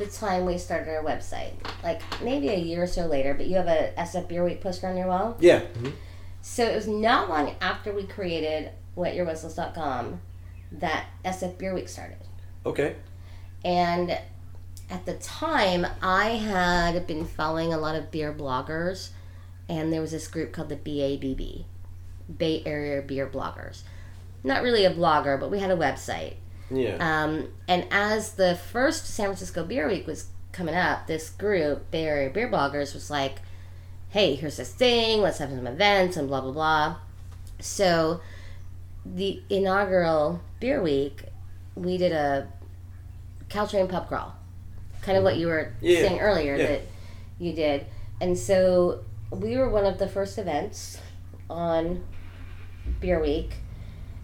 the 0.02 0.12
time 0.12 0.46
we 0.46 0.58
started 0.58 0.90
our 0.94 1.04
website, 1.04 1.54
like 1.84 2.02
maybe 2.22 2.50
a 2.50 2.58
year 2.58 2.84
or 2.84 2.88
so 2.88 3.06
later, 3.06 3.34
but 3.34 3.48
you 3.48 3.56
have 3.56 3.68
a 3.68 3.94
SF 3.98 4.28
Beer 4.28 4.44
Week 4.44 4.62
poster 4.62 4.88
on 4.88 4.98
your 4.98 5.08
wall. 5.08 5.38
yeah 5.40 5.62
mm-hmm. 5.62 5.90
So 6.42 6.64
it 6.64 6.76
was 6.76 6.88
not 6.88 7.30
long 7.30 7.56
after 7.62 7.94
we 7.94 8.04
created 8.04 8.72
wetyourwhistles.com 8.98 10.22
that 10.74 11.06
SF 11.24 11.58
Beer 11.58 11.74
Week 11.74 11.88
started. 11.88 12.18
okay 12.66 12.96
And 13.64 14.18
at 14.90 15.06
the 15.06 15.14
time, 15.14 15.88
I 16.02 16.32
had 16.32 17.08
been 17.08 17.26
following 17.26 17.74
a 17.74 17.78
lot 17.78 17.96
of 17.96 18.12
beer 18.12 18.34
bloggers, 18.34 19.12
and 19.70 19.94
there 19.94 20.02
was 20.02 20.12
this 20.12 20.28
group 20.28 20.52
called 20.52 20.68
the 20.68 20.76
BABB, 20.76 21.64
Bay 22.38 22.62
Area 22.66 23.02
Beer 23.02 23.26
Bloggers. 23.26 23.84
Not 24.44 24.64
really 24.64 24.84
a 24.84 24.94
blogger, 24.94 25.40
but 25.40 25.50
we 25.50 25.60
had 25.60 25.72
a 25.72 25.78
website. 25.78 26.36
Yeah 26.72 26.98
Um, 27.00 27.50
and 27.68 27.86
as 27.92 28.34
the 28.34 28.56
first 28.56 29.06
San 29.06 29.26
Francisco 29.28 29.64
Beer 29.64 29.88
Week 29.88 30.08
was 30.08 30.28
coming 30.52 30.76
up, 30.76 31.08
this 31.08 31.30
group, 31.30 31.92
Bay 31.92 32.06
Area 32.06 32.30
Beer 32.30 32.50
Bloggers, 32.50 32.94
was 32.94 33.10
like, 33.10 33.40
hey, 34.10 34.36
here's 34.36 34.58
this 34.58 34.74
thing, 34.74 35.22
let's 35.22 35.38
have 35.40 35.50
some 35.50 35.68
events 35.68 36.18
and 36.18 36.28
blah, 36.28 36.42
blah, 36.42 36.52
blah. 36.52 36.96
So 37.60 38.22
the 39.06 39.42
inaugural 39.50 40.42
Beer 40.60 40.82
Week, 40.82 41.24
we 41.76 41.98
did 41.98 42.12
a 42.12 42.48
Caltrain 43.50 43.88
pub 43.90 44.08
crawl. 44.08 44.36
Kind 45.02 45.18
of 45.18 45.24
what 45.24 45.38
you 45.38 45.48
were 45.48 45.74
Yeah, 45.82 46.02
saying 46.02 46.20
earlier 46.20 46.56
yeah. 46.56 46.68
that 46.68 46.82
you 47.40 47.54
did. 47.54 47.86
And 48.20 48.38
so 48.38 49.04
we 49.32 49.58
were 49.58 49.70
one 49.70 49.86
of 49.86 49.98
the 49.98 50.08
first 50.08 50.38
events 50.38 51.00
on 51.50 52.04
Beer 53.00 53.20
Week. 53.22 53.54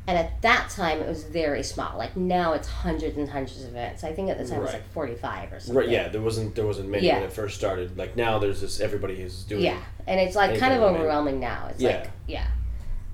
And 0.08 0.17
at 0.17 0.41
that 0.41 0.70
time, 0.70 1.00
it 1.02 1.08
was 1.08 1.26
very 1.26 1.62
small. 1.63 1.98
Like 1.98 2.15
now, 2.15 2.54
it's 2.54 2.67
hundreds 2.70 3.17
and 3.17 3.30
hundreds 3.30 3.62
of 3.63 3.70
events. 3.72 4.06
I 4.06 4.13
think 4.13 4.30
at 4.30 4.38
the 4.38 4.46
time 4.48 4.60
it 4.60 4.63
was 4.63 4.74
like 4.74 4.89
forty-five 4.93 5.52
or 5.52 5.60
something. 5.60 5.76
right 5.76 5.89
yeah 5.89 6.08
there 6.08 6.22
wasn't 6.22 6.56
there 6.56 6.65
wasn't 6.65 6.88
many 6.89 7.08
Yeah. 7.08 7.15
when 7.15 7.24
it 7.24 7.34
first 7.34 7.58
started 7.58 7.98
like 7.98 8.15
now 8.15 8.39
there's 8.39 8.62
this 8.62 8.80
everybody 8.80 9.15
is 9.15 9.43
doing 9.43 9.63
Yeah, 9.63 9.80
and 10.08 10.17
it's 10.20 10.36
like 10.36 10.58
kind 10.60 10.74
of 10.74 10.82
overwhelming 10.82 11.39
now. 11.41 11.67
It's 11.72 11.82
Yeah. 11.82 11.89
like 12.00 12.10
yeah, 12.26 12.48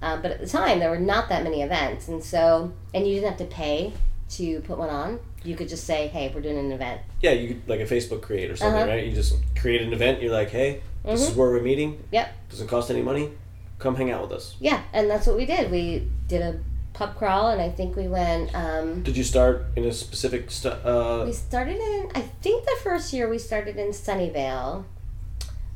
um, 0.04 0.22
but 0.22 0.30
at 0.32 0.40
the 0.40 0.46
time 0.48 0.78
there 0.80 0.92
were 0.92 1.00
not 1.00 1.30
that 1.30 1.44
many 1.44 1.64
events, 1.64 2.08
and 2.10 2.24
so 2.24 2.72
and 2.94 3.08
you 3.08 3.16
didn't 3.16 3.30
have 3.30 3.38
to 3.50 3.56
pay 3.56 3.92
to 4.38 4.60
put 4.62 4.78
one 4.78 4.90
on. 4.90 5.20
You 5.44 5.56
could 5.56 5.68
just 5.70 5.86
say, 5.86 6.08
"Hey, 6.08 6.32
we're 6.34 6.42
doing 6.42 6.58
an 6.60 6.72
event." 6.72 7.02
yeah 7.22 7.32
you 7.32 7.48
could 7.56 7.68
like 7.68 7.80
a 7.80 7.86
Facebook 7.86 8.22
create 8.22 8.52
or 8.52 8.56
something 8.56 8.82
Uh-huh. 8.84 8.92
right 8.92 9.06
you 9.08 9.14
just 9.14 9.36
create 9.56 9.82
an 9.82 9.94
event 9.94 10.22
you're 10.22 10.32
like 10.32 10.50
hey 10.50 10.82
this 11.06 11.28
is 11.28 11.36
where 11.36 11.50
we're 11.50 11.62
meeting 11.62 12.04
Yep. 12.12 12.28
doesn't 12.50 12.68
cost 12.68 12.92
any 12.92 13.02
money 13.02 13.32
come 13.80 13.96
hang 13.96 14.12
out 14.12 14.22
with 14.22 14.32
us 14.34 14.56
Yeah, 14.60 14.82
and 14.94 15.10
that's 15.10 15.26
what 15.26 15.38
we 15.38 15.46
did. 15.48 15.72
We 15.72 16.08
did 16.28 16.42
a 16.42 16.60
pub 16.94 17.16
crawl, 17.16 17.50
and 17.50 17.62
I 17.62 17.70
think 17.70 17.96
we 17.96 18.08
went. 18.08 18.54
Um, 18.56 19.02
did 19.04 19.18
you 19.18 19.24
start 19.24 19.66
in 19.76 19.86
a 19.86 19.92
specific 19.94 20.52
stu- 20.52 20.70
uh 20.70 21.24
we 21.26 21.34
started 21.34 21.78
in. 21.78 22.10
I 22.16 22.22
think 22.22 22.66
the 22.66 22.78
first 22.84 23.14
year 23.14 23.28
we 23.28 23.38
started 23.40 23.78
in 23.78 23.90
Sunnyvale, 23.90 24.86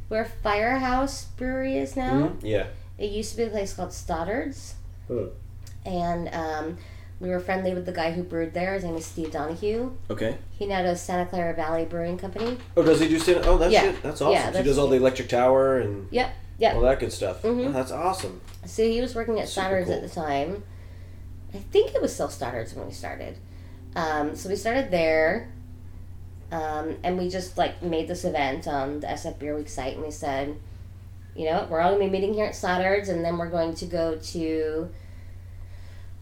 where 0.09 0.25
Firehouse 0.25 1.25
Brewery 1.37 1.77
is 1.77 1.95
now. 1.95 2.13
mhm, 2.13 2.37
yeah 2.43 2.67
It 2.97 3.11
used 3.11 3.31
to 3.31 3.37
be 3.37 3.43
a 3.43 3.49
place 3.49 3.73
called 3.73 3.93
Stoddard's. 3.93 4.75
Huh. 5.07 5.27
And 5.85 6.29
um, 6.33 6.77
we 7.19 7.29
were 7.29 7.39
friendly 7.39 7.73
with 7.73 7.85
the 7.85 7.91
guy 7.93 8.11
who 8.11 8.21
brewed 8.23 8.53
there. 8.53 8.73
His 8.73 8.83
name 8.83 8.95
is 8.95 9.05
Steve 9.05 9.31
Donohue. 9.31 9.91
okay 10.09 10.37
He 10.51 10.65
now 10.67 10.81
does 10.83 11.01
Santa 11.01 11.25
Clara 11.25 11.53
Valley 11.55 11.85
Brewing 11.85 12.17
Company. 12.17 12.57
oh 12.75 12.83
does 12.83 12.99
he 12.99 13.07
do 13.07 13.17
stand 13.19 13.45
oh 13.45 13.57
that's 13.57 13.73
Yeah. 13.73 13.85
it 13.89 14.03
that's 14.03 14.21
awesome 14.21 14.33
Yeah, 14.53 14.57
he 14.57 14.63
does 14.63 14.77
all 14.77 14.87
the 14.87 14.97
electric 14.97 15.29
tower 15.29 15.79
and 15.79 16.07
Yep, 16.11 16.29
yep. 16.59 16.75
all 16.75 16.81
that 16.81 16.99
good 16.99 17.11
stuff 17.13 17.41
Mhm. 17.41 17.67
Oh, 17.67 17.71
that's 17.71 17.91
awesome 17.91 18.41
So 18.65 18.83
he 18.83 18.99
was 19.01 19.15
working 19.15 19.39
at 19.39 19.47
Stoddard's 19.49 19.87
cool. 19.87 19.95
at 19.95 20.01
the 20.03 20.09
time. 20.09 20.63
I 21.53 21.57
think 21.57 21.95
it 21.95 22.01
was 22.01 22.13
still 22.13 22.29
Stoddard's 22.29 22.73
when 22.73 22.85
we 22.87 22.93
started. 22.93 23.37
Um, 23.95 24.35
so 24.35 24.49
we 24.49 24.55
started 24.55 24.91
there. 24.91 25.49
Um, 26.51 26.95
and 27.03 27.17
we 27.17 27.29
just 27.29 27.57
like 27.57 27.81
made 27.83 28.07
this 28.07 28.23
event 28.23 28.67
on 28.67 29.01
the 29.01 29.07
SF 29.07 29.37
Beer 29.37 29.55
Week 29.55 29.67
site, 29.67 29.95
and 29.95 30.03
we 30.05 30.11
said, 30.11 30.57
you 31.35 31.45
know, 31.45 31.67
we're 31.69 31.81
all 31.81 31.91
gonna 31.91 32.05
be 32.05 32.09
meeting 32.09 32.33
here 32.33 32.45
at 32.45 32.55
Stoddard's, 32.55 33.09
and 33.09 33.23
then 33.23 33.37
we're 33.37 33.49
going 33.49 33.73
to 33.75 33.85
go 33.85 34.15
to. 34.15 34.89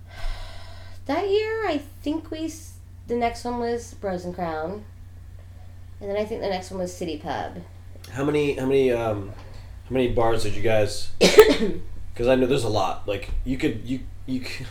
That 1.05 1.29
year, 1.29 1.67
I 1.67 1.77
think 2.01 2.31
we 2.31 2.51
the 3.05 3.15
next 3.15 3.43
one 3.45 3.59
was 3.59 3.95
Rose 4.01 4.25
and 4.25 4.33
Crown, 4.33 4.83
and 6.01 6.09
then 6.09 6.17
I 6.17 6.25
think 6.25 6.41
the 6.41 6.49
next 6.49 6.71
one 6.71 6.79
was 6.79 6.91
City 6.95 7.17
Pub. 7.17 7.57
how 8.11 8.23
many 8.23 8.55
how 8.55 8.65
many 8.65 8.91
um 8.91 9.29
how 9.87 9.93
many 9.93 10.07
bars 10.07 10.41
did 10.43 10.55
you 10.55 10.61
guys 10.63 11.11
because 11.19 12.27
i 12.27 12.35
know 12.35 12.45
there's 12.47 12.63
a 12.63 12.69
lot 12.69 13.07
like 13.07 13.29
you 13.43 13.57
could 13.57 13.81
you 13.87 13.99
you 14.25 14.39
could, 14.39 14.65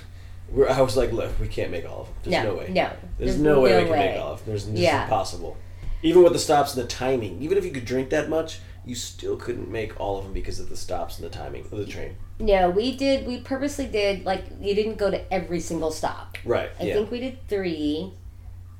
we're, 0.50 0.68
i 0.68 0.80
was 0.80 0.96
like 0.96 1.12
look 1.12 1.38
we 1.40 1.48
can't 1.48 1.70
make 1.70 1.84
all 1.88 2.02
of 2.02 2.06
them 2.06 2.16
there's 2.24 2.44
no, 2.44 2.54
way 2.54 2.68
no, 2.70 2.90
there's, 3.18 3.38
no 3.38 3.60
way 3.60 3.82
we 3.82 3.88
can 3.88 3.98
make 3.98 4.20
all 4.20 4.32
of 4.32 4.38
them 4.44 4.48
there's 4.48 4.68
Yeah. 4.68 5.04
impossible 5.04 5.56
Even 6.02 6.22
with 6.22 6.34
the 6.34 6.38
stops 6.38 6.76
and 6.76 6.84
the 6.84 6.88
timing, 6.88 7.40
even 7.40 7.56
if 7.56 7.64
you 7.64 7.70
could 7.70 7.86
drink 7.86 8.10
that 8.10 8.28
much, 8.28 8.60
you 8.84 8.94
still 8.94 9.36
couldn't 9.38 9.70
make 9.70 9.98
all 9.98 10.18
of 10.18 10.24
them 10.24 10.34
because 10.34 10.60
of 10.60 10.68
the 10.68 10.76
stops 10.76 11.18
and 11.18 11.24
the 11.24 11.30
timing 11.34 11.62
of 11.64 11.70
the 11.70 11.86
train. 11.86 12.16
No, 12.38 12.68
we 12.68 12.94
did. 12.94 13.26
We 13.26 13.40
purposely 13.40 13.86
did 13.86 14.26
like 14.26 14.44
you 14.60 14.74
didn't 14.74 14.96
go 14.96 15.10
to 15.10 15.32
every 15.32 15.60
single 15.60 15.90
stop. 15.90 16.36
Right. 16.44 16.70
I 16.78 16.82
yeah. 16.84 16.94
think 16.94 17.10
we 17.10 17.20
did 17.20 17.48
three. 17.48 18.12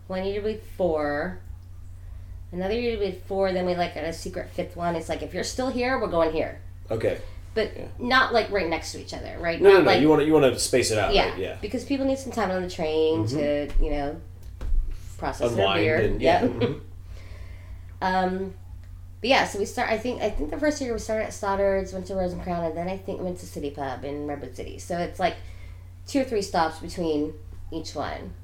One 0.07 0.23
year 0.27 0.43
we 0.43 0.53
did 0.53 0.63
four. 0.77 1.41
Another 2.53 2.79
year 2.79 2.99
we 2.99 3.07
did 3.07 3.23
four. 3.23 3.53
Then 3.53 3.65
we 3.65 3.75
like 3.75 3.95
got 3.95 4.05
a 4.05 4.13
secret 4.13 4.51
fifth 4.51 4.77
one. 4.77 4.95
It's 4.95 5.09
like 5.09 5.23
if 5.23 5.33
you're 5.33 5.45
still 5.45 5.71
here, 5.71 5.99
we're 5.99 6.09
going 6.09 6.31
here, 6.33 6.61
okay. 6.91 7.19
But 7.55 7.77
Yeah. 7.77 7.85
not 7.99 8.33
like 8.33 8.51
right 8.51 8.69
next 8.69 8.93
to 8.93 9.01
each 9.01 9.15
other, 9.15 9.37
right? 9.41 9.61
No, 9.61 9.69
no, 9.71 9.75
not 9.77 9.85
no. 9.85 9.91
like 9.93 10.01
you 10.01 10.09
want 10.09 10.21
to 10.21 10.27
you 10.27 10.33
want 10.33 10.45
to 10.53 10.59
space 10.59 10.91
it 10.91 10.99
out, 10.99 11.15
yeah, 11.15 11.31
right? 11.31 11.39
Yeah. 11.39 11.57
because 11.61 11.85
people 11.85 12.05
need 12.07 12.19
some 12.19 12.33
time 12.33 12.51
on 12.51 12.63
the 12.63 12.71
train 12.71 13.27
to 13.29 13.69
you 13.81 13.91
know 13.91 14.21
process 15.19 15.51
Unwind 15.53 15.85
their 15.85 15.99
beer. 15.99 16.07
and 16.09 16.21
yeah. 16.23 16.43
Yep. 16.43 16.51
mhm. 16.61 16.81
Um, 18.03 18.55
but 19.21 19.31
yeah, 19.31 19.47
so 19.47 19.59
we 19.59 19.65
start. 19.65 19.89
I 19.91 19.97
think 19.99 20.21
I 20.23 20.29
think 20.31 20.51
the 20.51 20.59
first 20.59 20.81
year 20.81 20.93
we 20.93 20.99
started 20.99 21.25
at 21.27 21.33
Stoddard's, 21.33 21.93
went 21.93 22.07
to 22.07 22.15
Rose 22.15 22.33
and 22.33 22.43
Crown, 22.43 22.65
and 22.65 22.77
then 22.77 22.89
I 22.89 22.99
think 22.99 23.21
went 23.23 23.39
to 23.39 23.47
City 23.47 23.71
Pub 23.71 24.05
in 24.05 24.27
Redwood 24.27 24.55
City. 24.55 24.79
So 24.79 24.99
it's 24.99 25.19
like 25.19 25.37
two 26.07 26.21
or 26.21 26.25
three 26.25 26.43
stops 26.43 26.81
between 26.81 27.33
each 27.73 27.95
one. 27.95 28.35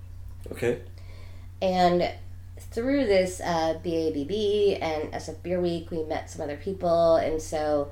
Okay. 0.50 0.80
And 1.60 2.10
through 2.58 3.04
this 3.04 3.40
uh, 3.42 3.78
BABB 3.84 4.78
and 4.80 5.12
SF 5.12 5.42
Beer 5.42 5.60
Week, 5.60 5.90
we 5.90 6.02
met 6.04 6.30
some 6.30 6.40
other 6.40 6.56
people, 6.56 7.16
and 7.16 7.42
so 7.42 7.90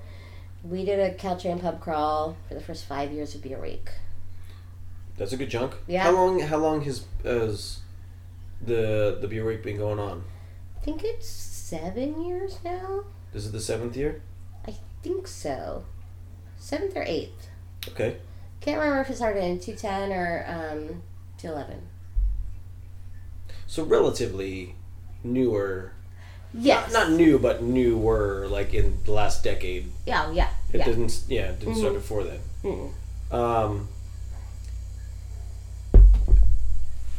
we 0.63 0.85
did 0.85 0.99
a 1.01 1.15
Caltrain 1.15 1.61
pub 1.61 1.81
crawl 1.81 2.37
for 2.49 2.55
the 2.55 2.61
first 2.61 2.85
five 2.85 3.13
years 3.13 3.35
of 3.35 3.43
Beer 3.43 3.61
Week. 3.61 3.91
That's 5.17 5.33
a 5.33 5.37
good 5.37 5.51
chunk. 5.51 5.75
Yeah. 5.87 6.05
How 6.05 6.13
long? 6.13 6.41
How 6.41 6.59
long 6.59 6.83
has 6.83 7.05
has 7.25 7.81
the 8.61 9.19
the 9.21 9.27
beer 9.27 9.45
week 9.45 9.63
been 9.63 9.77
going 9.77 9.99
on? 9.99 10.25
I 10.77 10.81
think 10.85 11.03
it's 11.05 11.29
seven 11.29 12.25
years 12.25 12.59
now. 12.65 13.05
This 13.33 13.45
is 13.45 13.53
the 13.53 13.61
seventh 13.61 13.97
year. 13.97 14.23
I 14.67 14.75
think 15.03 15.27
so. 15.27 15.85
Seventh 16.57 16.97
or 16.97 17.03
eighth. 17.03 17.49
Okay. 17.89 18.19
Can't 18.61 18.79
remember 18.79 19.01
if 19.03 19.11
it 19.11 19.17
started 19.17 19.45
in 19.45 19.61
210 19.61 20.13
or 20.13 20.45
um, 20.49 21.03
211. 21.39 21.83
So 23.67 23.85
relatively 23.85 24.75
newer. 25.23 25.93
Yes. 26.55 26.93
Not, 26.93 27.11
not 27.11 27.17
new, 27.17 27.39
but 27.39 27.63
newer, 27.63 28.47
like 28.49 28.73
in 28.75 28.99
the 29.05 29.13
last 29.13 29.45
decade. 29.45 29.91
Yeah, 30.07 30.31
yeah. 30.33 30.49
It 30.73 30.79
yeah. 30.79 30.85
didn't. 30.85 31.23
Yeah, 31.29 31.51
it 31.51 31.61
didn't 31.61 31.77
start 31.77 31.93
Mhm. 31.93 31.97
before 31.97 32.25
then. 32.25 32.39
Mm-mm. 32.65 32.91
Um, 33.33 33.89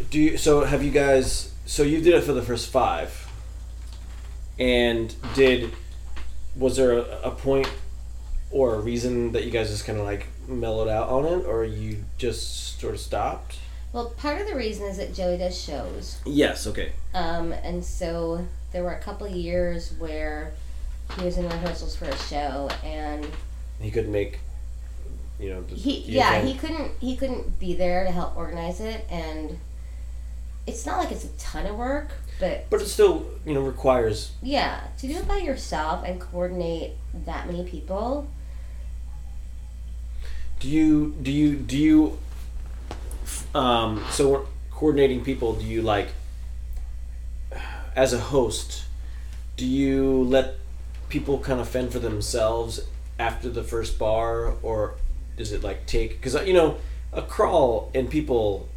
do 0.09 0.19
you? 0.19 0.37
So 0.37 0.63
have 0.65 0.83
you 0.83 0.91
guys? 0.91 1.51
So 1.65 1.83
you 1.83 2.01
did 2.01 2.15
it 2.15 2.23
for 2.23 2.33
the 2.33 2.41
first 2.41 2.69
five. 2.69 3.27
And 4.57 5.15
did 5.35 5.71
was 6.55 6.75
there 6.75 6.97
a, 6.97 7.21
a 7.25 7.31
point 7.31 7.69
or 8.51 8.75
a 8.75 8.79
reason 8.79 9.31
that 9.31 9.45
you 9.45 9.51
guys 9.51 9.69
just 9.69 9.85
kind 9.85 9.99
of 9.99 10.05
like 10.05 10.27
mellowed 10.47 10.89
out 10.89 11.07
on 11.09 11.25
it, 11.25 11.45
or 11.45 11.63
you 11.63 12.03
just 12.17 12.79
sort 12.79 12.93
of 12.95 12.99
stopped? 12.99 13.57
Well, 13.93 14.09
part 14.17 14.41
of 14.41 14.47
the 14.47 14.55
reason 14.55 14.85
is 14.85 14.97
that 14.97 15.13
Joey 15.13 15.37
does 15.37 15.59
shows. 15.59 16.17
Yes. 16.25 16.67
Okay. 16.67 16.91
Um, 17.13 17.53
and 17.53 17.83
so 17.85 18.45
there 18.71 18.83
were 18.83 18.93
a 18.93 18.99
couple 18.99 19.27
years 19.27 19.91
where 19.97 20.53
he 21.17 21.25
was 21.25 21.37
in 21.37 21.45
rehearsals 21.49 21.95
for 21.95 22.05
a 22.05 22.17
show 22.17 22.69
and 22.83 23.25
He 23.81 23.91
couldn't 23.91 24.11
make. 24.11 24.39
You 25.39 25.49
know. 25.51 25.63
He 25.73 25.99
yeah, 26.01 26.33
event. 26.39 26.47
he 26.47 26.53
couldn't 26.55 26.91
he 26.99 27.15
couldn't 27.15 27.59
be 27.59 27.73
there 27.73 28.03
to 28.03 28.11
help 28.11 28.35
organize 28.35 28.79
it 28.81 29.05
and 29.09 29.57
it's 30.67 30.85
not 30.85 30.99
like 30.99 31.11
it's 31.11 31.23
a 31.25 31.29
ton 31.39 31.65
of 31.65 31.75
work, 31.77 32.09
but 32.39 32.69
But 32.69 32.81
it 32.81 32.87
still, 32.87 33.25
you 33.45 33.53
know, 33.55 33.61
requires. 33.61 34.33
yeah, 34.43 34.81
to 34.99 35.07
do 35.07 35.15
it 35.15 35.27
by 35.27 35.37
yourself 35.37 36.03
and 36.05 36.19
coordinate 36.21 36.91
that 37.25 37.47
many 37.47 37.63
people, 37.63 38.27
Do 40.59 40.67
you? 40.67 41.15
Do 41.21 41.31
you? 41.31 41.55
Do 41.55 41.77
you? 41.77 42.17
Um. 43.55 44.03
So 44.11 44.47
coordinating 44.71 45.23
people. 45.23 45.53
Do 45.53 45.65
you 45.65 45.81
like? 45.81 46.09
As 47.95 48.13
a 48.13 48.19
host, 48.19 48.83
do 49.57 49.65
you 49.65 50.23
let 50.23 50.55
people 51.09 51.39
kind 51.39 51.59
of 51.59 51.67
fend 51.67 51.91
for 51.91 51.99
themselves 51.99 52.81
after 53.17 53.49
the 53.49 53.63
first 53.63 53.97
bar, 53.99 54.53
or 54.63 54.95
does 55.37 55.51
it 55.51 55.63
like 55.63 55.85
take? 55.85 56.21
Because 56.21 56.35
you 56.47 56.53
know, 56.53 56.77
a 57.11 57.21
crawl 57.21 57.91
and 57.93 58.09
people 58.09 58.69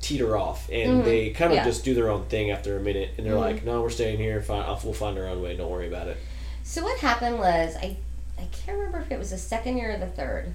teeter 0.00 0.34
off 0.36 0.66
and 0.72 1.02
Mhm. 1.02 1.04
they 1.04 1.30
kind 1.30 1.52
of 1.52 1.56
Yeah. 1.56 1.64
just 1.64 1.84
do 1.84 1.92
their 1.92 2.08
own 2.08 2.24
thing 2.24 2.50
after 2.50 2.74
a 2.78 2.80
minute 2.80 3.10
and 3.18 3.26
they're 3.26 3.34
Mhm. 3.34 3.40
like 3.40 3.64
no 3.66 3.82
we're 3.82 3.90
staying 3.90 4.16
here 4.16 4.42
we'll 4.48 4.94
find 4.94 5.18
our 5.18 5.26
own 5.26 5.42
way 5.42 5.54
don't 5.54 5.70
worry 5.70 5.88
about 5.88 6.08
it 6.08 6.16
So 6.62 6.82
what 6.82 6.98
happened 7.00 7.38
was 7.38 7.76
I 7.76 7.96
I 8.38 8.44
can't 8.50 8.78
remember 8.78 8.98
if 9.00 9.12
it 9.12 9.18
was 9.18 9.28
the 9.28 9.36
second 9.36 9.76
year 9.76 9.92
or 9.92 9.98
the 9.98 10.06
third. 10.06 10.54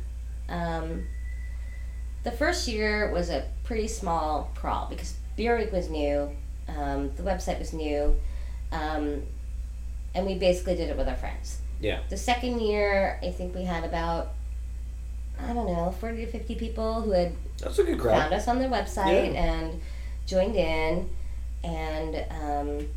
Um, 0.49 1.05
the 2.23 2.31
first 2.31 2.67
year 2.67 3.11
was 3.11 3.29
a 3.29 3.43
pretty 3.63 3.87
small 3.87 4.49
crawl 4.55 4.87
because 4.89 5.13
Beer 5.35 5.55
Week 5.57 5.71
was 5.71 5.87
new, 5.89 6.31
um, 6.67 7.11
the 7.15 7.23
website 7.23 7.59
was 7.59 7.73
new, 7.73 8.15
um, 8.71 9.23
and 10.13 10.25
we 10.25 10.35
basically 10.35 10.75
did 10.75 10.89
it 10.89 10.97
with 10.97 11.07
our 11.07 11.15
friends. 11.15 11.59
Yeah. 11.81 11.99
The 12.09 12.17
second 12.17 12.61
year, 12.61 13.19
I 13.21 13.31
think 13.31 13.53
we 13.53 13.63
had 13.63 13.83
about 13.83 14.29
I 15.39 15.53
don't 15.53 15.67
know 15.67 15.93
forty 15.99 16.25
to 16.25 16.27
fifty 16.31 16.55
people 16.55 17.01
who 17.01 17.11
had 17.11 17.33
that's 17.59 17.77
a 17.79 17.83
good 17.83 17.99
crowd 17.99 18.19
found 18.21 18.33
us 18.33 18.47
on 18.47 18.59
their 18.59 18.69
website 18.69 19.33
Yeah. 19.33 19.43
and 19.43 19.81
joined 20.25 20.55
in, 20.55 21.09
and 21.63 22.15
um, 22.31 22.87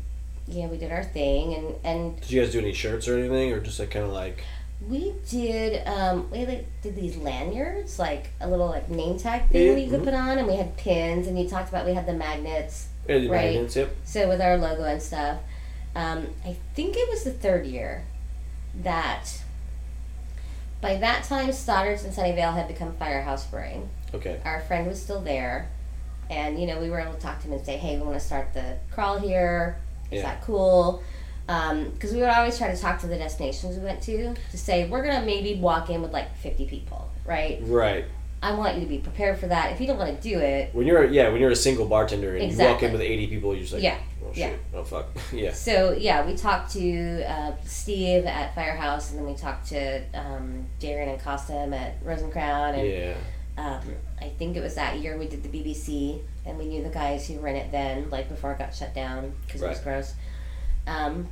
yeah, 0.47 0.67
we 0.67 0.77
did 0.77 0.91
our 0.91 1.03
thing 1.03 1.53
and 1.53 1.75
and 1.83 2.19
did 2.21 2.31
you 2.31 2.41
guys 2.41 2.51
do 2.51 2.59
any 2.59 2.73
shirts 2.73 3.07
or 3.07 3.17
anything 3.17 3.51
or 3.53 3.59
just 3.59 3.79
like 3.79 3.91
kind 3.91 4.05
of 4.05 4.11
like 4.13 4.43
We 4.87 5.13
did. 5.29 5.85
Um, 5.87 6.31
we 6.31 6.45
like, 6.45 6.65
did 6.81 6.95
these 6.95 7.17
lanyards, 7.17 7.99
like 7.99 8.29
a 8.39 8.47
little 8.49 8.67
like 8.67 8.89
name 8.89 9.17
tag 9.19 9.49
thing 9.49 9.67
Yeah, 9.67 9.73
that 9.75 9.81
you 9.81 9.89
could 9.91 10.01
mhm. 10.01 10.05
put 10.05 10.13
on, 10.13 10.37
and 10.37 10.47
we 10.47 10.55
had 10.55 10.75
pins, 10.77 11.27
and 11.27 11.37
you 11.37 11.47
talked 11.49 11.67
about 11.69 11.85
we 11.85 11.93
had 11.93 12.05
the 12.05 12.13
magnets, 12.13 12.87
Right. 13.09 13.75
yep 13.75 13.95
so 14.05 14.27
with 14.29 14.41
our 14.41 14.57
logo 14.57 14.83
and 14.83 15.01
stuff. 15.01 15.39
Um, 15.95 16.27
I 16.45 16.55
think 16.75 16.95
it 16.95 17.09
was 17.09 17.23
the 17.23 17.31
third 17.31 17.65
year 17.65 18.05
that. 18.83 19.41
By 20.81 20.95
that 20.97 21.25
time, 21.25 21.51
Stoddard's 21.51 22.05
and 22.05 22.13
Sunnyvale 22.13 22.53
had 22.53 22.67
become 22.69 22.93
Firehouse 22.93 23.45
Brewing. 23.47 23.89
okay 24.13 24.39
Our 24.45 24.61
friend 24.61 24.87
was 24.87 25.01
still 25.01 25.19
there, 25.19 25.67
and 26.29 26.59
you 26.59 26.67
know 26.67 26.79
we 26.79 26.89
were 26.89 26.99
able 27.01 27.13
to 27.15 27.19
talk 27.19 27.39
to 27.41 27.47
him 27.47 27.53
and 27.53 27.65
say, 27.65 27.75
"Hey, 27.77 27.97
we 27.97 28.03
want 28.03 28.13
to 28.17 28.25
start 28.25 28.53
the 28.53 28.77
crawl 28.91 29.19
here. 29.19 29.77
Is 30.11 30.17
Yeah. 30.21 30.21
that 30.23 30.41
cool?" 30.43 31.03
Because 31.47 32.13
we 32.13 32.19
would 32.21 32.29
always 32.29 32.57
try 32.57 32.69
to 32.73 32.79
talk 32.79 32.99
to 33.01 33.07
the 33.07 33.17
destinations 33.17 33.75
we 33.77 33.83
went 33.83 34.01
to 34.03 34.35
to 34.51 34.57
say 34.57 34.87
we're 34.87 35.03
gonna 35.03 35.25
maybe 35.25 35.55
walk 35.59 35.89
in 35.89 36.01
with 36.01 36.13
like 36.13 36.33
fifty 36.37 36.65
people, 36.65 37.09
right? 37.25 37.57
right 37.63 38.05
I 38.41 38.53
want 38.53 38.75
you 38.75 38.81
to 38.81 38.87
be 38.87 38.99
prepared 38.99 39.37
for 39.37 39.47
that. 39.47 39.73
If 39.73 39.81
you 39.81 39.87
don't 39.87 39.97
want 39.97 40.15
to 40.15 40.29
do 40.29 40.39
it, 40.39 40.73
When 40.73 40.87
you're 40.87 41.05
yeah, 41.05 41.29
when 41.29 41.41
you're 41.41 41.51
a 41.51 41.55
single 41.55 41.85
bartender 41.85 42.35
and 42.37 42.51
you 42.51 42.57
walk 42.57 42.81
in 42.83 42.91
with 42.91 43.01
eighty 43.01 43.27
people, 43.27 43.53
you're 43.53 43.61
just 43.61 43.73
like, 43.73 43.83
Yeah, 43.83 43.97
oh 44.23 44.31
shit, 44.33 44.37
yeah. 44.37 44.79
oh 44.79 44.83
fuck, 44.83 45.07
yeah, 45.33 45.51
so 45.53 45.91
yeah, 45.91 46.25
we 46.25 46.35
talked 46.35 46.71
to 46.73 47.23
uh, 47.23 47.51
Steve 47.65 48.25
at 48.25 48.55
Firehouse, 48.55 49.09
and 49.11 49.19
then 49.19 49.25
we 49.25 49.35
talked 49.35 49.67
to 49.69 50.01
um, 50.13 50.65
Darren 50.79 51.11
and 51.11 51.21
Costum 51.21 51.73
at 51.73 51.97
Rose 52.03 52.21
and 52.21 52.31
Crown, 52.31 52.75
and 52.75 52.87
yeah, 52.87 53.13
um, 53.57 53.81
I 54.21 54.29
think 54.29 54.55
it 54.55 54.61
was 54.61 54.75
that 54.75 54.99
year 54.99 55.17
we 55.17 55.27
did 55.27 55.43
the 55.43 55.49
BBC, 55.49 56.21
and 56.45 56.57
we 56.57 56.65
knew 56.65 56.81
the 56.81 56.89
guys 56.89 57.27
who 57.27 57.39
ran 57.39 57.57
it 57.57 57.71
then, 57.71 58.09
like 58.09 58.29
before 58.29 58.53
it 58.53 58.59
got 58.59 58.73
shut 58.73 58.93
down 58.95 59.33
because 59.45 59.61
it 59.61 59.67
was 59.67 59.79
gross. 59.79 60.13
Um, 60.87 61.27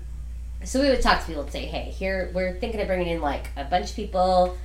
so 0.63 0.81
we 0.81 0.89
would 0.89 1.01
talk 1.01 1.21
to 1.21 1.25
people 1.25 1.43
and 1.43 1.51
say, 1.51 1.65
"Hey, 1.65 1.83
here 1.89 2.31
we're 2.33 2.53
thinking 2.59 2.81
of 2.81 2.87
bringing 2.87 3.07
in 3.07 3.21
like 3.21 3.47
a 3.55 3.63
bunch 3.63 3.91
of 3.91 3.95
people, 3.95 4.57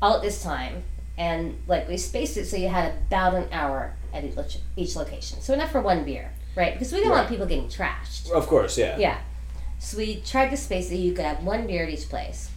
all 0.00 0.16
at 0.16 0.22
this 0.22 0.42
time," 0.42 0.84
and 1.18 1.58
like 1.66 1.88
we 1.88 1.96
spaced 1.96 2.36
it 2.36 2.46
so 2.46 2.56
you 2.56 2.68
had 2.68 2.92
about 3.08 3.34
an 3.34 3.48
hour 3.52 3.94
at 4.12 4.24
each, 4.24 4.58
each 4.76 4.96
location, 4.96 5.40
so 5.40 5.52
enough 5.54 5.72
for 5.72 5.80
one 5.80 6.04
beer, 6.04 6.30
right? 6.56 6.72
Because 6.72 6.92
we 6.92 6.98
didn't 6.98 7.12
want 7.12 7.28
people 7.28 7.46
getting 7.46 7.68
trashed. 7.68 8.30
of 8.30 8.46
course, 8.46 8.76
yeah, 8.78 8.98
Yeah. 8.98 9.18
So 9.78 9.98
we 9.98 10.20
tried 10.20 10.50
to 10.50 10.56
space 10.56 10.92
it. 10.92 10.96
You 10.96 11.12
could 11.12 11.24
have 11.24 11.42
one 11.42 11.66
beer 11.66 11.82
at 11.82 11.90
each 11.90 12.08
place. 12.08 12.50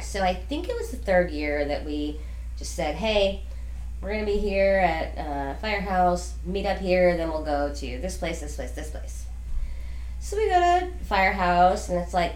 So 0.00 0.22
I 0.22 0.34
think 0.34 0.68
it 0.68 0.76
was 0.76 0.90
the 0.90 0.98
third 0.98 1.30
year 1.30 1.64
that 1.64 1.84
we 1.84 2.20
just 2.58 2.74
said, 2.74 2.96
hey, 2.96 3.42
we're 4.02 4.12
going 4.12 4.26
to 4.26 4.32
be 4.32 4.38
here 4.38 4.78
at 4.78 5.16
uh, 5.16 5.54
Firehouse, 5.60 6.34
meet 6.44 6.66
up 6.66 6.78
here, 6.78 7.16
then 7.16 7.30
we'll 7.30 7.44
go 7.44 7.72
to 7.72 7.98
this 8.00 8.16
place, 8.18 8.40
this 8.40 8.56
place, 8.56 8.72
this 8.72 8.90
place. 8.90 9.24
So 10.20 10.36
we 10.36 10.48
go 10.48 10.58
to 10.60 10.90
Firehouse, 11.04 11.88
and 11.88 11.98
it's 11.98 12.12
like 12.12 12.34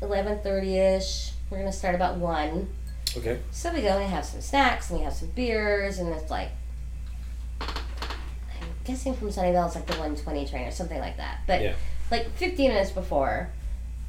11.30ish. 0.00 1.32
We're 1.50 1.58
going 1.58 1.70
to 1.70 1.76
start 1.76 1.94
about 1.94 2.16
1. 2.16 2.68
Okay, 3.16 3.40
So 3.50 3.72
we 3.72 3.82
go 3.82 3.88
and 3.88 4.04
we 4.04 4.10
have 4.10 4.24
some 4.24 4.40
snacks, 4.40 4.90
and 4.90 4.98
we 4.98 5.04
have 5.04 5.14
some 5.14 5.28
beers, 5.28 5.98
and 5.98 6.12
it's 6.12 6.30
like, 6.30 6.50
I'm 7.60 7.68
guessing 8.84 9.14
from 9.14 9.28
Sunnyvale 9.28 9.66
it's 9.66 9.74
like 9.74 9.86
the 9.86 9.94
120 9.94 10.46
train 10.46 10.66
or 10.66 10.70
something 10.70 10.98
like 11.00 11.16
that. 11.16 11.40
But 11.46 11.62
Yeah. 11.62 11.72
like 12.10 12.30
15 12.36 12.68
minutes 12.70 12.90
before, 12.90 13.50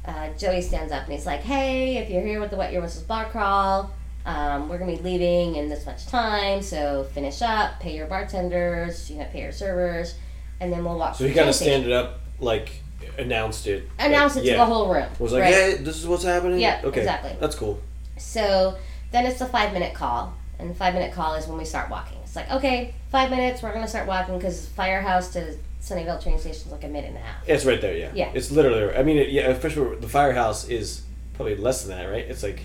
uh, 0.04 0.28
Joey 0.38 0.62
stands 0.62 0.92
up 0.92 1.04
and 1.04 1.12
he's 1.12 1.26
like, 1.26 1.40
"Hey, 1.40 1.98
if 1.98 2.08
you're 2.08 2.22
here 2.22 2.40
with 2.40 2.50
the 2.50 2.56
Wet 2.56 2.72
Your 2.72 2.82
Whistles 2.82 3.04
bar 3.04 3.26
crawl, 3.26 3.90
um, 4.24 4.68
we're 4.68 4.78
gonna 4.78 4.96
be 4.96 5.02
leaving 5.02 5.56
in 5.56 5.68
this 5.68 5.84
much 5.86 6.06
time. 6.06 6.62
So 6.62 7.04
finish 7.12 7.42
up, 7.42 7.80
pay 7.80 7.94
your 7.94 8.06
bartenders, 8.06 9.10
you 9.10 9.18
know, 9.18 9.26
pay 9.30 9.42
your 9.42 9.52
servers, 9.52 10.14
and 10.60 10.72
then 10.72 10.84
we'll 10.84 10.98
walk." 10.98 11.16
So 11.16 11.24
he 11.26 11.34
kind 11.34 11.40
of 11.40 11.44
train 11.44 11.52
station." 11.54 11.82
standed 11.82 11.92
up 11.92 12.20
like 12.38 12.70
announced 13.18 13.66
it. 13.66 13.88
announced 13.98 14.36
it 14.36 14.42
to 14.42 14.46
yeah. 14.46 14.56
the 14.56 14.64
whole 14.64 14.92
room. 14.92 15.06
Was 15.18 15.32
like, 15.32 15.42
right? 15.42 15.54
hey, 15.54 15.74
this 15.76 15.96
is 15.96 16.06
what's 16.06 16.24
happening. 16.24 16.60
Yeah, 16.60 16.80
okay, 16.84 17.00
exactly. 17.00 17.36
That's 17.38 17.54
cool. 17.54 17.78
So 18.16 18.76
then 19.12 19.26
it's 19.26 19.38
the 19.38 19.46
five 19.46 19.72
minute 19.72 19.94
call, 19.94 20.34
and 20.58 20.70
the 20.70 20.74
five 20.74 20.94
minute 20.94 21.12
call 21.12 21.34
is 21.34 21.46
when 21.46 21.58
we 21.58 21.64
start 21.64 21.90
walking. 21.90 22.18
It's 22.22 22.36
like, 22.36 22.50
okay, 22.50 22.94
five 23.10 23.30
minutes, 23.30 23.62
we're 23.62 23.72
gonna 23.72 23.88
start 23.88 24.06
walking 24.06 24.36
because 24.36 24.66
Firehouse 24.68 25.32
to 25.32 25.56
Sunnyvale 25.82 26.22
train 26.22 26.38
station 26.38 26.66
is 26.66 26.72
like 26.72 26.84
a 26.84 26.88
minute 26.88 27.08
and 27.08 27.16
a 27.16 27.20
half. 27.20 27.48
It's 27.48 27.64
right 27.64 27.80
there. 27.80 27.96
Yeah. 27.96 28.10
Yeah. 28.14 28.30
It's 28.34 28.50
literally. 28.50 28.94
I 28.94 29.02
mean, 29.02 29.16
it, 29.16 29.30
yeah. 29.30 29.48
Especially 29.48 29.96
the 29.96 30.08
firehouse 30.08 30.68
is 30.68 31.02
probably 31.34 31.56
less 31.56 31.84
than 31.84 31.96
that, 31.96 32.06
right? 32.10 32.24
It's 32.24 32.42
like 32.42 32.60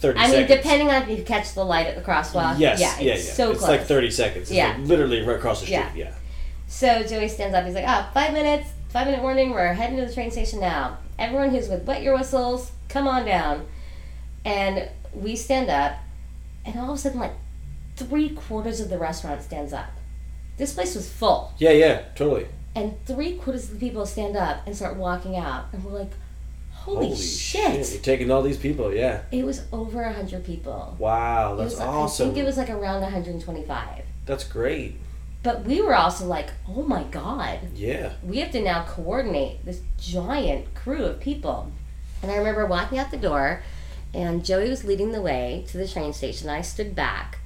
thirty. 0.00 0.18
I 0.18 0.30
mean, 0.30 0.46
depending 0.46 0.88
on 0.90 1.02
if 1.02 1.18
you 1.18 1.22
catch 1.24 1.52
the 1.54 1.62
light 1.64 1.86
at 1.86 1.94
the 1.96 2.00
crosswalk. 2.02 2.58
Yes. 2.58 2.80
Yeah, 2.80 2.98
Yeah. 2.98 3.12
it's 3.14 3.26
yeah. 3.28 3.32
so 3.34 3.50
it's 3.50 3.58
close. 3.60 3.68
like 3.70 3.82
thirty 3.82 4.10
seconds. 4.10 4.44
It's 4.48 4.52
Yeah. 4.52 4.68
like 4.68 4.78
literally 4.88 5.20
right 5.22 5.36
across 5.36 5.60
the 5.60 5.66
street. 5.66 5.76
Yeah. 5.76 5.92
Yeah. 5.94 6.12
So 6.66 7.02
Joey 7.04 7.28
stands 7.28 7.54
up. 7.54 7.64
He's 7.66 7.74
like, 7.74 7.84
"Oh, 7.86 8.08
five 8.14 8.32
minutes, 8.32 8.70
five 8.88 9.06
minute 9.06 9.22
warning. 9.22 9.50
We're 9.50 9.74
heading 9.74 9.98
to 9.98 10.06
the 10.06 10.12
train 10.14 10.30
station 10.30 10.58
now. 10.58 10.98
Everyone 11.18 11.50
who's 11.50 11.68
with 11.68 11.84
wet 11.84 12.02
your 12.02 12.16
whistles, 12.16 12.72
come 12.88 13.06
on 13.06 13.24
down." 13.26 13.66
And 14.44 14.88
we 15.16 15.34
stand 15.36 15.70
up, 15.70 15.96
and 16.64 16.78
all 16.78 16.90
of 16.92 16.96
a 16.96 16.98
sudden, 16.98 17.20
like 17.20 17.34
three 17.96 18.30
quarters 18.30 18.80
of 18.80 18.88
the 18.90 18.98
restaurant 18.98 19.42
stands 19.42 19.72
up. 19.72 19.90
This 20.58 20.74
place 20.74 20.94
was 20.94 21.10
full, 21.10 21.52
Yeah. 21.58 21.70
Yeah. 21.72 22.02
Totally. 22.14 22.46
and 22.74 22.94
three 23.06 23.36
quarters 23.36 23.64
of 23.64 23.78
the 23.80 23.86
people 23.88 24.04
stand 24.06 24.36
up 24.36 24.66
and 24.66 24.76
start 24.76 24.96
walking 24.96 25.36
out, 25.36 25.66
and 25.72 25.82
we're 25.84 25.98
like, 25.98 26.12
"Holy, 26.72 27.14
shit. 27.16 27.90
You're 27.90 28.00
taking 28.00 28.30
all 28.30 28.42
these 28.42 28.58
people. 28.58 28.92
Yeah. 28.92 29.22
It 29.32 29.44
was 29.44 29.62
over 29.72 30.02
a 30.02 30.12
hundred 30.12 30.44
people. 30.44 30.94
Wow. 30.98 31.54
It 31.54 31.56
That's 31.58 31.72
was, 31.74 31.80
awesome. 31.80 32.30
I 32.30 32.32
think 32.34 32.42
it 32.42 32.46
was 32.46 32.56
like 32.58 32.70
around 32.70 33.00
125. 33.02 34.04
That's 34.26 34.44
great. 34.44 34.96
But 35.42 35.64
we 35.64 35.80
were 35.80 35.94
also 35.94 36.26
like, 36.26 36.50
"Oh 36.68 36.82
my 36.82 37.04
god." 37.04 37.60
Yeah. 37.74 38.12
we 38.22 38.38
have 38.38 38.50
to 38.52 38.60
now 38.62 38.84
coordinate 38.84 39.64
this 39.64 39.80
giant 39.98 40.74
crew 40.74 41.04
of 41.04 41.20
people. 41.20 41.70
And 42.22 42.30
I 42.32 42.36
remember 42.36 42.66
walking 42.66 42.98
out 42.98 43.10
the 43.10 43.16
door, 43.18 43.62
and 44.16 44.44
Joey 44.44 44.70
was 44.70 44.82
leading 44.84 45.12
the 45.12 45.20
way 45.22 45.64
to 45.68 45.76
the 45.78 45.86
train 45.86 46.12
station. 46.12 46.48
I 46.48 46.62
stood 46.62 46.94
back, 46.96 47.38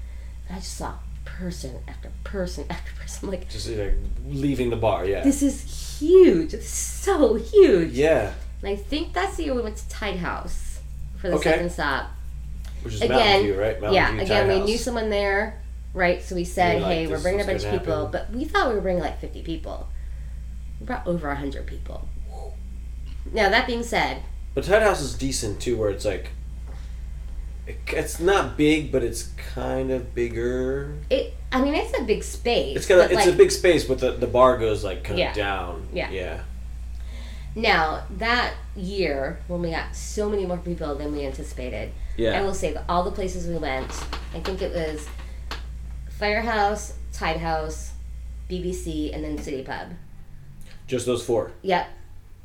and 0.49 0.57
I 0.57 0.61
just 0.61 0.77
saw 0.77 0.95
person 1.25 1.81
after 1.89 2.11
person 2.25 2.65
after 2.71 2.93
person. 3.01 3.29
I'm 3.29 3.31
like, 3.35 3.49
Just 3.49 3.69
like 3.69 3.95
leaving 4.27 4.71
the 4.71 4.77
bar. 4.77 5.05
Yeah. 5.05 5.23
this 5.25 5.43
is 5.43 5.99
huge. 6.01 6.55
It's 6.55 6.69
so 6.69 7.35
huge. 7.35 7.91
yeah. 7.93 8.33
And 8.63 8.69
I 8.71 8.77
think 8.77 9.13
that's 9.15 9.37
the 9.37 9.45
year 9.45 9.55
we 9.55 9.63
went 9.63 9.77
to 9.79 9.89
Tied 9.89 10.17
House 10.17 10.81
for 11.19 11.29
the 11.31 11.37
Okay. 11.37 11.51
second 11.51 11.71
stop. 11.71 12.11
Which 12.83 12.95
is 12.95 13.01
Again, 13.03 13.17
Mountain 13.19 13.43
View, 13.43 13.61
right? 13.61 13.81
Mountain 13.81 13.95
yeah, 13.95 14.11
View 14.13 14.21
again, 14.23 14.49
we 14.49 14.61
knew 14.65 14.79
someone 14.79 15.11
there, 15.11 15.61
right? 15.95 16.23
So 16.23 16.35
we 16.35 16.45
said, 16.45 16.81
like, 16.83 16.93
hey, 16.93 17.07
we're 17.07 17.21
bringing 17.21 17.41
a 17.43 17.45
bunch 17.45 17.65
of 17.65 17.71
people, 17.73 18.07
happen. 18.07 18.13
but 18.13 18.31
we 18.37 18.45
thought 18.45 18.69
we 18.69 18.75
were 18.75 18.81
bringing 18.81 19.03
like 19.03 19.19
50 19.21 19.43
people. 19.43 19.89
We 20.79 20.87
brought 20.87 21.07
over 21.07 21.29
100 21.29 21.67
people. 21.67 22.09
Now, 23.33 23.49
that 23.51 23.67
being 23.67 23.83
said, 23.83 24.23
But 24.55 24.65
Tied 24.65 24.83
House 24.83 25.01
is 25.01 25.15
decent 25.15 25.61
too, 25.61 25.77
where 25.77 25.91
it's 25.91 26.05
like. 26.05 26.31
It- 27.71 27.95
It's 27.95 28.21
not 28.21 28.57
big, 28.57 28.91
but 28.93 29.03
it's 29.03 29.31
kind 29.55 29.91
of 29.91 30.15
bigger. 30.15 30.95
it. 31.11 31.35
I 31.53 31.61
mean, 31.61 31.75
it's 31.75 31.99
a 31.99 32.03
big 32.05 32.23
space. 32.23 32.77
It's 32.77 32.87
got 32.87 32.99
a, 33.01 33.05
it's 33.07 33.15
like, 33.15 33.27
a 33.27 33.33
big 33.33 33.51
space, 33.51 33.85
but 33.85 33.99
the, 33.99 34.13
the 34.13 34.27
bar 34.29 34.57
goes 34.59 34.85
like 34.85 35.03
kind 35.05 35.19
Yeah. 35.19 35.31
of 35.31 35.37
down. 35.37 35.89
Yeah. 35.93 36.11
Yeah. 36.11 36.41
Now, 37.57 38.05
that 38.19 38.55
year, 38.77 39.41
when 39.49 39.61
we 39.63 39.71
got 39.71 39.97
so 39.97 40.29
many 40.31 40.47
more 40.47 40.59
people 40.59 40.95
than 40.95 41.11
we 41.11 41.27
anticipated, 41.27 41.91
yeah, 42.17 42.39
I 42.39 42.43
will 42.43 42.55
say 42.55 42.73
that 42.73 42.85
all 42.89 43.03
the 43.03 43.11
places 43.11 43.49
we 43.49 43.57
went, 43.59 43.91
I 44.33 44.39
think 44.41 44.63
it 44.63 44.73
was 44.73 45.09
Firehouse, 46.09 46.95
Tied 47.13 47.39
House, 47.39 47.93
BBC, 48.49 49.13
and 49.15 49.25
then 49.25 49.39
City 49.39 49.63
Pub. 49.63 49.89
Just 50.87 51.07
those 51.07 51.25
four, 51.25 51.53
Yep, 51.63 51.89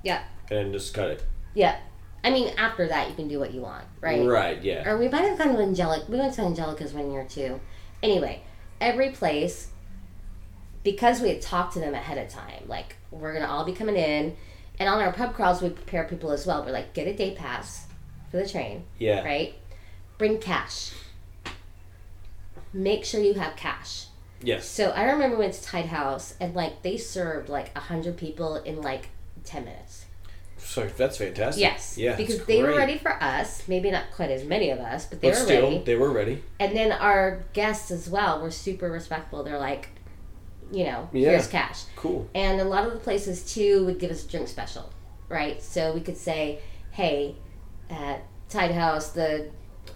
Yep. 0.04 0.22
and 0.52 0.74
just 0.74 0.94
cut 0.94 1.10
it. 1.10 1.24
yep. 1.54 1.80
I 2.26 2.32
mean, 2.32 2.52
after 2.58 2.88
that, 2.88 3.08
you 3.08 3.14
can 3.16 3.28
do 3.28 3.40
what 3.40 3.54
you 3.54 3.62
want, 3.62 3.86
right? 4.02 4.26
Right. 4.28 4.60
Yeah. 4.64 4.90
Or 4.90 4.98
we 4.98 5.08
might 5.08 5.22
have 5.26 5.38
gone 5.38 5.54
to 5.54 5.62
Angelic. 5.62 6.10
We 6.10 6.18
went 6.18 6.34
to 6.34 6.42
Angelica's 6.42 6.92
one 6.92 7.12
year 7.12 7.24
too. 7.24 7.62
Anyway, 8.02 8.42
every 8.82 9.12
place, 9.12 9.68
because 10.84 11.22
we 11.22 11.30
had 11.30 11.40
talked 11.42 11.74
to 11.74 11.80
them 11.80 11.94
ahead 11.94 12.18
of 12.18 12.28
time, 12.28 12.64
like 12.68 12.96
we're 13.12 13.32
gonna 13.32 13.46
all 13.46 13.64
be 13.64 13.74
coming 13.74 13.96
in, 13.96 14.36
and 14.80 14.90
on 14.90 15.00
our 15.02 15.14
pub 15.14 15.36
crawls 15.36 15.62
we 15.62 15.70
prepare 15.70 16.06
people 16.06 16.32
as 16.32 16.48
well. 16.48 16.66
We're 16.66 16.72
like, 16.72 16.94
get 16.96 17.08
a 17.08 17.14
day 17.16 17.36
pass 17.36 17.86
for 18.32 18.38
the 18.38 18.50
train, 18.50 18.86
Yeah. 18.98 19.24
right? 19.24 19.54
Bring 20.18 20.40
cash. 20.40 20.94
Make 22.74 23.06
sure 23.06 23.22
you 23.22 23.36
have 23.36 23.56
cash. 23.56 24.08
Yes. 24.42 24.68
So 24.68 24.90
I 24.90 25.04
remember 25.04 25.38
we 25.38 25.44
went 25.44 25.54
to 25.54 25.64
Tied 25.64 25.86
House 25.86 26.34
and 26.42 26.56
like 26.56 26.82
they 26.82 26.98
served 26.98 27.50
like 27.50 27.70
a 27.76 27.82
hundred 27.82 28.18
people 28.18 28.56
in 28.56 28.82
like 28.82 29.10
ten 29.44 29.66
minutes. 29.66 30.05
So 30.66 30.86
that's 30.98 31.18
fantastic. 31.18 31.62
Yes. 31.62 31.98
Yeah. 31.98 32.16
Because 32.16 32.44
they 32.46 32.62
were 32.64 32.76
ready 32.76 32.98
for 32.98 33.12
us. 33.24 33.68
Maybe 33.68 33.92
not 33.92 34.06
quite 34.12 34.32
as 34.32 34.44
many 34.44 34.72
of 34.72 34.80
us, 34.80 35.06
but 35.06 35.22
they 35.22 35.30
But 35.30 35.38
were 35.40 35.46
still, 35.46 35.64
ready. 35.72 35.84
they 35.84 35.96
were 35.96 36.12
ready. 36.12 36.44
And 36.60 36.76
then 36.76 36.92
our 36.92 37.44
guests 37.54 37.92
as 37.92 38.10
well 38.10 38.42
were 38.42 38.52
super 38.52 38.90
respectful. 38.92 39.44
They're 39.44 39.60
like, 39.60 39.90
you 40.72 40.86
know, 40.86 41.08
Yeah. 41.14 41.30
here's 41.32 41.48
cash. 41.48 41.84
Cool. 41.96 42.28
And 42.34 42.60
a 42.60 42.64
lot 42.66 42.86
of 42.88 42.94
the 42.94 43.00
places 43.00 43.54
too 43.54 43.86
would 43.86 44.00
give 44.00 44.10
us 44.10 44.26
a 44.26 44.28
drink 44.28 44.48
special, 44.48 44.92
right? 45.30 45.62
So 45.62 45.94
we 45.94 46.02
could 46.02 46.18
say, 46.18 46.60
hey, 46.92 47.36
at 47.90 48.24
Tied 48.50 48.72
House, 48.72 49.12
the 49.12 49.50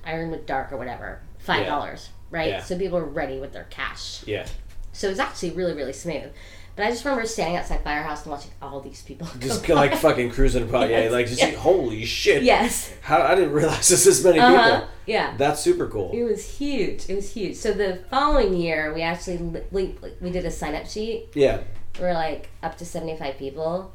Ironwood 0.05 0.45
Dark 0.45 0.71
or 0.71 0.77
whatever, 0.77 1.21
five 1.39 1.65
dollars, 1.65 2.09
right? 2.29 2.49
Yeah. 2.49 2.63
So 2.63 2.77
people 2.77 2.99
were 2.99 3.05
ready 3.05 3.39
with 3.39 3.53
their 3.53 3.65
cash. 3.71 4.23
Yeah. 4.27 4.45
So 4.93 5.07
it 5.07 5.11
was 5.11 5.19
actually 5.19 5.51
really, 5.51 5.73
really 5.73 5.93
smooth. 5.93 6.31
But 6.79 6.85
I 6.87 6.91
just 6.91 7.03
remember 7.03 7.25
standing 7.27 7.57
outside 7.57 7.83
Firehouse 7.83 8.23
and 8.23 8.31
watching 8.31 8.51
all 8.61 8.79
these 8.79 9.01
people. 9.01 9.27
Just 9.39 9.65
go 9.65 9.75
like 9.75 9.91
by. 9.91 9.97
fucking 9.97 10.31
cruising 10.31 10.65
by. 10.71 10.87
Yeah. 10.89 11.09
Like 11.09 11.27
just 11.27 11.41
yes. 11.41 11.53
holy 11.55 12.05
shit. 12.05 12.41
Yes. 12.41 12.89
How 13.01 13.21
I 13.21 13.35
didn't 13.35 13.51
realize 13.51 13.89
there's 13.89 14.05
this 14.05 14.23
many 14.23 14.39
Uh 14.39 14.47
huh. 14.55 14.75
people. 14.79 14.87
Yeah. 15.05 15.35
That's 15.37 15.59
super 15.59 15.87
cool. 15.89 16.09
It 16.13 16.23
was 16.23 16.49
huge. 16.57 17.09
It 17.09 17.15
was 17.15 17.33
huge. 17.33 17.57
So 17.57 17.73
the 17.73 17.99
following 18.09 18.53
year, 18.53 18.93
we 18.93 19.01
actually 19.01 19.39
li- 19.73 19.97
we 20.21 20.29
did 20.31 20.45
a 20.45 20.51
sign 20.51 20.73
up 20.73 20.85
sheet. 20.85 21.27
Yeah. 21.33 21.63
We're 21.99 22.13
like 22.13 22.47
up 22.63 22.77
to 22.77 22.85
seventy 22.85 23.17
five 23.17 23.37
people. 23.37 23.91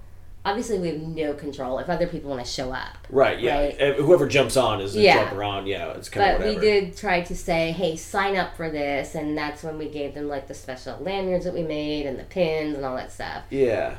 Obviously, 0.47 0.79
we 0.79 0.89
have 0.89 1.01
no 1.01 1.33
control 1.33 1.79
if 1.79 1.89
other 1.89 2.07
people 2.07 2.29
want 2.29 2.45
to 2.45 2.51
show 2.51 2.71
up. 2.71 2.99
Right. 3.09 3.41
Yeah. 3.41 3.59
Right. 3.61 3.97
Whoever 3.97 4.27
jumps 4.29 4.59
on 4.59 4.83
is 4.83 4.95
Yeah. 4.95 5.25
jump 5.25 5.33
around. 5.39 5.67
Yeah. 5.67 5.93
It's 5.93 6.11
kind 6.11 6.33
of 6.33 6.39
But 6.41 6.49
we 6.49 6.57
did 6.61 6.97
try 6.97 7.23
to 7.23 7.35
say, 7.35 7.73
hey, 7.73 7.97
sign 7.97 8.37
up 8.37 8.55
for 8.55 8.69
this, 8.71 9.15
and 9.15 9.39
that's 9.39 9.63
when 9.63 9.79
we 9.79 9.89
gave 9.89 10.15
them 10.15 10.29
like 10.29 10.47
the 10.47 10.53
special 10.55 10.99
lanyards 11.01 11.47
that 11.47 11.55
we 11.55 11.63
made 11.63 12.05
and 12.05 12.19
the 12.19 12.25
pins 12.25 12.77
and 12.77 12.85
all 12.85 12.95
that 12.97 13.11
stuff. 13.11 13.45
Yeah. 13.49 13.95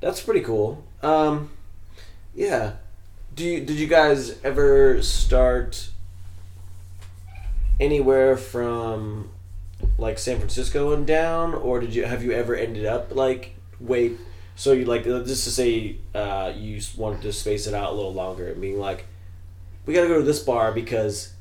That's 0.00 0.22
pretty 0.22 0.40
cool. 0.40 0.82
Um, 1.02 1.50
yeah. 2.34 2.72
Do 3.34 3.44
you 3.44 3.60
did 3.64 3.76
you 3.76 3.86
guys 3.86 4.38
ever 4.44 5.02
start 5.02 5.88
anywhere 7.80 8.36
from 8.36 9.30
like 9.98 10.18
San 10.18 10.38
Francisco 10.38 10.92
and 10.92 11.06
down, 11.06 11.52
or 11.54 11.80
did 11.80 11.94
you 11.94 12.04
have 12.04 12.22
you 12.22 12.32
ever 12.32 12.54
ended 12.54 12.86
up 12.86 13.14
like 13.14 13.54
wait? 13.80 14.16
So 14.56 14.72
you 14.72 14.84
like 14.84 15.06
uh, 15.06 15.22
just 15.24 15.44
to 15.44 15.50
say 15.50 15.96
uh, 16.14 16.52
you 16.56 16.80
wanted 16.96 17.22
to 17.22 17.32
space 17.32 17.66
it 17.66 17.74
out 17.74 17.92
a 17.92 17.94
little 17.94 18.14
longer 18.14 18.54
being 18.54 18.78
like, 18.78 19.06
we 19.86 19.94
got 19.94 20.02
to 20.02 20.08
go 20.08 20.18
to 20.18 20.22
this 20.24 20.38
bar 20.40 20.70
because 20.72 21.32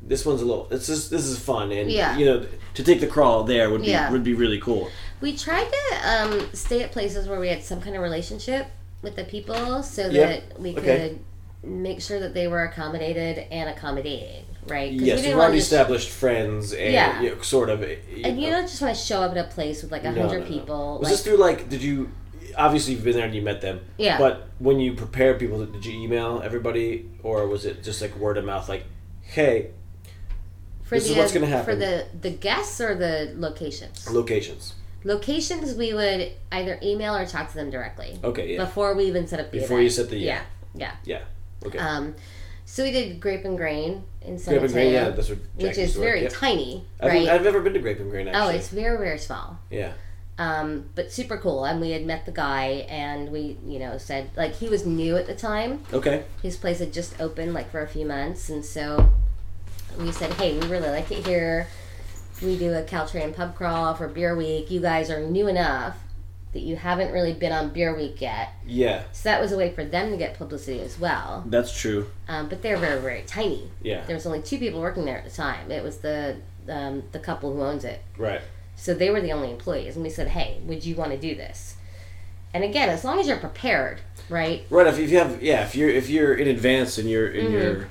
this 0.00 0.24
one's 0.24 0.40
a 0.42 0.44
little. 0.44 0.68
It's 0.70 0.86
just 0.86 1.10
this 1.10 1.24
is 1.24 1.38
fun 1.38 1.72
and 1.72 1.90
Yeah. 1.90 2.16
you 2.16 2.26
know 2.26 2.46
to 2.74 2.84
take 2.84 3.00
the 3.00 3.06
crawl 3.06 3.44
there 3.44 3.70
would 3.70 3.80
be 3.82 3.88
Yeah. 3.88 4.10
would 4.10 4.22
be 4.24 4.34
really 4.34 4.60
cool. 4.60 4.88
We 5.20 5.36
tried 5.36 5.68
to 5.72 6.08
um, 6.08 6.48
stay 6.52 6.82
at 6.82 6.92
places 6.92 7.26
where 7.28 7.40
we 7.40 7.48
had 7.48 7.62
some 7.62 7.80
kind 7.80 7.96
of 7.96 8.02
relationship 8.02 8.66
with 9.02 9.16
the 9.16 9.24
people 9.24 9.82
so 9.82 10.08
that 10.10 10.58
we 10.60 10.74
could 10.74 11.18
make 11.62 12.00
sure 12.02 12.20
that 12.20 12.34
they 12.34 12.46
were 12.46 12.62
accommodated 12.64 13.46
and 13.50 13.70
accommodating, 13.70 14.44
right? 14.66 14.92
Yes, 14.92 15.20
you've 15.22 15.30
wanna 15.30 15.42
already 15.42 15.58
just- 15.58 15.72
established 15.72 16.10
friends 16.10 16.72
and 16.74 16.92
Yeah. 16.92 17.20
you 17.22 17.34
know, 17.34 17.40
sort 17.42 17.70
of. 17.70 17.82
And 17.82 18.40
you 18.40 18.50
don't 18.50 18.66
just 18.68 18.80
want 18.82 18.94
to 18.94 19.02
show 19.02 19.22
up 19.22 19.30
at 19.32 19.38
a 19.38 19.44
place 19.48 19.82
with 19.82 19.90
like 19.90 20.04
a 20.04 20.12
No, 20.12 20.22
hundred 20.22 20.40
no, 20.40 20.44
no. 20.44 20.50
people. 20.50 20.98
Was 20.98 21.04
like, 21.04 21.10
this 21.12 21.22
through 21.24 21.36
like? 21.38 21.68
Did 21.70 21.82
you? 21.82 22.10
Obviously, 22.56 22.94
you've 22.94 23.04
been 23.04 23.14
there 23.16 23.26
and 23.26 23.34
you 23.34 23.42
met 23.42 23.60
them. 23.60 23.80
Yeah. 23.96 24.18
But 24.18 24.48
when 24.58 24.80
you 24.80 24.94
prepared 24.94 25.38
people, 25.38 25.64
did 25.64 25.84
you 25.84 26.00
email 26.00 26.40
everybody, 26.44 27.08
or 27.22 27.46
was 27.46 27.64
it 27.64 27.82
just 27.82 28.00
like 28.00 28.14
word 28.16 28.36
of 28.38 28.44
mouth? 28.44 28.68
Like, 28.68 28.84
hey, 29.22 29.70
for 30.84 30.96
this 30.96 31.04
the, 31.06 31.12
is 31.12 31.16
what's 31.16 31.32
uh, 31.32 31.34
gonna 31.34 31.46
happen. 31.46 31.64
for 31.64 31.76
the 31.76 32.06
the 32.20 32.30
guests 32.30 32.80
or 32.80 32.94
the 32.94 33.32
locations. 33.36 34.10
locations. 34.10 34.74
Locations 35.06 35.74
we 35.74 35.92
would 35.92 36.32
either 36.50 36.78
email 36.82 37.14
or 37.14 37.26
talk 37.26 37.50
to 37.50 37.54
them 37.54 37.68
directly 37.68 38.18
Okay, 38.24 38.54
yeah. 38.54 38.64
before 38.64 38.94
we 38.94 39.04
even 39.04 39.26
set 39.26 39.38
up 39.38 39.50
the 39.50 39.58
Before 39.58 39.76
event. 39.76 39.84
you 39.84 39.90
set 39.90 40.08
the- 40.08 40.16
yeah 40.16 40.42
yeah. 40.74 40.92
yeah. 41.04 41.18
Yeah. 41.62 41.66
Okay. 41.68 41.78
Um, 41.78 42.14
so 42.64 42.82
we 42.82 42.90
did 42.90 43.20
Grape 43.20 43.44
and 43.44 43.58
Grain 43.58 44.04
in 44.22 44.38
San 44.38 44.54
Grape 44.54 44.64
and 44.64 44.72
Grain, 44.72 44.92
yeah, 44.94 45.10
that's 45.10 45.28
what 45.28 45.38
Jack 45.58 45.68
which 45.68 45.78
is 45.78 45.92
to 45.92 45.98
very 46.00 46.22
yeah. 46.22 46.28
tiny, 46.30 46.86
I've, 47.00 47.12
right? 47.12 47.28
I've 47.28 47.42
never 47.42 47.60
been 47.60 47.74
to 47.74 47.80
Grape 47.80 48.00
and 48.00 48.10
Grain. 48.10 48.30
oh, 48.32 48.48
it's 48.48 48.68
very 48.68 48.96
very 48.96 49.18
small. 49.18 49.58
yeah. 49.70 49.92
Um, 50.36 50.86
but 50.94 51.12
super 51.12 51.36
cool. 51.36 51.64
And 51.64 51.80
we 51.80 51.90
had 51.90 52.04
met 52.04 52.26
the 52.26 52.32
guy, 52.32 52.86
and 52.88 53.30
we, 53.30 53.56
you 53.66 53.78
know, 53.78 53.98
said 53.98 54.30
like 54.36 54.54
he 54.56 54.68
was 54.68 54.84
new 54.84 55.16
at 55.16 55.26
the 55.26 55.34
time. 55.34 55.82
Okay. 55.92 56.24
His 56.42 56.56
place 56.56 56.80
had 56.80 56.92
just 56.92 57.20
opened 57.20 57.54
like 57.54 57.70
for 57.70 57.82
a 57.82 57.88
few 57.88 58.04
months, 58.06 58.48
and 58.48 58.64
so 58.64 59.10
we 59.98 60.10
said, 60.10 60.32
"Hey, 60.34 60.58
we 60.58 60.66
really 60.66 60.88
like 60.88 61.10
it 61.12 61.24
here. 61.26 61.68
We 62.42 62.58
do 62.58 62.72
a 62.74 62.82
Caltrain 62.82 63.34
pub 63.34 63.54
crawl 63.54 63.94
for 63.94 64.08
Beer 64.08 64.36
Week. 64.36 64.70
You 64.70 64.80
guys 64.80 65.08
are 65.08 65.20
new 65.20 65.46
enough 65.46 65.96
that 66.52 66.60
you 66.62 66.76
haven't 66.76 67.12
really 67.12 67.32
been 67.32 67.52
on 67.52 67.70
Beer 67.70 67.94
Week 67.96 68.20
yet. 68.20 68.50
Yeah, 68.64 69.02
So 69.12 69.28
that 69.28 69.40
was 69.40 69.50
a 69.50 69.56
way 69.56 69.72
for 69.72 69.84
them 69.84 70.10
to 70.12 70.16
get 70.16 70.38
publicity 70.38 70.80
as 70.80 70.98
well. 71.00 71.42
that's 71.46 71.76
true. 71.76 72.06
Um, 72.28 72.48
but 72.48 72.62
they're 72.62 72.76
very, 72.76 73.00
very 73.00 73.22
tiny. 73.26 73.70
Yeah, 73.82 74.04
There 74.06 74.14
was 74.14 74.24
only 74.24 74.40
two 74.40 74.58
people 74.58 74.80
working 74.80 75.04
there 75.04 75.18
at 75.18 75.24
the 75.24 75.30
time. 75.32 75.70
It 75.72 75.82
was 75.82 75.98
the 75.98 76.36
um, 76.68 77.02
the 77.12 77.18
couple 77.18 77.52
who 77.52 77.60
owns 77.62 77.84
it. 77.84 78.02
right. 78.16 78.40
So 78.84 78.92
they 78.92 79.08
were 79.08 79.22
the 79.22 79.32
only 79.32 79.50
employees, 79.50 79.94
and 79.94 80.04
we 80.04 80.10
said, 80.10 80.28
"Hey, 80.28 80.58
would 80.66 80.84
you 80.84 80.94
want 80.94 81.10
to 81.12 81.16
do 81.16 81.34
this?" 81.34 81.76
And 82.52 82.62
again, 82.62 82.90
as 82.90 83.02
long 83.02 83.18
as 83.18 83.26
you're 83.26 83.38
prepared, 83.38 84.02
right? 84.28 84.66
Right. 84.68 84.86
If, 84.86 84.98
you 84.98 85.16
have, 85.16 85.42
yeah, 85.42 85.64
if 85.64 85.74
you're 85.74 85.88
if 85.88 86.10
you're 86.10 86.34
in 86.34 86.48
advance 86.48 86.98
and 86.98 87.08
you're 87.08 87.28
and 87.28 87.50
you're 87.50 87.88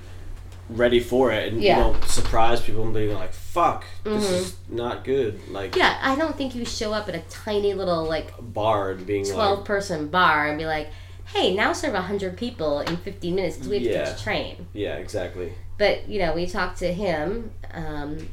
ready 0.69 0.99
for 0.99 1.31
it, 1.31 1.47
and 1.47 1.53
Mm-hmm. 1.57 1.63
Yeah. 1.65 1.77
you 1.77 1.83
don't 1.93 2.03
surprise 2.05 2.61
people 2.61 2.83
and 2.83 2.93
be 2.93 3.11
like, 3.11 3.33
"Fuck, 3.33 3.85
this 4.03 4.23
Mhm. 4.29 4.33
is 4.41 4.55
not 4.69 5.03
good." 5.03 5.39
Like 5.49 5.75
Yeah, 5.75 5.97
I 5.99 6.15
don't 6.15 6.37
think 6.37 6.53
you 6.53 6.63
show 6.63 6.93
up 6.93 7.09
at 7.09 7.15
a 7.15 7.23
tiny 7.27 7.73
little 7.73 8.03
like 8.03 8.31
bar 8.39 8.91
and 8.91 9.03
being 9.07 9.25
twelve 9.25 9.57
like, 9.59 9.65
person 9.65 10.09
bar 10.09 10.47
and 10.47 10.59
be 10.59 10.67
like, 10.67 10.89
"Hey, 11.33 11.55
now 11.55 11.73
serve 11.73 11.95
hundred 11.95 12.37
people 12.37 12.81
in 12.81 12.97
fifteen 12.97 13.33
minutes 13.33 13.55
because 13.57 13.69
we 13.71 13.77
have 13.77 13.83
to 13.87 13.91
Yeah. 13.91 14.03
catch 14.05 14.19
a 14.21 14.23
train." 14.23 14.67
"Yeah, 14.73 14.97
exactly." 14.97 15.53
But 15.79 16.07
you 16.07 16.19
know, 16.19 16.33
we 16.33 16.45
talked 16.45 16.77
to 16.85 16.93
him, 16.93 17.49
um, 17.73 18.29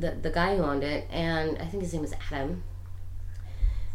the 0.00 0.12
the 0.20 0.30
guy 0.30 0.56
who 0.56 0.62
owned 0.62 0.82
it, 0.84 1.06
and 1.10 1.58
I 1.58 1.66
think 1.66 1.82
his 1.82 1.92
name 1.92 2.02
was 2.02 2.14
Adam. 2.30 2.62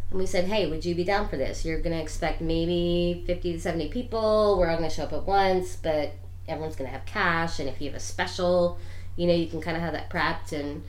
And 0.09 0.19
we 0.19 0.25
said, 0.25 0.45
"Hey, 0.45 0.69
would 0.69 0.83
you 0.85 0.95
be 0.95 1.03
down 1.03 1.27
for 1.29 1.37
this? 1.37 1.63
You're 1.65 1.81
gonna 1.81 2.01
expect 2.01 2.41
maybe 2.41 3.23
fifty 3.27 3.53
to 3.53 3.59
seventy 3.59 3.89
people. 3.89 4.57
We're 4.57 4.69
all 4.69 4.77
gonna 4.77 4.89
show 4.89 5.03
up 5.03 5.13
at 5.13 5.25
once, 5.25 5.75
but 5.75 6.13
everyone's 6.47 6.75
gonna 6.75 6.89
have 6.89 7.05
cash. 7.05 7.59
And 7.59 7.69
if 7.69 7.79
you 7.81 7.89
have 7.89 7.97
a 7.97 7.99
special, 7.99 8.79
you 9.15 9.27
know, 9.27 9.33
you 9.33 9.47
can 9.47 9.61
kind 9.61 9.77
of 9.77 9.83
have 9.83 9.93
that 9.93 10.09
prepped 10.09 10.51
and." 10.51 10.83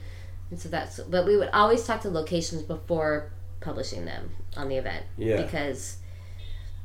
And 0.49 0.59
so 0.59 0.67
that's, 0.67 0.99
but 0.99 1.25
we 1.25 1.37
would 1.37 1.47
always 1.53 1.85
talk 1.85 2.01
to 2.01 2.09
locations 2.09 2.61
before 2.61 3.31
publishing 3.61 4.03
them 4.03 4.31
on 4.57 4.67
the 4.67 4.75
event 4.75 5.05
Yeah. 5.17 5.41
because 5.41 5.99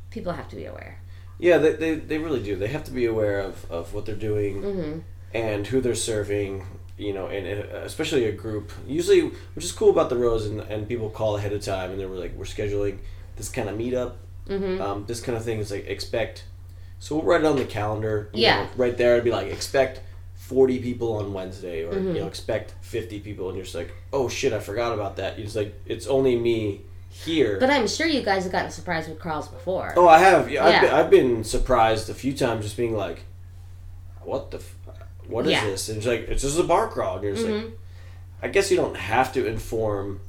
people 0.09 0.31
have 0.31 0.47
to 0.47 0.55
be 0.55 0.63
aware. 0.63 1.01
Yeah, 1.37 1.57
they, 1.57 1.73
they, 1.73 1.95
they 1.95 2.17
really 2.17 2.41
do. 2.41 2.55
They 2.55 2.67
have 2.69 2.85
to 2.85 2.91
be 2.91 3.05
aware 3.05 3.39
of, 3.41 3.69
of 3.69 3.93
what 3.93 4.05
they're 4.05 4.15
doing 4.15 4.61
hmm 4.61 4.99
and 5.33 5.67
who 5.67 5.81
they're 5.81 5.93
serving, 5.95 6.65
you 6.97 7.13
know, 7.13 7.27
and, 7.27 7.45
and 7.45 7.59
especially 7.85 8.25
a 8.25 8.31
group. 8.31 8.71
Usually, 8.87 9.21
which 9.53 9.63
is 9.65 9.71
cool 9.71 9.89
about 9.91 10.09
the 10.09 10.17
Rose, 10.17 10.45
and, 10.45 10.61
and 10.61 10.87
people 10.87 11.09
call 11.09 11.37
ahead 11.37 11.53
of 11.53 11.61
time 11.61 11.91
and 11.91 11.99
they 11.99 12.05
were 12.05 12.15
like, 12.17 12.35
we're 12.35 12.45
scheduling 12.45 12.97
this 13.35 13.49
kind 13.49 13.69
of 13.69 13.77
meetup, 13.77 14.13
hmm 14.47 14.81
um, 14.81 15.05
this 15.07 15.21
kind 15.21 15.37
of 15.37 15.43
thing 15.43 15.59
is 15.59 15.71
like 15.71 15.85
expect. 15.87 16.43
So 16.99 17.15
we'll 17.15 17.25
write 17.25 17.41
it 17.41 17.45
on 17.47 17.57
the 17.57 17.65
calendar. 17.65 18.29
you 18.33 18.43
Yeah. 18.43 18.63
know, 18.63 18.69
right 18.77 18.97
there, 18.97 19.13
it'd 19.13 19.23
be 19.25 19.31
like 19.31 19.47
expect 19.47 20.01
40 20.35 20.79
people 20.79 21.13
on 21.17 21.33
Wednesday 21.33 21.83
or, 21.83 21.93
Mhm. 21.93 22.15
you 22.15 22.21
know, 22.21 22.27
expect 22.27 22.73
50 22.81 23.19
people. 23.19 23.49
And 23.49 23.57
you're 23.57 23.65
just 23.65 23.75
like, 23.75 23.91
oh 24.11 24.27
shit, 24.29 24.53
I 24.53 24.59
forgot 24.59 24.93
about 24.93 25.17
that. 25.17 25.37
You're 25.37 25.45
just 25.45 25.55
like, 25.55 25.75
it's 25.85 26.07
only 26.07 26.35
me 26.35 26.81
here. 27.11 27.57
But 27.59 27.69
I'm 27.69 27.87
sure 27.87 28.07
you 28.07 28.21
guys 28.23 28.43
have 28.43 28.51
gotten 28.51 28.71
surprised 28.71 29.09
with 29.09 29.19
crawls 29.19 29.47
before. 29.47 29.93
Oh, 29.95 30.07
I 30.07 30.17
have. 30.19 30.49
Yeah, 30.49 30.65
I've, 30.65 30.81
been, 30.81 30.91
I've 30.93 31.09
been 31.11 31.43
surprised 31.43 32.09
a 32.09 32.13
few 32.15 32.33
times, 32.33 32.63
just 32.65 32.77
being 32.77 32.95
like, 32.95 33.25
"What 34.23 34.51
the? 34.51 34.57
F- 34.57 34.75
what 35.29 35.45
is 35.45 35.51
Yeah. 35.51 35.65
this?" 35.65 35.89
And 35.89 35.97
it's 35.97 36.07
like, 36.07 36.27
"It's 36.29 36.41
just 36.43 36.59
a 36.59 36.63
bar 36.63 36.87
crawl." 36.87 37.15
And 37.15 37.23
you're 37.23 37.33
just 37.33 37.45
like, 37.45 37.55
Mhm. 37.55 37.71
I 38.41 38.47
guess 38.49 38.69
you 38.71 38.77
don't 38.77 38.95
have 38.97 39.33
to 39.33 39.45
inform 39.45 40.19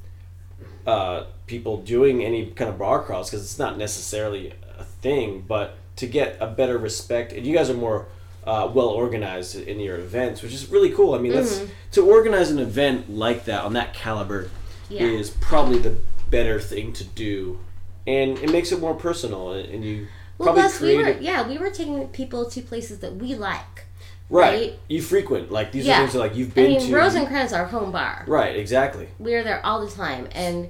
uh, 0.87 1.25
people 1.45 1.77
doing 1.77 2.23
any 2.23 2.47
kind 2.47 2.69
of 2.69 2.77
bar 2.79 3.03
crawls 3.03 3.29
because 3.29 3.43
it's 3.45 3.59
not 3.59 3.77
necessarily 3.77 4.53
a 4.79 4.83
thing. 4.83 5.43
But 5.47 5.75
to 5.97 6.07
get 6.07 6.37
a 6.39 6.47
better 6.47 6.77
respect, 6.77 7.31
and 7.33 7.45
you 7.45 7.55
guys 7.55 7.69
are 7.69 7.75
more 7.75 8.07
uh, 8.47 8.67
well 8.73 8.87
organized 8.87 9.55
in 9.55 9.79
your 9.79 9.97
events, 9.97 10.41
which 10.41 10.53
is 10.53 10.69
really 10.71 10.89
cool. 10.89 11.13
I 11.13 11.19
mean, 11.19 11.33
that's 11.33 11.59
Mhm. 11.59 11.69
to 11.91 12.09
organize 12.09 12.49
an 12.49 12.57
event 12.57 13.13
like 13.13 13.45
that 13.45 13.63
on 13.63 13.73
that 13.73 13.93
caliber 13.93 14.49
Yeah. 14.89 15.03
is 15.03 15.29
probably 15.29 15.77
the 15.77 15.95
better 16.31 16.59
thing 16.59 16.93
to 16.93 17.03
do, 17.03 17.59
and 18.07 18.39
it 18.39 18.49
makes 18.51 18.71
it 18.71 18.79
more 18.79 18.95
personal, 18.95 19.51
and 19.51 19.83
you 19.85 20.07
Well, 20.37 20.45
probably 20.47 20.61
plus 20.63 20.79
we 20.81 20.95
were 20.97 21.17
yeah 21.19 21.47
we 21.47 21.57
were 21.59 21.69
taking 21.69 22.07
people 22.07 22.49
to 22.49 22.61
places 22.61 22.99
that 22.99 23.17
we 23.17 23.35
like. 23.35 23.85
Right. 24.29 24.49
right? 24.71 24.79
You 24.87 25.01
frequent 25.01 25.51
like 25.51 25.71
these 25.71 25.85
Yeah. 25.85 25.95
are 25.97 26.01
things 26.01 26.13
that 26.13 26.19
like 26.19 26.35
you've 26.35 26.53
been. 26.53 26.65
I 26.65 26.77
mean, 26.79 26.87
to. 26.89 26.95
Rose 26.95 27.15
and 27.15 27.27
Crown's 27.27 27.53
our 27.53 27.65
home 27.65 27.91
bar. 27.91 28.23
right, 28.27 28.55
exactly. 28.55 29.07
We 29.17 29.33
are 29.35 29.43
there 29.43 29.65
all 29.65 29.83
the 29.85 29.91
time, 29.91 30.27
and 30.33 30.69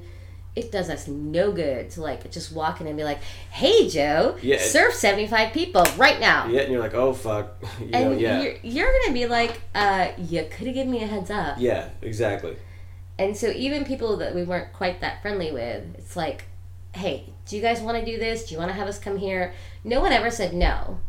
it 0.56 0.72
does 0.72 0.90
us 0.90 1.08
no 1.08 1.52
good 1.52 1.90
to 1.92 2.02
like 2.02 2.30
just 2.32 2.52
walk 2.54 2.82
in 2.82 2.88
and 2.88 2.96
be 2.98 3.04
like, 3.04 3.20
"Hey, 3.52 3.88
Joe, 3.90 4.38
Yeah. 4.42 4.60
serve 4.60 4.94
seventy 4.94 5.28
five 5.28 5.52
people 5.54 5.86
right 5.98 6.20
now." 6.20 6.48
Yeah, 6.48 6.62
and 6.62 6.72
you're 6.72 6.82
like, 6.82 6.94
oh 6.94 7.14
fuck, 7.14 7.62
you 7.80 7.88
know, 7.88 8.12
And 8.12 8.22
yeah, 8.22 8.42
you're, 8.42 8.56
you're 8.64 8.92
gonna 9.02 9.14
be 9.14 9.26
like, 9.28 9.62
uh, 9.76 10.10
"You 10.18 10.46
could 10.50 10.68
have 10.68 10.76
given 10.76 10.92
me 10.92 11.04
a 11.04 11.08
heads 11.08 11.30
up." 11.30 11.56
yeah, 11.60 11.90
exactly. 12.02 12.56
And 13.18 13.36
so 13.36 13.48
even 13.50 13.84
people 13.84 14.16
that 14.18 14.34
we 14.34 14.44
weren't 14.44 14.72
quite 14.72 15.02
that 15.02 15.22
friendly 15.22 15.52
with, 15.52 15.84
it's 15.98 16.16
like, 16.16 16.46
hey, 16.94 17.26
do 17.46 17.58
you 17.58 17.62
guys 17.62 17.82
want 17.82 17.98
to 18.00 18.06
do 18.06 18.18
this? 18.18 18.46
Do 18.46 18.54
you 18.56 18.60
want 18.60 18.70
to 18.72 18.76
have 18.76 18.88
us 18.88 18.98
come 18.98 19.18
here? 19.18 19.54
No 19.84 20.00
one 20.00 20.14
ever 20.14 20.32
said 20.32 20.54
no, 20.54 21.00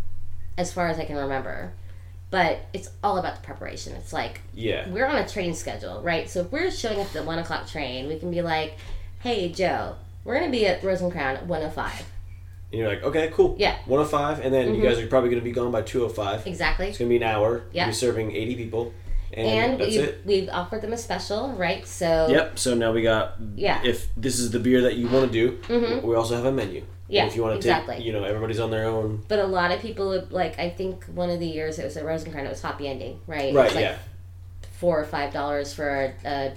as 0.59 0.73
far 0.73 0.89
as 0.89 0.99
I 0.99 1.05
can 1.05 1.15
remember. 1.17 1.73
But 2.31 2.61
it's 2.73 2.91
all 3.03 3.19
about 3.19 3.37
the 3.37 3.43
preparation. 3.43 3.95
It's 3.97 4.13
like 4.13 4.41
Yeah, 4.55 4.89
we're 4.89 5.07
on 5.07 5.17
a 5.17 5.29
train 5.29 5.55
schedule, 5.55 6.01
right? 6.03 6.31
So 6.31 6.41
if 6.43 6.53
we're 6.53 6.71
showing 6.71 7.01
up 7.01 7.07
at 7.09 7.13
the 7.13 7.23
one 7.25 7.39
o'clock 7.39 7.67
train, 7.69 8.07
we 8.09 8.19
can 8.19 8.31
be 8.31 8.41
like, 8.43 8.77
hey, 9.21 9.51
Joe, 9.51 9.97
we're 10.25 10.39
gonna 10.39 10.51
be 10.51 10.67
at 10.67 10.83
Rose 10.85 11.01
and 11.01 11.11
Crown 11.11 11.37
at 11.37 11.47
one 11.47 11.63
o 11.63 11.71
five. 11.71 12.05
and 12.73 12.79
you're 12.79 12.89
like, 12.89 13.03
okay, 13.03 13.31
cool. 13.35 13.57
Yeah. 13.59 13.75
105, 13.87 14.45
and 14.45 14.55
then 14.55 14.69
Mhm. 14.69 14.77
you 14.77 14.83
guys 14.85 14.97
are 15.01 15.07
probably 15.09 15.29
gonna 15.31 15.43
be 15.43 15.51
gone 15.51 15.73
by 15.73 15.83
205. 15.83 16.47
Exactly. 16.47 16.87
It's 16.87 16.99
gonna 16.99 17.09
be 17.09 17.17
an 17.17 17.25
hour. 17.25 17.63
Yeah. 17.73 17.87
You're 17.87 17.93
serving 17.93 18.31
80 18.37 18.55
people, 18.55 18.93
and, 19.47 19.81
And 19.81 19.91
we've, 19.91 20.15
we've 20.25 20.49
offered 20.51 20.83
them 20.83 20.93
a 20.93 20.97
special, 20.99 21.53
right? 21.53 21.87
So 21.87 22.29
Yep. 22.29 22.59
So 22.59 22.75
now 22.75 22.93
we 22.93 23.03
got. 23.03 23.35
Yeah. 23.57 23.81
If 23.85 24.09
this 24.17 24.39
is 24.39 24.51
the 24.51 24.59
beer 24.61 24.81
that 24.83 24.95
you 24.97 25.09
want 25.09 25.31
to 25.31 25.33
do, 25.33 25.59
Mhm. 25.69 26.03
we 26.03 26.15
also 26.15 26.35
have 26.37 26.45
a 26.45 26.53
menu. 26.53 26.85
Yeah, 27.09 27.23
And 27.23 27.31
if 27.31 27.37
you 27.37 27.43
want 27.43 27.55
to 27.55 27.57
exactly. 27.57 27.97
take, 27.97 28.05
you 28.05 28.13
know, 28.13 28.23
everybody's 28.23 28.61
on 28.61 28.71
their 28.71 28.85
own. 28.87 29.25
But 29.27 29.41
a 29.41 29.47
lot 29.47 29.73
of 29.73 29.81
people 29.81 30.09
would 30.11 30.31
like. 30.31 30.59
I 30.61 30.71
think 30.71 31.05
one 31.07 31.29
of 31.29 31.41
the 31.41 31.47
years 31.47 31.79
it 31.81 31.85
was 31.85 31.97
at 31.97 32.05
Rose 32.05 32.23
and 32.23 32.33
Crown, 32.33 32.47
it 32.47 32.51
was 32.51 32.63
happy 32.63 32.87
ending, 32.87 33.19
right? 33.27 33.47
It 33.53 33.55
Right. 33.55 33.65
was 33.65 33.75
like 33.75 33.83
yeah. 33.85 33.97
Four 34.79 35.01
or 35.01 35.05
five 35.05 35.33
dollars 35.33 35.73
for 35.75 35.89
a, 36.25 36.29
a 36.29 36.53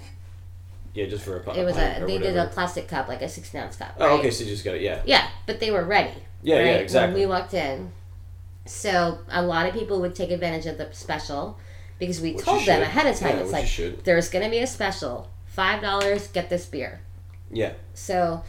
Yeah. 0.93 1.07
Just 1.07 1.23
for 1.25 1.38
a. 1.38 1.39
pu- 1.39 1.59
it 1.59 1.63
was 1.65 1.75
a 1.75 2.03
they 2.05 2.19
did 2.19 2.38
a 2.38 2.47
plastic 2.47 2.88
cup, 2.88 3.07
like 3.07 3.21
a 3.23 3.29
sixteen 3.29 3.61
ounce 3.61 3.77
cup. 3.77 3.95
Oh, 3.99 4.17
okay. 4.19 4.29
So 4.29 4.43
you 4.43 4.51
just 4.51 4.63
got 4.63 4.75
it. 4.75 4.81
Yeah. 4.81 5.01
Yeah, 5.05 5.27
but 5.47 5.59
they 5.59 5.71
were 5.71 5.84
ready. 5.84 6.11
Yeah. 6.43 6.57
right, 6.57 6.65
Yeah. 6.67 6.71
Exactly. 6.73 7.13
When 7.19 7.21
we 7.21 7.25
walked 7.36 7.53
in, 7.55 7.91
so 8.65 9.17
a 9.29 9.41
lot 9.41 9.65
of 9.67 9.73
people 9.73 9.99
would 10.01 10.13
take 10.15 10.29
advantage 10.31 10.65
of 10.67 10.77
the 10.77 10.88
special 10.91 11.57
because 12.04 12.22
we 12.22 12.34
Which 12.34 12.45
told 12.45 12.60
them 12.66 12.80
should. 12.80 12.84
ahead 12.84 13.08
of 13.08 13.20
time. 13.20 13.38
Yeah, 13.38 13.43
it's 13.43 13.51
like 13.51 14.04
there's 14.04 14.30
going 14.30 14.43
to 14.45 14.51
be 14.51 14.60
a 14.60 14.68
special, 14.68 15.30
five 15.47 15.82
dollars, 15.82 16.28
get 16.28 16.49
this 16.49 16.66
beer. 16.66 17.01
Yeah. 17.51 17.74
So, 17.93 18.43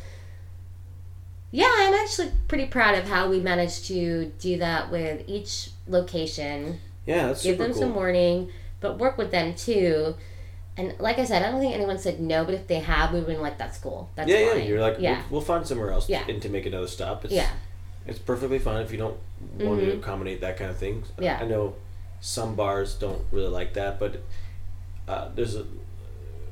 yeah, 1.50 1.70
I'm 1.72 1.94
actually 1.94 2.32
pretty 2.48 2.66
proud 2.66 2.96
of 2.98 3.08
how 3.08 3.28
we 3.28 3.40
managed 3.40 3.86
to 3.86 4.32
do 4.38 4.58
that 4.58 4.90
with 4.90 5.22
each 5.28 5.70
location. 5.86 6.80
Yeah. 7.06 7.28
That's 7.28 7.42
cool. 7.42 7.50
Give 7.52 7.58
them 7.58 7.72
cool. 7.72 7.80
some 7.80 7.94
warning, 7.94 8.50
but 8.80 8.98
work 8.98 9.16
with 9.18 9.30
them 9.30 9.54
too. 9.54 10.14
And 10.76 10.94
like 10.98 11.18
I 11.20 11.24
said, 11.24 11.42
I 11.42 11.50
don't 11.52 11.60
think 11.60 11.72
anyone 11.74 11.98
said 11.98 12.18
no, 12.18 12.44
but 12.44 12.54
if 12.54 12.66
they 12.66 12.80
have, 12.80 13.12
we've 13.12 13.24
been 13.26 13.40
like, 13.40 13.58
that's 13.58 13.78
cool. 13.78 14.10
That's 14.16 14.28
yeah, 14.28 14.48
fine. 14.50 14.58
yeah. 14.58 14.64
You're 14.64 14.80
like, 14.80 14.96
yeah, 14.98 15.18
we'll, 15.30 15.38
we'll 15.38 15.40
find 15.42 15.64
somewhere 15.66 15.92
else 15.92 16.08
Yeah. 16.08 16.24
and 16.28 16.42
to 16.42 16.48
make 16.48 16.66
another 16.66 16.88
stop. 16.88 17.24
It's, 17.24 17.32
yeah, 17.32 17.48
It's 18.06 18.18
perfectly 18.18 18.58
fine 18.58 18.82
if 18.82 18.90
you 18.90 18.98
don't 18.98 19.16
want 19.60 19.80
to 19.80 19.86
Mhm. 19.86 19.98
accommodate 19.98 20.40
that 20.40 20.56
kind 20.56 20.70
of 20.70 20.76
thing. 20.76 21.04
Yeah. 21.20 21.38
I 21.40 21.44
know 21.44 21.74
some 22.24 22.54
bars 22.54 22.94
don't 22.94 23.22
really 23.32 23.48
like 23.50 23.74
that, 23.74 24.00
but 24.00 24.22
uh, 25.06 25.28
there's 25.34 25.54
a, 25.56 25.66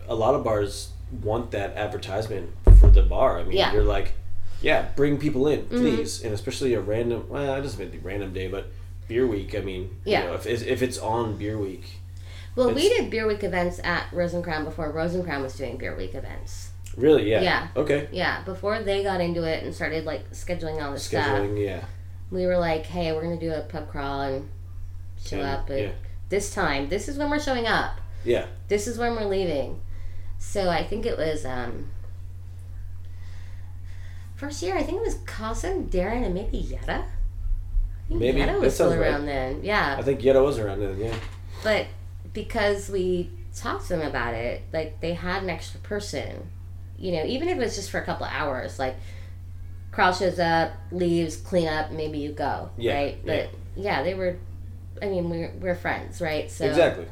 a 0.06 0.14
lot 0.14 0.34
of 0.34 0.44
bars 0.44 0.90
want 1.22 1.50
that 1.52 1.74
advertisement 1.76 2.50
for 2.78 2.88
the 2.90 3.02
bar. 3.02 3.38
I 3.40 3.44
mean, 3.44 3.56
Yeah. 3.56 3.72
you're 3.72 3.82
like, 3.82 4.12
yeah, 4.60 4.88
bring 4.94 5.16
people 5.16 5.48
in, 5.48 5.60
Mhm. 5.62 5.68
please, 5.70 6.22
and 6.22 6.34
especially 6.34 6.74
a 6.74 6.80
random. 6.80 7.24
Well, 7.30 7.54
it 7.54 7.62
doesn't 7.62 7.80
have 7.80 7.90
to 7.90 7.96
be 7.98 8.04
random 8.04 8.34
day, 8.34 8.48
but 8.48 8.66
beer 9.08 9.26
week. 9.26 9.54
I 9.54 9.60
mean, 9.60 9.96
Yeah. 10.04 10.20
you 10.24 10.26
know, 10.28 10.34
if 10.34 10.44
it's, 10.46 10.60
if 10.60 10.82
it's 10.82 10.98
on 10.98 11.38
beer 11.38 11.56
week, 11.56 11.84
Well, 12.54 12.70
we 12.74 12.86
did 12.90 13.08
beer 13.08 13.26
week 13.26 13.42
events 13.42 13.80
at 13.82 14.08
Rose 14.12 14.34
and 14.34 14.44
Crown 14.44 14.64
before 14.66 14.90
Rose 14.90 15.14
and 15.14 15.24
Crown 15.24 15.42
was 15.42 15.56
doing 15.56 15.78
beer 15.78 15.96
week 15.96 16.14
events. 16.14 16.68
really, 16.98 17.30
yeah, 17.30 17.40
Yeah. 17.40 17.68
okay, 17.74 18.08
Yeah, 18.12 18.42
before 18.44 18.82
they 18.82 19.02
got 19.02 19.22
into 19.22 19.44
it 19.44 19.64
and 19.64 19.74
started 19.74 20.04
like 20.04 20.30
scheduling 20.32 20.82
all 20.84 20.92
this 20.92 21.04
stuff, 21.04 21.26
scheduling, 21.26 21.64
yeah, 21.64 21.84
we 22.30 22.44
were 22.44 22.58
like, 22.58 22.84
"Hey, 22.84 23.10
we're 23.12 23.22
gonna 23.22 23.40
do 23.40 23.50
a 23.54 23.60
pub 23.62 23.88
crawl 23.88 24.20
and 24.20 24.50
show 25.24 25.38
And- 25.38 25.46
up 25.46 25.70
at 25.70 25.78
yeah. 25.80 25.90
this 26.28 26.52
time. 26.54 26.88
This 26.88 27.08
is 27.08 27.18
when 27.18 27.30
we're 27.30 27.40
showing 27.40 27.66
up. 27.66 28.00
yeah, 28.24 28.46
This 28.68 28.86
is 28.86 28.98
when 28.98 29.14
we're 29.16 29.24
leaving." 29.28 29.80
So 30.38 30.68
I 30.70 30.82
think 30.84 31.06
it 31.06 31.16
was 31.18 31.44
um 31.44 31.90
first 34.36 34.62
year. 34.62 34.76
I 34.76 34.82
think 34.82 34.98
it 34.98 35.04
was 35.04 35.14
Cousin, 35.26 35.86
Darren, 35.88 36.24
and 36.24 36.34
maybe 36.34 36.58
Yetta. 36.58 37.04
Maybe. 38.08 38.38
Yetta 38.40 38.58
was 38.58 38.74
still 38.74 38.88
sounds 38.90 39.00
right. 39.00 39.10
around 39.10 39.26
then. 39.26 39.60
Yeah, 39.62 39.96
I 39.98 40.02
think 40.02 40.22
Yetta 40.22 40.42
was 40.42 40.58
around 40.58 40.80
then, 40.80 40.98
yeah, 40.98 41.14
But 41.62 41.86
because 42.32 42.88
we 42.90 43.30
talked 43.54 43.84
to 43.88 43.96
them 43.96 44.06
about 44.06 44.34
it, 44.34 44.62
like 44.72 45.00
they 45.00 45.14
had 45.14 45.42
an 45.42 45.50
extra 45.50 45.80
person, 45.80 46.50
you 46.98 47.12
know, 47.12 47.24
even 47.24 47.48
if 47.48 47.56
it 47.56 47.60
was 47.60 47.76
just 47.76 47.90
for 47.90 47.98
a 48.00 48.04
couple 48.04 48.26
of 48.26 48.32
hours, 48.32 48.78
like 48.78 48.96
Carl 49.92 50.12
shows 50.12 50.38
up, 50.38 50.72
leaves, 50.90 51.36
clean 51.36 51.68
up, 51.68 51.90
maybe 51.92 52.18
you 52.18 52.32
go, 52.32 52.70
Yeah, 52.76 52.94
right? 52.94 53.18
But 53.24 53.50
yeah. 53.76 54.02
they 54.02 54.14
were. 54.14 54.36
I 55.02 55.06
mean, 55.06 55.28
we're 55.28 55.52
we're 55.60 55.74
friends, 55.74 56.20
right? 56.20 56.50
So 56.50 56.64
exactly, 56.64 57.06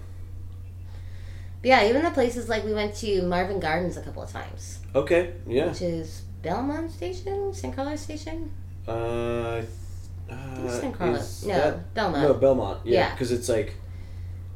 but 1.63 1.69
yeah, 1.69 1.85
even 1.89 2.03
the 2.03 2.11
places 2.11 2.49
like 2.49 2.65
we 2.65 2.73
went 2.73 2.95
to 2.97 3.23
Marvin 3.23 3.61
Gardens 3.61 3.97
a 3.97 4.03
couple 4.03 4.23
of 4.23 4.31
times, 4.31 4.79
okay, 4.95 5.33
yeah, 5.47 5.69
which 5.69 5.83
is 5.83 6.23
Belmont 6.43 6.91
Station, 6.91 7.53
San 7.53 7.73
Carlos 7.73 8.01
Station. 8.01 8.51
Uh, 8.89 9.63
uh, 10.31 10.69
San 10.69 10.93
Carlos. 10.93 11.45
No, 11.45 11.55
that- 11.55 11.95
Belmont. 11.95 12.23
No, 12.23 12.35
Belmont. 12.35 12.81
Yeah, 12.85 13.01
Yeah. 13.01 13.11
because 13.13 13.33
it's 13.33 13.49
like 13.49 13.75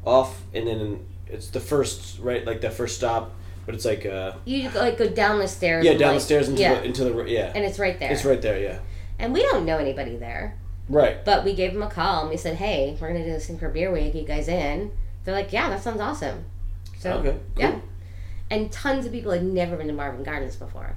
off, 0.07 0.43
and 0.55 0.67
then 0.67 1.07
it's 1.27 1.49
the 1.49 1.61
first 1.61 2.19
right, 2.21 2.45
like 2.47 2.61
the 2.61 2.71
first 2.71 2.97
stop, 2.97 3.33
but 3.67 3.75
it's 3.75 3.85
like 3.85 4.07
uh, 4.07 4.33
You 4.45 4.71
like 4.71 4.97
go 4.97 5.09
down 5.09 5.39
the 5.41 5.49
stairs. 5.49 5.85
yeah, 5.85 5.93
down 5.95 6.13
like- 6.13 6.19
the 6.21 6.25
stairs 6.25 6.49
into 6.49 6.63
yeah, 6.63 6.75
the 6.75 6.85
into 6.85 7.05
the 7.05 7.25
yeah. 7.25 7.53
and 7.55 7.65
it's 7.65 7.79
right 7.79 7.99
there. 7.99 8.13
It's 8.13 8.25
right 8.25 8.41
there. 8.41 8.59
Yeah. 8.61 8.79
And 9.19 9.33
we 9.33 9.43
don't 9.43 9.65
know 9.67 9.79
anybody 9.79 10.17
there, 10.17 10.57
Right. 10.89 11.25
but 11.25 11.45
we 11.45 11.55
gave 11.55 11.73
them 11.73 11.83
a 11.83 11.89
call 11.91 12.23
and 12.23 12.31
we 12.31 12.37
said, 12.37 12.57
"Hey, 12.57 12.97
we're 13.01 13.09
gonna 13.09 13.25
do 13.25 13.31
this 13.33 13.47
thing 13.47 13.59
for 13.59 13.69
Beer 13.69 13.91
Week. 13.93 14.15
You 14.15 14.25
guys 14.25 14.49
in?" 14.49 14.91
They're 15.25 15.35
like, 15.35 15.53
"Yeah, 15.53 15.71
that 15.71 15.83
sounds 15.83 16.01
awesome." 16.01 16.45
So 16.99 17.13
okay. 17.15 17.31
Cool. 17.31 17.39
yeah, 17.57 17.79
and 18.51 18.71
tons 18.71 19.07
of 19.07 19.13
people 19.13 19.33
had 19.33 19.45
never 19.45 19.77
been 19.77 19.87
to 19.89 19.93
Marvin 19.95 20.23
Gardens 20.23 20.57
before. 20.57 20.97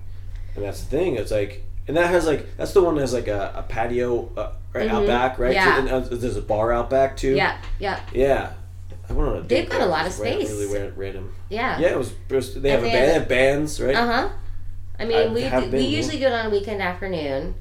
And 0.55 0.63
that's 0.65 0.81
the 0.83 0.89
thing. 0.89 1.15
It's 1.15 1.31
like, 1.31 1.63
and 1.87 1.95
that 1.95 2.07
has 2.09 2.25
like 2.25 2.57
that's 2.57 2.73
the 2.73 2.81
one 2.83 2.95
that 2.95 3.01
has 3.01 3.13
like 3.13 3.27
a, 3.27 3.53
a 3.55 3.63
patio 3.63 4.29
uh, 4.35 4.51
right 4.73 4.89
out 4.89 5.03
Mhm. 5.03 5.07
back, 5.07 5.39
right? 5.39 5.53
Yeah. 5.53 5.79
And, 5.79 5.89
uh, 5.89 5.99
there's 6.01 6.35
a 6.37 6.41
bar 6.41 6.73
out 6.73 6.89
back 6.89 7.15
too. 7.15 7.35
Yeah, 7.35 7.57
yeah, 7.79 7.99
Yeah. 8.13 8.51
I 9.09 9.13
went 9.13 9.29
on 9.29 9.37
a 9.37 9.41
They've 9.43 9.69
got 9.69 9.79
a 9.79 9.85
lot 9.85 10.05
of 10.05 10.11
space. 10.11 10.49
Really 10.51 10.91
random. 10.97 11.33
yeah. 11.49 11.79
Yeah, 11.79 11.87
it 11.91 11.97
was. 11.97 12.11
It 12.27 12.35
was 12.35 12.55
they 12.55 12.71
have 12.71 12.81
they 12.81 12.89
band, 12.91 12.99
have 12.99 13.07
they 13.07 13.13
have 13.19 13.27
bands, 13.29 13.81
right? 13.81 13.95
Uh 13.95 14.05
huh. 14.05 14.29
I 14.99 15.05
mean, 15.05 15.17
I 15.17 15.27
we 15.27 15.67
do, 15.69 15.77
we 15.77 15.83
usually 15.85 16.17
do 16.19 16.25
it 16.25 16.33
on 16.33 16.47
a 16.47 16.49
weekend 16.49 16.81
afternoon, 16.81 17.55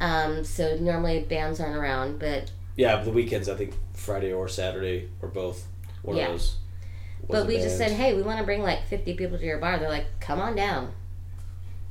um, 0.00 0.44
so 0.44 0.76
normally 0.76 1.20
bands 1.20 1.60
aren't 1.60 1.76
around. 1.76 2.18
But 2.18 2.50
Yeah, 2.76 3.02
the 3.02 3.10
weekends 3.10 3.48
I 3.48 3.54
think 3.56 3.74
Friday 3.94 4.32
or 4.32 4.48
Saturday 4.48 5.08
or 5.22 5.28
both. 5.28 5.66
One 6.02 6.16
Yeah. 6.16 6.26
of 6.26 6.32
those. 6.32 6.56
but 7.28 7.46
we 7.46 7.56
just 7.56 7.76
said, 7.76 7.90
hey, 7.92 8.14
we 8.14 8.22
want 8.22 8.38
to 8.38 8.44
bring 8.44 8.62
like 8.62 8.86
fifty 8.86 9.14
people 9.14 9.36
to 9.38 9.44
your 9.44 9.58
bar. 9.58 9.78
They're 9.78 9.88
like, 9.88 10.06
come 10.20 10.40
on 10.40 10.54
down. 10.56 10.92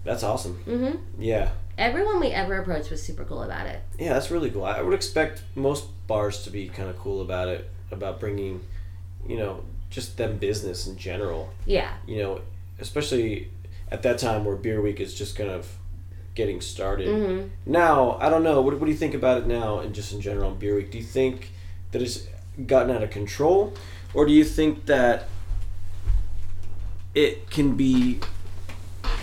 That's 0.04 0.24
awesome. 0.24 0.64
Mm-hmm. 0.66 1.22
Yeah. 1.22 1.52
Everyone 1.78 2.20
we 2.20 2.28
ever 2.30 2.58
approached 2.58 2.90
was 2.90 3.04
super 3.04 3.24
cool 3.26 3.44
about 3.44 3.68
it. 3.68 3.82
Yeah, 4.00 4.14
that's 4.14 4.32
really 4.32 4.50
cool. 4.50 4.64
I 4.66 4.82
would 4.82 4.94
expect 4.94 5.44
most 5.54 5.86
bars 6.08 6.44
to 6.46 6.50
be 6.50 6.70
kind 6.70 6.90
of 6.90 6.98
cool 6.98 7.22
about 7.22 7.50
it, 7.50 7.70
about 7.92 8.20
bringing, 8.20 8.62
you 9.28 9.38
know, 9.38 9.64
just 9.90 10.18
them 10.18 10.38
business 10.38 10.88
in 10.88 10.98
general. 10.98 11.50
Yeah. 11.66 11.92
You 12.08 12.24
know, 12.24 12.42
especially 12.80 13.52
at 13.92 14.02
that 14.04 14.18
time 14.18 14.44
where 14.46 14.56
Beer 14.56 14.82
Week 14.82 15.00
is 15.00 15.14
just 15.14 15.36
kind 15.36 15.50
of 15.52 15.68
getting 16.38 16.62
started. 16.62 17.08
Mm-hmm. 17.10 17.48
Now, 17.66 18.18
I 18.22 18.30
don't 18.30 18.44
know. 18.44 18.62
What, 18.62 18.76
what 18.80 18.86
do 18.86 18.92
you 18.92 18.98
think 18.98 19.16
about 19.16 19.40
it 19.40 19.48
now 19.48 19.80
and 19.80 19.94
just 19.94 20.14
in 20.14 20.22
general 20.22 20.52
on 20.52 20.58
Beer 20.58 20.76
Week? 20.76 20.92
Do 20.92 20.98
you 21.00 21.04
think 21.04 21.52
that 21.92 22.02
it's 22.02 22.28
gotten 22.66 22.96
out 22.96 23.02
of 23.04 23.10
control? 23.10 23.74
Or 24.14 24.26
do 24.26 24.32
you 24.32 24.46
think 24.46 24.86
that 24.86 25.28
it 27.16 27.50
can 27.50 27.76
be 27.76 28.20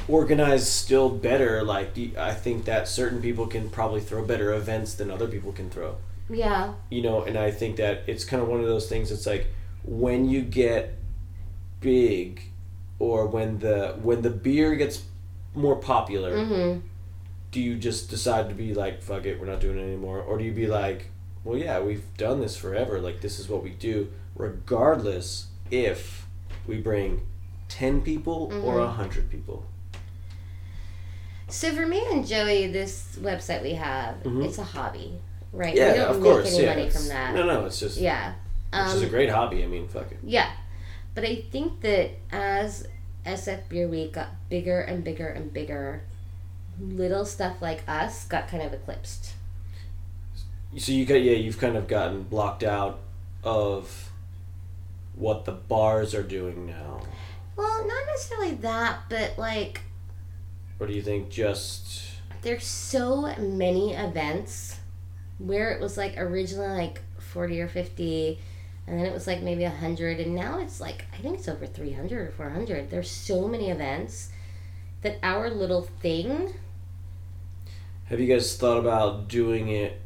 organized 0.09 0.67
still 0.67 1.09
better? 1.09 1.63
Like, 1.63 1.95
do 1.95 2.03
you- 2.03 2.13
I 2.19 2.35
think 2.35 2.65
that 2.65 2.89
certain 2.89 3.23
people 3.23 3.47
can 3.47 3.71
probably 3.71 4.01
throw 4.01 4.25
better 4.25 4.53
events 4.53 4.95
than 4.95 5.11
other 5.11 5.29
people 5.29 5.53
can 5.53 5.71
throw. 5.71 5.97
Yeah. 6.29 6.75
You 6.91 7.03
know, 7.03 7.23
and 7.23 7.39
I 7.39 7.51
think 7.51 7.77
that 7.77 8.03
it's 8.07 8.25
kind 8.25 8.43
of 8.43 8.49
one 8.49 8.61
of 8.61 8.67
those 8.67 8.89
things 8.89 9.13
It's 9.13 9.27
like 9.27 9.47
when 9.85 10.29
you 10.29 10.43
get 10.43 10.95
big 11.81 12.41
or 12.99 13.27
when 13.27 13.59
the 13.59 13.95
when 14.03 14.23
the 14.23 14.31
beer 14.31 14.75
gets 14.75 15.03
more 15.55 15.77
popular 15.77 16.33
Mm-hmm. 16.37 16.81
Do 17.55 17.61
you 17.61 17.77
just 17.77 18.11
decide 18.11 18.49
to 18.49 18.55
be 18.55 18.75
like 18.75 19.01
fuck 19.01 19.25
it 19.25 19.39
we're 19.39 19.47
not 19.47 19.61
doing 19.61 19.79
it 19.79 19.83
anymore 19.83 20.19
or 20.21 20.37
do 20.37 20.43
you 20.45 20.51
be 20.51 20.67
like 20.67 21.09
well 21.45 21.57
yeah 21.57 21.79
we've 21.79 22.03
done 22.17 22.41
this 22.41 22.57
forever 22.57 22.99
like 23.01 23.21
this 23.21 23.39
is 23.39 23.49
what 23.49 23.63
we 23.63 23.71
do 23.71 24.11
regardless 24.35 25.47
if 25.71 26.27
we 26.67 26.79
bring 26.79 27.23
10 27.69 28.01
people 28.03 28.51
or 28.65 28.75
Mhm. 28.79 28.83
a 28.83 28.87
100 28.87 29.31
people 29.31 29.65
So 31.49 31.73
for 31.73 31.87
me 31.87 32.03
and 32.11 32.27
Joey, 32.27 32.67
this 32.73 33.17
website 33.21 33.63
we 33.63 33.75
have, 33.75 34.17
Mhm. 34.25 34.45
it's 34.47 34.59
a 34.59 34.65
hobby, 34.65 35.21
right? 35.53 35.77
yeah 35.77 35.93
we 35.93 35.99
don't 35.99 36.11
of 36.11 36.17
make 36.17 36.25
course 36.33 36.55
any 36.55 36.65
yeah 36.65 36.75
money 36.75 36.91
from 36.91 37.07
that. 37.09 37.35
no 37.37 37.47
no 37.47 37.67
it's 37.67 37.79
just 37.79 37.99
Yeah. 37.99 38.33
it's 38.73 38.77
Um, 38.77 38.91
just 38.91 39.05
a 39.05 39.09
great 39.09 39.31
hobby 39.31 39.63
i 39.63 39.67
mean 39.69 39.87
fuck 39.87 40.11
it 40.11 40.19
Yeah. 40.25 40.51
But 41.15 41.23
I 41.23 41.37
think 41.53 41.81
that 41.83 42.11
as 42.33 42.89
SF 43.25 43.69
Beer 43.69 43.87
Week 43.87 44.15
got 44.15 44.31
bigger 44.49 44.81
and 44.81 45.05
bigger 45.05 45.29
and 45.29 45.53
bigger, 45.53 46.03
little 46.81 47.25
stuff 47.25 47.61
like 47.63 47.83
us 47.89 48.27
got 48.27 48.49
kind 48.49 48.63
of 48.63 48.73
eclipsed. 48.73 49.33
so 50.77 50.93
you 50.93 51.05
got 51.07 51.23
yeah 51.23 51.33
you've 51.33 51.59
kind 51.59 51.77
of 51.77 51.87
gotten 51.89 52.23
blocked 52.23 52.63
out 52.65 53.01
of 53.43 54.11
what 55.15 55.45
the 55.45 55.53
bars 55.53 56.15
are 56.15 56.23
doing 56.23 56.67
now 56.67 57.01
Well, 57.57 57.87
not 57.87 58.07
necessarily 58.07 58.55
that, 58.57 59.01
but 59.09 59.39
like 59.39 59.83
or 60.81 60.87
do 60.89 60.93
you 60.93 61.03
think 61.03 61.31
just 61.31 62.03
there's 62.43 62.65
so 62.67 63.35
many 63.39 63.95
events 63.95 64.81
where 65.39 65.71
it 65.71 65.81
was 65.81 65.97
like 65.97 66.19
originally 66.19 66.69
like 66.69 67.01
40 67.19 67.61
or 67.61 67.69
50 67.69 68.39
and 68.87 68.99
then 68.99 69.07
it 69.07 69.13
was 69.13 69.27
like 69.27 69.41
maybe 69.41 69.63
100 69.63 70.21
and 70.21 70.35
now 70.35 70.59
it's 70.61 70.81
like 70.81 71.07
i 71.15 71.17
think 71.19 71.39
it's 71.39 71.49
over 71.49 71.67
300 71.67 72.29
or 72.29 72.31
400 72.33 72.91
there's 72.91 73.11
so 73.11 73.49
many 73.49 73.71
events 73.71 74.29
that 75.03 75.19
our 75.23 75.49
little 75.51 75.83
thing 75.83 76.53
have 78.07 78.21
you 78.21 78.27
guys 78.27 78.57
thought 78.57 78.79
about 78.79 79.29
doing 79.29 79.69
it 79.69 80.01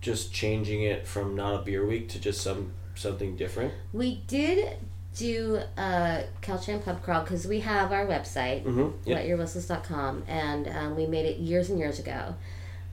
just 0.00 0.32
changing 0.32 0.82
it 0.82 1.06
from 1.06 1.34
not 1.34 1.54
a 1.60 1.62
beer 1.64 1.84
week 1.86 2.08
to 2.10 2.20
just 2.20 2.40
some 2.40 2.72
something 2.94 3.36
different? 3.36 3.72
We 3.92 4.22
did 4.26 4.76
do 5.16 5.60
a 5.78 6.24
Caltrain 6.42 6.84
pub 6.84 7.02
crawl 7.02 7.22
because 7.22 7.46
we 7.46 7.60
have 7.60 7.90
our 7.92 8.06
website 8.06 8.64
mm-hmm 8.64 9.10
wetyourwhistles.com 9.10 10.24
and 10.28 10.68
um, 10.68 10.96
we 10.96 11.06
made 11.06 11.24
it 11.26 11.38
years 11.38 11.70
and 11.70 11.78
years 11.78 11.98
ago. 11.98 12.34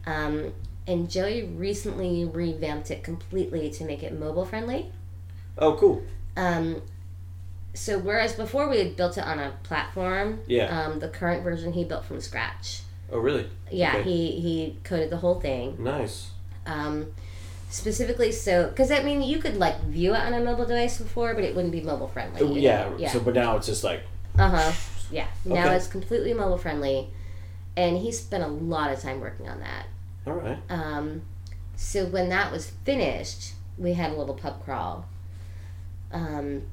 Um, 0.05 0.53
and 0.87 1.09
joey 1.09 1.43
recently 1.43 2.25
revamped 2.25 2.91
it 2.91 3.03
completely 3.03 3.69
to 3.71 3.85
make 3.85 4.03
it 4.03 4.17
mobile 4.17 4.45
friendly. 4.45 4.91
Oh 5.57 5.75
cool. 5.75 6.03
Um, 6.35 6.81
so 7.73 7.97
whereas 7.99 8.33
before 8.33 8.69
we 8.69 8.77
had 8.79 8.95
built 8.95 9.17
it 9.17 9.23
on 9.23 9.39
a 9.39 9.51
platform, 9.63 10.39
Yeah. 10.47 10.65
um, 10.87 10.99
the 10.99 11.07
current 11.09 11.43
version 11.43 11.73
he 11.73 11.83
built 11.83 12.05
from 12.05 12.19
scratch. 12.21 12.81
Oh 13.11 13.19
really 13.19 13.47
Yeah, 13.71 13.97
Okay. 13.97 14.03
he 14.03 14.31
he 14.41 14.77
coded 14.83 15.09
the 15.09 15.17
whole 15.17 15.39
thing. 15.39 15.75
nice 15.83 16.31
Um, 16.65 17.07
specifically 17.69 18.31
so 18.31 18.67
because 18.69 18.91
I 18.91 19.03
mean 19.03 19.21
you 19.21 19.39
could 19.39 19.57
like 19.57 19.81
view 19.85 20.13
it 20.13 20.19
on 20.21 20.33
a 20.33 20.39
mobile 20.39 20.65
device 20.65 20.97
before, 20.99 21.33
but 21.33 21.43
it 21.43 21.55
wouldn't 21.55 21.71
be 21.73 21.81
mobile 21.81 22.07
friendly. 22.07 22.41
Oh, 22.41 22.55
yeah, 22.55 22.89
yeah. 22.97 23.11
so 23.11 23.19
but 23.19 23.33
now 23.33 23.57
it's 23.57 23.67
just 23.67 23.83
like 23.83 24.01
uh 24.37 24.49
huh. 24.49 24.71
Yeah. 25.11 25.27
Now 25.45 25.65
Okay. 25.65 25.75
it's 25.75 25.87
completely 25.87 26.33
mobile 26.33 26.57
friendly, 26.57 27.09
and 27.77 27.97
he 27.97 28.11
spent 28.11 28.43
a 28.43 28.47
lot 28.47 28.91
of 28.91 28.99
time 28.99 29.19
working 29.19 29.47
on 29.47 29.59
that. 29.59 29.85
all 30.25 30.33
right 30.33 30.57
Um, 30.69 31.21
so 31.75 32.05
when 32.05 32.29
that 32.29 32.51
was 32.51 32.71
finished, 32.85 33.53
we 33.77 33.93
had 33.93 34.11
a 34.11 34.15
little 34.15 34.33
pub 34.33 34.63
crawl. 34.63 35.05
Um, 36.11 36.63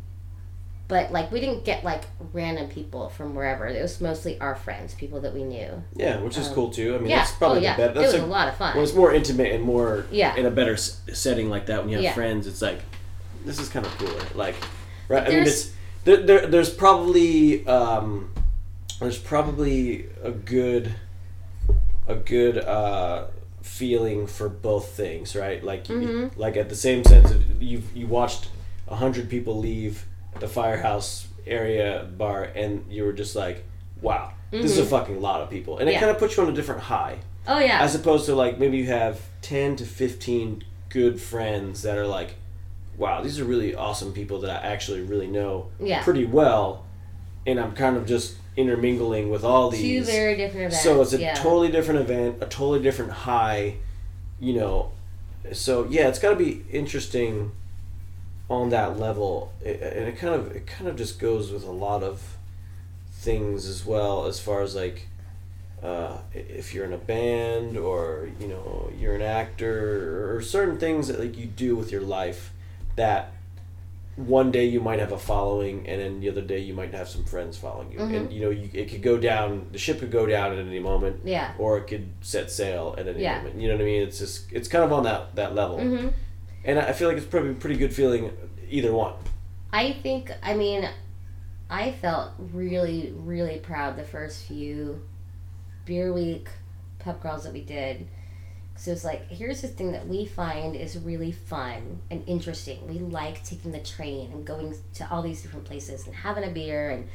but 0.90 1.10
like 1.12 1.32
we 1.32 1.40
didn't 1.40 1.64
get 1.64 1.82
like 1.84 2.02
random 2.34 2.68
people 2.68 3.08
from 3.08 3.34
wherever. 3.34 3.66
It 3.66 3.80
was 3.80 4.00
mostly 4.00 4.38
our 4.40 4.54
friends, 4.54 4.92
people 4.94 5.20
that 5.22 5.32
we 5.32 5.44
knew. 5.44 5.82
yeah 5.96 6.20
which 6.20 6.36
is 6.36 6.48
Um, 6.48 6.54
cool 6.54 6.70
too 6.70 6.94
i 6.94 6.98
mean 6.98 7.08
yeah. 7.10 7.16
that's 7.20 7.32
probably 7.32 7.60
oh 7.60 7.62
yeah. 7.62 7.76
the 7.76 7.82
better 7.82 7.90
it 7.92 7.94
that's 8.02 8.12
was 8.12 8.22
a, 8.22 8.26
a 8.26 8.36
lot 8.38 8.48
of 8.48 8.56
fun. 8.56 8.74
well, 8.74 8.84
it's 8.84 8.94
more 8.94 9.14
intimate 9.14 9.52
and 9.54 9.64
more 9.64 10.04
Yeah. 10.10 10.36
in 10.36 10.44
a 10.46 10.50
better 10.50 10.74
s- 10.74 11.00
setting 11.12 11.48
like 11.48 11.66
that 11.66 11.80
when 11.80 11.88
you 11.88 11.96
have 11.96 12.04
Yeah. 12.04 12.12
friends 12.14 12.46
it's 12.46 12.60
like 12.60 12.80
this 13.46 13.58
is 13.58 13.68
kind 13.70 13.86
of 13.86 13.92
cooler 13.98 14.22
like 14.34 14.56
right 15.08 15.22
i 15.22 15.28
mean 15.28 15.44
There's- 15.44 15.48
it's 15.66 15.72
there, 16.04 16.18
there, 16.28 16.46
there's 16.46 16.70
probably 16.84 17.66
um 17.66 18.30
there's 19.00 19.18
probably 19.18 20.06
a 20.22 20.30
good 20.30 20.94
a 22.08 22.14
good 22.16 22.58
uh 22.58 23.26
feeling 23.62 24.26
for 24.26 24.48
both 24.48 24.90
things 24.96 25.36
right 25.36 25.62
like 25.64 25.88
you- 25.88 25.96
Mhm. 25.96 26.30
like 26.36 26.56
at 26.56 26.68
the 26.68 26.76
same 26.76 27.04
sense 27.04 27.30
of 27.30 27.62
you 27.62 27.82
you 27.94 28.06
watched 28.06 28.48
a 28.88 28.96
hundred 28.96 29.28
people 29.28 29.56
leave 29.58 30.04
the 30.38 30.48
firehouse 30.48 31.26
area 31.46 32.06
bar 32.16 32.44
and 32.44 32.84
you 32.90 33.02
were 33.04 33.12
just 33.12 33.34
like 33.34 33.64
wow 34.00 34.32
this 34.50 34.72
is 34.72 34.78
a 34.78 34.84
fucking 34.86 35.20
lot 35.20 35.40
of 35.40 35.50
people 35.50 35.78
and 35.78 35.88
it 35.88 35.92
Mm-hmm. 35.92 35.94
Yeah. 35.94 36.00
kind 36.00 36.10
of 36.10 36.18
puts 36.18 36.36
you 36.36 36.42
on 36.42 36.48
a 36.48 36.52
different 36.52 36.82
high 36.82 37.18
oh 37.46 37.58
yeah. 37.58 37.80
as 37.82 37.94
opposed 37.94 38.26
to 38.26 38.34
like 38.34 38.58
maybe 38.58 38.76
you 38.78 38.86
have 38.86 39.20
10 39.42 39.76
to 39.76 39.84
15 39.84 40.64
good 40.88 41.20
friends 41.20 41.82
that 41.82 41.96
are 41.98 42.06
like 42.06 42.34
wow 42.98 43.22
these 43.22 43.38
are 43.40 43.44
really 43.44 43.74
awesome 43.74 44.12
people 44.12 44.40
that 44.40 44.50
i 44.50 44.66
actually 44.66 45.00
really 45.00 45.26
know 45.26 45.68
Yeah. 45.80 46.02
pretty 46.02 46.24
well 46.24 46.84
and 47.46 47.58
i'm 47.58 47.72
kind 47.72 47.96
of 47.96 48.06
just 48.06 48.36
intermingling 48.56 49.30
with 49.30 49.44
all 49.44 49.70
these. 49.70 49.80
Two 50.06 50.12
very 50.12 50.36
different 50.36 50.66
events. 50.66 50.82
so 50.82 51.00
it's 51.00 51.12
a 51.12 51.20
yeah. 51.20 51.34
totally 51.34 51.70
different 51.70 52.00
event 52.00 52.36
a 52.42 52.46
totally 52.46 52.82
different 52.82 53.12
high 53.12 53.76
you 54.40 54.52
know 54.54 54.90
so 55.52 55.86
yeah 55.88 56.08
it's 56.08 56.18
got 56.18 56.30
to 56.30 56.36
be 56.36 56.64
interesting 56.70 57.52
on 58.50 58.68
that 58.70 58.98
level 58.98 59.52
It- 59.64 59.80
and 59.80 60.06
it 60.08 60.16
kind 60.18 60.34
of 60.34 60.50
it 60.54 60.66
kind 60.66 60.88
of 60.88 60.96
just 60.96 61.18
goes 61.18 61.50
with 61.52 61.64
a 61.64 61.70
lot 61.70 62.02
of 62.02 62.36
things 63.12 63.66
as 63.66 63.84
well 63.86 64.26
as 64.26 64.40
far 64.40 64.62
as 64.62 64.74
like 64.74 65.06
uh, 65.82 66.18
if 66.34 66.74
you're 66.74 66.84
in 66.84 66.92
a 66.92 66.98
band 66.98 67.76
or 67.78 68.28
you 68.38 68.46
know 68.48 68.90
you're 68.98 69.14
an 69.14 69.22
actor 69.22 70.34
or 70.36 70.42
certain 70.42 70.76
things 70.78 71.08
that 71.08 71.18
like 71.20 71.38
you 71.38 71.46
do 71.46 71.74
with 71.76 71.90
your 71.90 72.02
life 72.02 72.52
that 72.96 73.32
one 74.16 74.50
day 74.50 74.66
you 74.66 74.80
might 74.80 74.98
have 74.98 75.12
a 75.12 75.18
following, 75.18 75.86
and 75.88 75.98
then 75.98 76.20
the 76.20 76.28
other 76.28 76.42
day 76.42 76.58
you 76.58 76.74
might 76.74 76.92
have 76.92 77.08
some 77.08 77.24
friends 77.24 77.56
following 77.56 77.90
you, 77.90 77.98
Mm-hmm. 78.00 78.14
and 78.14 78.32
you 78.32 78.40
know 78.42 78.50
you, 78.50 78.68
it 78.74 78.90
could 78.90 79.00
go 79.00 79.16
down. 79.16 79.66
The 79.72 79.78
ship 79.78 80.00
could 80.00 80.10
go 80.10 80.26
down 80.26 80.52
at 80.52 80.58
any 80.58 80.80
moment, 80.80 81.20
Yeah. 81.24 81.52
or 81.58 81.78
it 81.78 81.86
could 81.86 82.08
set 82.20 82.50
sail 82.50 82.94
at 82.98 83.08
any 83.08 83.22
Yeah. 83.22 83.36
moment. 83.38 83.58
You 83.60 83.68
know 83.68 83.76
what 83.76 83.82
I 83.82 83.84
mean? 83.86 84.02
It's 84.02 84.18
just 84.18 84.52
it's 84.52 84.68
kind 84.68 84.84
of 84.84 84.92
on 84.92 85.04
that 85.04 85.34
that 85.36 85.54
level, 85.54 85.78
hmm 85.80 86.08
and 86.64 86.78
I 86.78 86.92
feel 86.92 87.08
like 87.08 87.16
it's 87.16 87.26
probably 87.26 87.54
pretty 87.54 87.76
good 87.76 87.94
feeling 87.94 88.30
either 88.68 88.92
one. 88.92 89.14
I 89.72 89.92
think, 89.92 90.32
I 90.42 90.54
mean, 90.54 90.88
I 91.68 91.92
felt 91.92 92.32
really, 92.38 93.12
really 93.16 93.58
proud 93.58 93.96
the 93.96 94.02
first 94.02 94.46
few 94.46 95.02
beer 95.84 96.12
week 96.12 96.48
pub 96.98 97.20
crawls 97.20 97.44
that 97.44 97.52
we 97.52 97.62
did. 97.62 98.06
So 98.76 98.92
it's 98.92 99.04
like, 99.04 99.28
here's 99.28 99.60
the 99.60 99.68
thing 99.68 99.92
that 99.92 100.08
we 100.08 100.24
find 100.24 100.74
is 100.74 100.98
really 100.98 101.32
fun 101.32 102.00
and 102.10 102.24
interesting. 102.26 102.88
We 102.88 102.98
like 102.98 103.44
taking 103.44 103.72
the 103.72 103.80
train 103.80 104.32
and 104.32 104.44
going 104.44 104.74
to 104.94 105.10
all 105.10 105.22
these 105.22 105.42
different 105.42 105.66
places 105.66 106.06
and 106.06 106.14
having 106.14 106.44
a 106.44 106.50
beer 106.50 106.90
and 106.90 107.08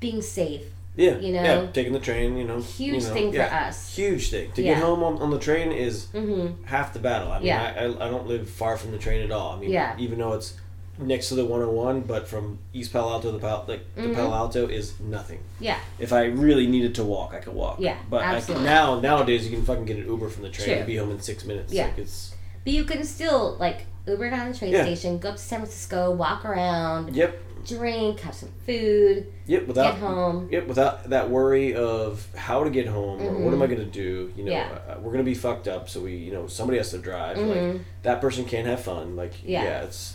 being 0.00 0.22
safe. 0.22 0.64
Yeah, 0.98 1.16
You 1.18 1.32
know? 1.32 1.42
yeah, 1.42 1.66
taking 1.72 1.92
the 1.92 2.00
train, 2.00 2.36
you 2.36 2.44
know, 2.44 2.60
Huge 2.60 3.02
you 3.04 3.08
know, 3.08 3.14
thing 3.14 3.32
for 3.32 3.40
us. 3.42 3.94
Huge 3.94 4.30
thing 4.30 4.50
to 4.52 4.62
Yeah. 4.62 4.74
get 4.74 4.82
home 4.82 5.02
on, 5.04 5.18
on 5.22 5.30
the 5.30 5.38
train 5.38 5.70
is 5.70 6.06
Mm-hmm. 6.12 6.64
half 6.64 6.92
the 6.92 6.98
battle. 6.98 7.30
I 7.30 7.38
mean, 7.38 7.46
Yeah. 7.46 7.72
I, 7.76 7.84
I, 7.84 8.06
I 8.06 8.10
don't 8.10 8.26
live 8.26 8.50
far 8.50 8.76
from 8.76 8.90
the 8.90 8.98
train 8.98 9.22
at 9.22 9.30
all. 9.30 9.52
I 9.56 9.60
mean, 9.60 9.70
Yeah. 9.70 9.94
even 9.98 10.18
though 10.18 10.32
it's 10.32 10.54
next 11.00 11.28
to 11.28 11.36
the 11.36 11.44
101, 11.44 12.00
but 12.00 12.26
from 12.26 12.58
East 12.74 12.92
Palo 12.92 13.12
Alto 13.12 13.30
to 13.30 13.38
Palo, 13.38 13.64
like 13.68 13.82
Mhm. 13.96 14.08
to 14.08 14.14
Palo 14.14 14.34
Alto 14.34 14.66
is 14.66 14.94
nothing. 14.98 15.38
Yeah. 15.60 15.76
If 16.00 16.12
I 16.12 16.24
really 16.24 16.66
needed 16.66 16.96
to 16.96 17.04
walk, 17.04 17.32
I 17.32 17.38
could 17.38 17.54
walk. 17.54 17.76
Yeah, 17.78 17.96
but 18.10 18.22
I, 18.24 18.34
absolutely. 18.34 18.66
now 18.66 18.98
nowadays 18.98 19.44
you 19.48 19.52
can 19.56 19.64
fucking 19.64 19.84
get 19.84 19.98
an 19.98 20.06
Uber 20.08 20.28
from 20.28 20.42
the 20.42 20.50
train 20.50 20.66
True. 20.66 20.76
and 20.78 20.86
be 20.86 20.96
home 20.96 21.12
in 21.12 21.20
six 21.20 21.44
minutes. 21.44 21.72
Yeah. 21.72 21.84
Like 21.84 21.98
it's 21.98 22.34
But 22.64 22.72
you 22.72 22.82
can 22.84 23.04
still, 23.04 23.56
like, 23.60 23.86
Uber 24.08 24.30
down 24.30 24.46
to 24.46 24.52
the 24.52 24.58
train 24.58 24.72
Yeah. 24.72 24.82
station, 24.82 25.18
go 25.18 25.28
up 25.30 25.36
to 25.36 25.40
San 25.42 25.60
Francisco, 25.60 26.10
walk 26.10 26.44
around, 26.44 27.14
yep, 27.14 27.38
drink, 27.68 28.20
have 28.20 28.34
some 28.34 28.50
food, 28.66 29.26
yep. 29.46 29.66
Without 29.66 29.92
get 29.92 30.00
home. 30.00 30.48
Yep, 30.50 30.66
without 30.66 31.10
that 31.10 31.28
worry 31.30 31.74
of 31.74 32.26
how 32.36 32.64
to 32.64 32.70
get 32.70 32.86
home 32.86 33.20
or 33.22 33.32
what 33.38 33.52
am 33.52 33.62
I 33.62 33.66
Mhm. 33.66 33.70
going 33.70 33.80
to 33.80 33.92
do? 33.92 34.32
You 34.36 34.44
know, 34.44 34.52
Yeah. 34.52 34.78
uh, 34.88 34.94
we're 34.96 35.12
going 35.12 35.24
to 35.24 35.30
be 35.30 35.34
fucked 35.34 35.68
up, 35.68 35.88
so 35.88 36.00
we, 36.00 36.16
you 36.16 36.32
know, 36.32 36.46
somebody 36.46 36.78
has 36.78 36.90
to 36.90 36.98
drive. 36.98 37.36
Like 37.38 37.56
Mhm. 37.56 37.80
that 38.02 38.20
person 38.20 38.44
can't 38.44 38.66
have 38.66 38.80
fun. 38.80 39.16
Like 39.16 39.32
yeah. 39.44 39.62
Yeah. 39.64 39.82
it's 39.82 40.14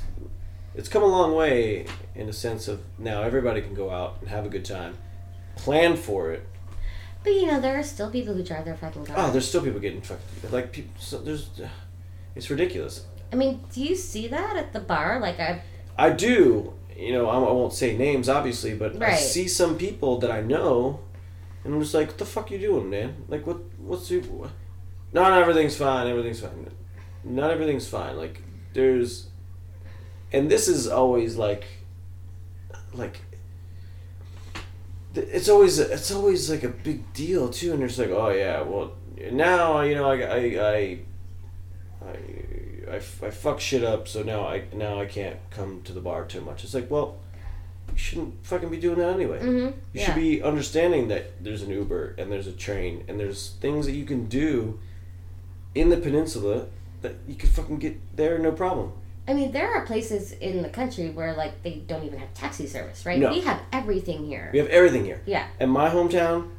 it's 0.76 0.90
come 0.90 1.04
a 1.04 1.08
long 1.08 1.36
way 1.36 1.86
in 2.16 2.28
a 2.30 2.34
sense 2.34 2.68
of 2.68 2.82
now 2.98 3.22
everybody 3.22 3.62
can 3.62 3.76
go 3.76 3.92
out 3.92 4.16
and 4.22 4.30
have 4.30 4.46
a 4.46 4.50
good 4.50 4.66
time, 4.66 4.98
plan 5.56 5.96
for 5.96 6.32
it. 6.32 6.44
But 7.24 7.34
you 7.34 7.46
know, 7.46 7.60
there 7.62 7.78
are 7.80 7.84
still 7.84 8.10
people 8.10 8.34
who 8.34 8.44
drive 8.44 8.66
their 8.66 8.76
fucking 8.76 9.06
car. 9.06 9.16
Oh, 9.18 9.32
there's 9.32 9.48
still 9.48 9.62
people 9.62 9.80
getting 9.80 10.02
fucked. 10.02 10.22
Like 10.52 10.72
people, 10.72 10.92
so 11.00 11.20
there's, 11.20 11.50
it's 12.36 12.50
ridiculous. 12.50 13.06
I 13.32 13.36
mean, 13.36 13.62
do 13.74 13.82
you 13.82 13.96
see 13.96 14.28
that 14.28 14.56
at 14.58 14.74
the 14.74 14.80
bar? 14.80 15.20
Like, 15.20 15.40
I 15.40 15.62
I 15.98 16.10
do, 16.10 16.74
you 16.98 17.14
know, 17.14 17.30
I, 17.30 17.36
I 17.36 17.52
won't 17.52 17.74
say 17.74 17.98
names 17.98 18.30
obviously, 18.30 18.76
but 18.76 19.02
I 19.02 19.16
see 19.16 19.48
some 19.48 19.78
people 19.78 20.20
that 20.20 20.32
I 20.32 20.42
know, 20.42 21.00
and 21.64 21.74
I'm 21.74 21.82
just 21.82 21.94
like, 21.94 22.08
what 22.08 22.18
the 22.18 22.26
fuck 22.26 22.52
you 22.52 22.60
doing, 22.60 22.90
man? 22.90 23.26
Like, 23.28 23.46
what, 23.48 23.58
what's 23.80 24.10
your, 24.12 24.22
what? 24.24 24.52
no, 25.14 25.24
no, 25.30 25.40
everything's 25.40 25.78
fine, 25.78 26.08
everything's 26.08 26.40
fine. 26.40 26.70
Not 27.24 27.52
everything's 27.52 27.88
fine. 27.88 28.18
Like, 28.18 28.42
there's, 28.74 29.28
and 30.32 30.50
this 30.50 30.68
is 30.68 30.88
always 30.88 31.38
like, 31.38 31.66
like, 32.94 33.22
it's 35.16 35.48
always, 35.48 35.78
it's 35.80 36.12
always 36.12 36.50
like 36.50 36.64
a 36.64 36.70
big 36.70 37.14
deal 37.14 37.50
too, 37.50 37.74
and 37.74 37.84
it's 37.84 37.98
like, 38.00 38.10
oh 38.10 38.30
yeah, 38.30 38.62
well, 38.62 38.94
now 39.32 39.82
you 39.82 39.96
know, 39.96 40.10
I, 40.10 40.22
I, 40.22 40.38
I, 40.38 41.00
I, 42.08 42.18
I, 42.92 42.96
I 42.96 43.00
fuck 43.30 43.60
shit 43.60 43.84
up, 43.84 44.08
so 44.08 44.24
now 44.24 44.48
I 44.48 44.64
now 44.74 45.00
I 45.00 45.06
can't 45.06 45.38
come 45.50 45.82
to 45.84 45.94
the 45.94 46.02
bar 46.02 46.26
too 46.26 46.42
much. 46.42 46.64
It's 46.64 46.74
like, 46.74 46.90
well, 46.90 47.18
you 47.92 47.98
shouldn't 47.98 48.46
fucking 48.46 48.70
be 48.70 48.78
doing 48.78 49.00
that 49.00 49.14
anyway. 49.14 49.40
mm-hmm. 49.40 49.58
You 49.58 49.74
yeah. 49.94 50.06
should 50.06 50.16
be 50.16 50.42
understanding 50.42 51.08
that 51.10 51.44
there's 51.44 51.62
an 51.62 51.70
Uber 51.70 52.16
and 52.18 52.32
there's 52.32 52.48
a 52.48 52.52
train 52.52 53.04
and 53.08 53.20
there's 53.20 53.52
things 53.62 53.86
that 53.86 53.94
you 53.94 54.06
can 54.06 54.26
do 54.26 54.80
in 55.76 55.90
the 55.90 55.98
peninsula 55.98 56.68
that 57.02 57.16
you 57.28 57.36
could 57.36 57.50
fucking 57.50 57.78
get 57.78 58.16
there 58.16 58.38
no 58.40 58.52
problem. 58.52 58.94
I 59.28 59.34
mean, 59.34 59.52
there 59.52 59.74
are 59.74 59.86
places 59.86 60.34
in 60.34 60.62
the 60.62 60.70
country 60.70 61.10
where 61.10 61.34
like 61.34 61.64
they 61.64 61.76
don't 61.76 62.04
even 62.04 62.20
have 62.20 62.34
taxi 62.34 62.68
service, 62.68 63.06
right? 63.06 63.20
No. 63.20 63.32
We 63.32 63.42
have 63.42 63.62
everything 63.72 64.26
here. 64.26 64.50
We 64.52 64.60
have 64.60 64.68
everything 64.68 65.06
here. 65.06 65.22
Yeah. 65.26 65.48
In 65.60 65.70
my 65.70 65.90
hometown, 65.90 66.50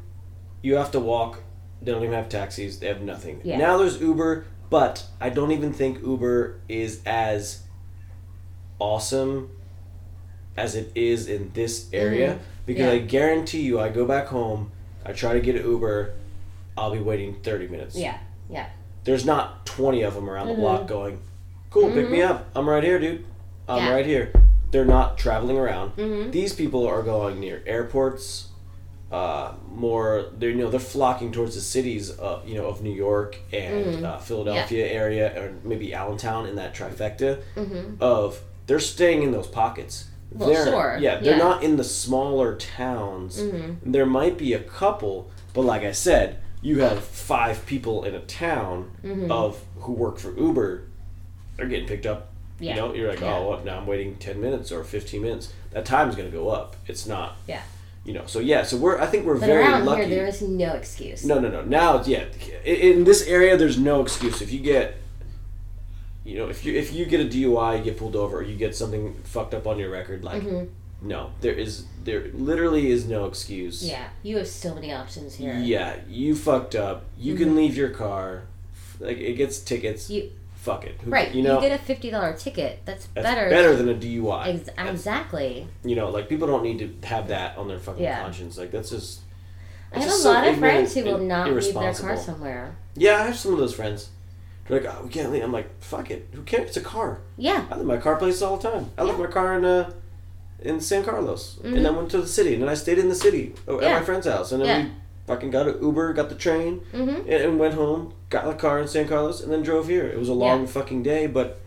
you 0.63 0.77
have 0.77 0.91
to 0.93 1.01
walk. 1.01 1.43
They 1.83 1.93
don't 1.93 2.03
even 2.03 2.15
have 2.15 2.31
taxis. 2.31 2.79
They 2.79 2.87
have 2.87 3.03
nothing. 3.03 3.43
Yeah. 3.45 3.59
Now 3.59 3.77
there's 3.77 4.01
Uber, 4.01 4.47
but 4.75 5.05
I 5.21 5.31
don't 5.31 5.53
even 5.53 5.73
think 5.73 6.03
Uber 6.05 6.57
is 6.69 7.01
as 7.07 7.63
awesome 8.81 9.51
as 10.57 10.75
it 10.75 10.91
is 10.97 11.29
in 11.29 11.53
this 11.55 11.89
area 11.93 12.35
Mhm. 12.35 12.39
because 12.67 12.87
Yeah. 12.87 12.91
I 12.91 12.99
guarantee 12.99 13.61
you, 13.61 13.79
I 13.79 13.89
go 13.91 14.05
back 14.05 14.27
home, 14.27 14.73
I 15.07 15.13
try 15.13 15.33
to 15.35 15.41
get 15.41 15.55
an 15.55 15.65
Uber, 15.65 16.15
I'll 16.77 16.91
be 16.91 16.99
waiting 16.99 17.37
thirty 17.45 17.69
minutes. 17.69 17.95
Yeah. 17.95 18.19
Yeah. 18.51 18.67
There's 19.05 19.25
not 19.25 19.65
twenty 19.65 20.03
of 20.03 20.15
them 20.17 20.29
around 20.29 20.49
the 20.49 20.55
Mhm. 20.55 20.61
block 20.65 20.89
going, 20.89 21.19
"Cool, 21.71 21.93
pick 21.93 22.11
me 22.11 22.21
up. 22.23 22.47
I'm 22.57 22.69
right 22.69 22.83
here, 22.83 22.99
dude. 22.99 23.25
I'm 23.69 23.85
Yeah. 23.85 23.93
right 23.95 24.05
here." 24.07 24.33
They're 24.73 24.85
not 24.85 25.17
traveling 25.19 25.57
around 25.57 25.93
Mm-hmm. 25.97 26.33
these 26.33 26.53
people 26.53 26.85
are 26.85 27.03
going 27.05 27.39
near 27.39 27.63
airports 27.65 28.49
uh, 29.13 29.53
more 29.71 30.27
they're 30.39 30.51
you 30.51 30.57
know 30.57 30.71
they're 30.71 30.81
flocking 30.81 31.31
towards 31.31 31.55
the 31.55 31.61
cities 31.61 32.11
of 32.11 32.49
you 32.49 32.55
know 32.57 32.67
of 32.67 32.83
New 32.83 32.93
York 32.93 33.37
and 33.53 33.85
Mhm. 33.87 34.05
uh, 34.05 34.19
Philadelphia 34.19 34.87
area 34.87 35.33
or 35.41 35.53
maybe 35.63 35.95
Allentown 35.95 36.47
in 36.47 36.57
that 36.57 36.75
trifecta 36.75 37.41
Mm-hmm. 37.57 37.97
of 38.01 38.41
they're 38.67 38.81
staying 38.81 39.23
in 39.23 39.31
those 39.31 39.47
pockets 39.47 40.07
Well, 40.33 40.49
they're, 40.49 40.65
sure, 40.67 40.99
yeah 41.01 41.21
they're 41.21 41.37
yeah. 41.37 41.49
not 41.49 41.63
in 41.63 41.77
the 41.77 41.85
smaller 41.85 42.57
towns 42.57 43.41
Mm-hmm. 43.41 43.93
there 43.93 44.07
might 44.07 44.37
be 44.39 44.53
a 44.55 44.61
couple 44.61 45.31
but 45.53 45.63
like 45.63 45.83
I 45.83 45.93
said 45.93 46.39
you 46.63 46.81
have 46.81 47.05
five 47.05 47.67
people 47.67 48.05
in 48.05 48.15
a 48.15 48.21
town 48.21 48.91
Mhm. 49.05 49.31
of 49.31 49.61
who 49.81 49.93
work 49.93 50.19
for 50.19 50.35
Uber 50.37 50.83
they're 51.57 51.67
getting 51.69 51.87
picked 51.87 52.07
up 52.07 52.29
Yeah. 52.59 52.75
you 52.75 52.81
know, 52.81 52.95
you're 52.95 53.11
like, 53.11 53.21
Yeah. 53.21 53.37
oh, 53.37 53.51
well, 53.51 53.61
now 53.65 53.77
I'm 53.79 53.87
waiting 53.87 54.15
ten 54.17 54.41
minutes 54.41 54.73
or 54.73 54.83
fifteen 54.85 55.23
minutes. 55.23 55.53
That 55.73 55.85
time's 55.85 56.15
gonna 56.17 56.31
go 56.31 56.49
up. 56.49 56.77
It's 56.87 57.05
not. 57.07 57.37
Yeah. 57.49 57.63
You 58.05 58.13
know, 58.13 58.27
so 58.27 58.39
yeah, 58.39 58.65
so 58.65 58.77
we're. 58.77 59.01
I 59.01 59.07
think 59.07 59.25
we're 59.25 59.39
But 59.39 59.47
very 59.47 59.63
around 59.65 59.87
lucky. 59.87 60.03
here, 60.05 60.11
there 60.17 60.27
is 60.27 60.43
no 60.43 60.73
excuse. 60.75 61.25
no, 61.25 61.41
no, 61.41 61.49
no. 61.49 61.63
Now, 61.63 62.03
yeah, 62.05 62.25
in 62.65 63.05
this 63.05 63.27
area, 63.27 63.57
there's 63.57 63.79
no 63.79 64.03
excuse. 64.03 64.43
If 64.43 64.53
you 64.53 64.61
get, 64.61 64.97
you 66.25 66.37
know, 66.39 66.49
if 66.49 66.65
you 66.65 66.75
if 66.75 66.93
you 66.93 67.07
get 67.07 67.21
a 67.21 67.25
DUI, 67.25 67.79
you 67.79 67.85
get 67.85 67.99
pulled 67.99 68.15
over, 68.17 68.39
or 68.39 68.43
you 68.43 68.57
get 68.57 68.77
something 68.77 69.15
fucked 69.25 69.55
up 69.55 69.67
on 69.67 69.79
your 69.79 69.91
record, 69.91 70.23
like, 70.23 70.43
Mhm. 70.43 70.69
no, 71.01 71.31
there 71.41 71.55
is 71.55 71.85
there 72.05 72.29
literally 72.35 72.91
is 72.91 73.07
no 73.07 73.25
excuse. 73.25 73.83
Yeah. 73.83 74.09
You 74.23 74.37
have 74.39 74.49
so 74.49 74.75
many 74.75 74.93
options 74.93 75.37
here. 75.37 75.55
Yeah, 75.59 75.97
you 76.07 76.35
fucked 76.35 76.75
up. 76.75 77.05
You 77.19 77.35
can 77.37 77.57
leave 77.57 77.75
your 77.77 77.89
car. 77.91 78.43
Like 79.01 79.17
it 79.19 79.35
gets 79.35 79.59
tickets. 79.61 80.05
Mm-hmm. 80.05 80.13
You 80.15 80.31
Fuck 80.65 80.85
it. 80.87 80.99
Who- 81.05 81.11
right. 81.11 81.31
You 81.35 81.43
know, 81.43 81.57
you 81.61 81.69
get 81.69 81.79
a 81.79 81.83
fifty 81.85 82.11
dollar 82.11 82.33
ticket. 82.33 82.81
That's, 82.87 83.07
that's 83.15 83.23
better. 83.27 83.51
better 83.51 83.77
than 83.77 83.91
a 83.91 83.95
DUI. 83.95 84.47
Ex- 84.55 84.67
That's- 84.67 84.89
exactly. 84.95 85.69
you 85.85 85.95
know, 85.95 86.09
like 86.09 86.27
people 86.29 86.47
don't 86.47 86.63
need 86.63 86.79
to 87.03 87.07
have 87.07 87.29
that 87.29 87.59
on 87.59 87.69
their 87.69 87.79
fucking 87.79 88.03
Yeah. 88.03 88.23
conscience. 88.23 88.57
Like 88.57 88.71
that's 88.71 88.89
just. 88.91 89.21
I 89.93 89.99
have 90.01 90.09
a 90.09 90.13
so 90.13 90.33
lot 90.33 90.49
of 90.49 90.57
friends 90.59 90.95
who 90.95 91.05
will 91.05 91.19
not 91.19 91.53
leave 91.53 91.75
their 91.75 91.93
car 91.95 92.17
somewhere. 92.17 92.77
Yeah, 92.97 93.17
I 93.21 93.27
have 93.27 93.37
some 93.39 93.53
of 93.53 93.59
those 93.59 93.75
friends. 93.75 94.09
They're 94.67 94.81
like, 94.81 94.91
oh, 94.93 95.03
we 95.05 95.11
can't 95.11 95.31
leave. 95.31 95.43
I'm 95.45 95.53
like, 95.53 95.69
fuck 95.83 96.11
it. 96.11 96.29
Who 96.33 96.43
cares? 96.43 96.69
It's 96.69 96.77
a 96.79 96.81
car. 96.81 97.21
Yeah. 97.37 97.67
I 97.71 97.77
leave 97.77 97.85
my 97.87 97.99
car 97.99 98.17
places 98.17 98.43
all 98.43 98.57
the 98.57 98.71
time. 98.71 98.91
I 98.97 99.03
left 99.03 99.19
my 99.19 99.27
car 99.27 99.59
in 99.59 99.65
uh, 99.67 99.93
in 100.61 100.81
San 100.81 101.05
Carlos, 101.05 101.59
Mhm. 101.63 101.77
and 101.77 101.85
then 101.85 101.95
went 101.95 102.11
to 102.13 102.19
the 102.23 102.27
city, 102.27 102.55
and 102.55 102.63
then 102.63 102.71
I 102.71 102.75
stayed 102.75 102.99
in 102.99 103.11
the 103.11 103.15
city 103.15 103.55
oh, 103.69 103.77
at 103.77 103.83
Yeah. 103.83 103.99
my 103.99 104.05
friend's 104.05 104.27
house, 104.27 104.51
and 104.53 104.63
then 104.63 104.69
Yeah. 104.69 104.85
we 104.87 104.91
fucking 105.27 105.51
got 105.51 105.67
an 105.69 105.79
Uber, 105.83 106.13
got 106.13 106.29
the 106.29 106.35
train, 106.35 106.81
Mm-hmm. 106.93 107.09
and, 107.09 107.29
and 107.31 107.59
went 107.59 107.75
home, 107.75 108.13
got 108.31 108.45
the 108.45 108.55
car 108.55 108.81
in 108.81 108.89
San 108.89 109.09
Carlos, 109.09 109.41
and 109.43 109.53
then 109.53 109.63
drove 109.63 109.89
here. 109.89 110.07
It 110.07 110.19
was 110.19 110.29
a 110.29 110.35
long 110.35 110.63
Yeah. 110.63 110.67
fucking 110.67 111.03
day, 111.03 111.27
but 111.27 111.61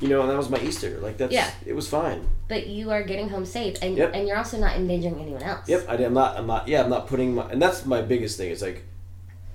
you 0.00 0.08
know, 0.08 0.20
and 0.22 0.30
that 0.30 0.36
was 0.36 0.50
my 0.50 0.58
Easter. 0.58 0.98
Like 1.00 1.16
that's 1.16 1.32
Yeah. 1.32 1.48
it 1.64 1.74
was 1.74 1.88
fine. 1.88 2.26
But 2.48 2.66
you 2.66 2.90
are 2.90 3.02
getting 3.04 3.28
home 3.28 3.44
safe, 3.46 3.76
and 3.82 3.96
Yep. 3.96 4.10
and 4.14 4.26
you're 4.26 4.36
also 4.36 4.58
not 4.58 4.76
endangering 4.76 5.20
anyone 5.20 5.42
else. 5.42 5.68
Yep, 5.68 5.86
I, 5.88 5.94
am 5.96 6.14
not. 6.14 6.36
I'm 6.36 6.46
not. 6.46 6.66
Yeah, 6.68 6.82
I'm 6.82 6.90
not 6.90 7.06
putting 7.06 7.34
my. 7.34 7.48
And 7.50 7.62
that's 7.62 7.86
my 7.86 8.02
biggest 8.02 8.36
thing. 8.36 8.50
It's 8.50 8.62
like 8.62 8.84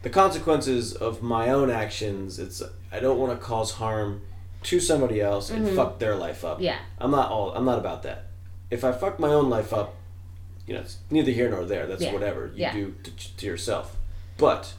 the 0.03 0.09
consequences 0.09 0.93
of 0.93 1.21
my 1.21 1.49
own 1.49 1.69
actions. 1.69 2.39
It's 2.39 2.61
I 2.91 2.99
don't 3.01 3.19
want 3.19 3.37
to 3.37 3.45
cause 3.45 3.71
harm 3.73 4.21
to 4.63 4.79
somebody 4.79 5.21
else 5.21 5.49
and 5.49 5.67
Mhm. 5.67 5.75
fuck 5.75 5.99
their 5.99 6.15
life 6.15 6.43
up. 6.45 6.61
Yeah. 6.61 6.77
I'm 6.97 7.11
not 7.11 7.29
all. 7.29 7.51
I'm 7.53 7.65
not 7.65 7.77
about 7.77 8.03
that. 8.03 8.25
If 8.71 8.83
I 8.85 8.91
fuck 8.93 9.19
my 9.19 9.29
own 9.29 9.49
life 9.49 9.73
up, 9.73 9.95
you 10.67 10.73
know, 10.75 10.81
it's 10.81 10.97
neither 11.09 11.31
here 11.31 11.49
nor 11.49 11.65
there. 11.65 11.87
That's 11.87 12.03
Yeah. 12.03 12.13
whatever 12.13 12.47
you 12.47 12.61
Yeah. 12.61 12.73
do 12.73 12.93
to, 13.03 13.37
to 13.37 13.45
yourself. 13.45 13.95
But 14.37 14.73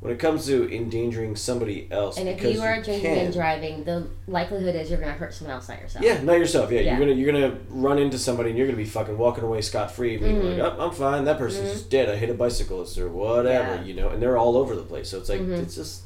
when 0.00 0.12
it 0.12 0.18
comes 0.18 0.46
to 0.46 0.68
endangering 0.74 1.36
somebody 1.36 1.86
else, 1.90 2.18
And 2.18 2.28
if 2.28 2.42
you 2.42 2.60
are 2.60 2.82
drinking 2.82 3.00
can, 3.02 3.18
and 3.26 3.32
driving, 3.34 3.84
the 3.84 4.06
likelihood 4.26 4.74
is 4.74 4.90
you're 4.90 4.98
going 5.00 5.12
to 5.12 5.18
hurt 5.18 5.32
someone 5.32 5.54
else, 5.54 5.68
not 5.68 5.80
yourself. 5.80 6.04
yeah, 6.04 6.20
not 6.22 6.38
yourself. 6.38 6.70
Yeah, 6.72 6.80
Yeah. 6.80 6.90
you're 6.98 7.06
gonna 7.06 7.18
you're 7.20 7.32
gonna 7.32 7.58
run 7.70 7.98
into 7.98 8.18
somebody 8.18 8.50
and 8.50 8.58
you're 8.58 8.66
gonna 8.66 8.76
be 8.76 8.84
fucking 8.84 9.16
walking 9.16 9.44
away 9.44 9.60
scot 9.60 9.92
free, 9.92 10.16
being 10.16 10.36
Mhm. 10.42 10.58
like, 10.58 10.74
oh, 10.78 10.86
I'm 10.88 10.92
fine. 10.94 11.24
That 11.24 11.38
person's 11.38 11.70
just 11.72 11.90
dead. 11.90 12.08
I 12.10 12.16
hit 12.16 12.28
a 12.30 12.34
bicyclist 12.34 12.98
or 12.98 13.08
whatever, 13.08 13.82
you 13.84 13.94
know. 13.94 14.08
And 14.08 14.20
they're 14.20 14.36
all 14.36 14.56
over 14.56 14.74
the 14.74 14.82
place. 14.82 15.08
So 15.10 15.18
it's 15.18 15.28
like 15.28 15.40
Mhm. 15.40 15.58
it's 15.62 15.74
just, 15.76 16.02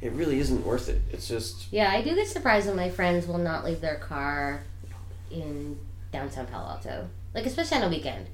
it 0.00 0.10
really 0.12 0.38
isn't 0.40 0.64
worth 0.66 0.88
it. 0.88 1.00
It's 1.12 1.28
just 1.28 1.66
Yeah, 1.72 1.90
I 1.92 2.02
do 2.02 2.14
get 2.16 2.26
surprised 2.28 2.66
when 2.66 2.76
my 2.76 2.90
friends 2.90 3.26
will 3.28 3.38
not 3.38 3.64
leave 3.64 3.80
their 3.80 3.96
car, 3.96 4.64
in 5.30 5.78
downtown 6.12 6.46
Palo 6.46 6.68
Alto. 6.70 7.08
Like 7.34 7.46
especially 7.46 7.78
on 7.78 7.84
a 7.84 7.88
weekend. 7.88 8.26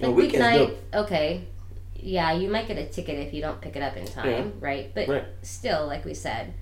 Like 0.00 0.14
weekends, 0.16 0.46
weeknight, 0.46 0.76
okay. 0.94 1.44
Yeah, 2.02 2.32
you 2.32 2.48
might 2.48 2.66
get 2.66 2.78
a 2.78 2.86
ticket 2.86 3.18
if 3.26 3.34
you 3.34 3.42
don't 3.42 3.60
pick 3.60 3.76
it 3.76 3.82
up 3.82 3.96
in 3.96 4.06
time, 4.06 4.26
Yeah. 4.30 4.44
right? 4.60 4.90
But 4.94 5.08
Right. 5.08 5.24
still, 5.42 5.86
like 5.86 6.04
we 6.04 6.14
said, 6.14 6.54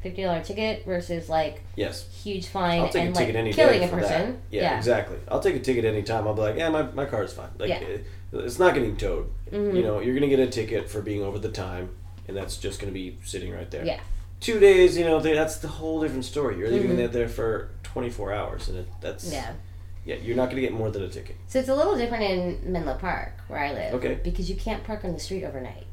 fifty 0.00 0.22
dollar 0.22 0.42
ticket 0.42 0.84
versus 0.86 1.28
like 1.28 1.62
Yes. 1.74 2.06
huge 2.22 2.46
fine 2.46 2.80
I'll 2.80 2.88
take 2.88 3.02
and 3.06 3.10
a 3.14 3.18
like 3.18 3.26
ticket 3.26 3.36
any 3.36 3.52
killing 3.52 3.82
a 3.84 3.88
person. 3.88 4.32
that. 4.32 4.36
Yeah, 4.50 4.76
exactly. 4.78 5.18
I'll 5.28 5.40
take 5.40 5.56
a 5.56 5.60
ticket 5.60 5.84
anytime. 5.84 6.26
I'll 6.26 6.34
be 6.34 6.40
like, 6.42 6.56
yeah, 6.56 6.70
my, 6.70 6.82
my 6.82 7.04
car's 7.04 7.32
fine. 7.32 7.50
Like, 7.58 7.68
Yeah. 7.68 7.80
it- 7.80 8.04
it's 8.32 8.58
not 8.58 8.74
getting 8.74 8.96
towed. 8.96 9.30
Mhm. 9.52 9.76
You 9.76 9.82
know, 9.82 10.00
you're 10.00 10.14
gonna 10.14 10.28
get 10.28 10.40
a 10.40 10.46
ticket 10.46 10.88
for 10.88 11.00
being 11.02 11.22
over 11.22 11.38
the 11.38 11.48
time, 11.50 11.90
and 12.28 12.36
that's 12.36 12.56
just 12.56 12.80
gonna 12.80 12.92
be 12.92 13.18
sitting 13.24 13.52
right 13.52 13.70
there. 13.70 13.84
Yeah. 13.84 14.00
Two 14.40 14.58
days, 14.60 14.96
you 14.98 15.04
know, 15.04 15.18
they, 15.20 15.32
that's 15.34 15.56
the 15.58 15.68
whole 15.68 16.00
different 16.00 16.24
story. 16.24 16.58
You're 16.58 16.68
leaving 16.70 16.96
Mhm. 16.96 17.04
it 17.04 17.12
there 17.12 17.28
for 17.28 17.68
24 17.82 18.32
hours, 18.32 18.68
and 18.68 18.78
it, 18.78 18.86
that's 19.00 19.30
Yeah. 19.32 19.52
Yeah. 20.06 20.14
You're 20.16 20.36
not 20.36 20.48
gonna 20.48 20.62
get 20.62 20.72
more 20.72 20.90
than 20.90 21.02
a 21.02 21.08
ticket. 21.08 21.36
So 21.46 21.58
it's 21.58 21.68
a 21.68 21.74
little 21.74 21.96
different 21.96 22.24
in 22.24 22.72
Menlo 22.72 22.94
Park 22.96 23.32
where 23.48 23.60
I 23.60 23.72
live. 23.72 23.94
Okay. 23.94 24.14
Because 24.22 24.48
you 24.48 24.56
can't 24.56 24.82
park 24.84 25.04
on 25.04 25.12
the 25.12 25.20
street 25.20 25.44
overnight. 25.44 25.84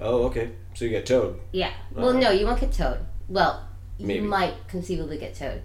Oh, 0.00 0.24
okay. 0.26 0.50
So 0.74 0.84
you 0.84 0.90
get 0.90 1.06
towed. 1.06 1.40
Yeah. 1.52 1.68
Uh-huh. 1.68 1.74
Well, 1.96 2.06
Alright. 2.08 2.22
no, 2.22 2.30
you 2.30 2.46
won't 2.46 2.60
get 2.60 2.72
towed. 2.72 3.00
Well, 3.28 3.66
you 3.98 4.06
Maybe. 4.06 4.20
might 4.26 4.54
conceivably 4.68 5.18
get 5.18 5.34
towed. 5.34 5.62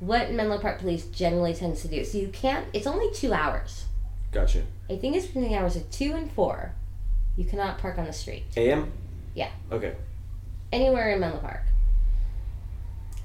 What 0.00 0.32
Menlo 0.32 0.58
Park 0.58 0.78
Police 0.80 1.04
generally 1.06 1.54
tends 1.54 1.82
to 1.82 1.88
do, 1.88 2.04
so 2.04 2.18
you 2.18 2.28
can't. 2.28 2.66
It's 2.72 2.86
only 2.86 3.12
two 3.12 3.32
hours. 3.32 3.84
Gotcha. 4.32 4.62
I 4.88 4.96
think 4.96 5.14
it's 5.16 5.26
between 5.26 5.48
the 5.50 5.56
hours 5.56 5.76
of 5.76 5.90
two 5.90 6.12
and 6.14 6.30
four. 6.32 6.72
You 7.36 7.44
cannot 7.44 7.78
park 7.78 7.98
on 7.98 8.06
the 8.06 8.12
street 8.12 8.44
AM. 8.56 8.92
Yeah. 9.34 9.50
Okay. 9.70 9.94
anywhere 10.72 11.10
in 11.12 11.20
Menlo 11.20 11.38
Park. 11.40 11.62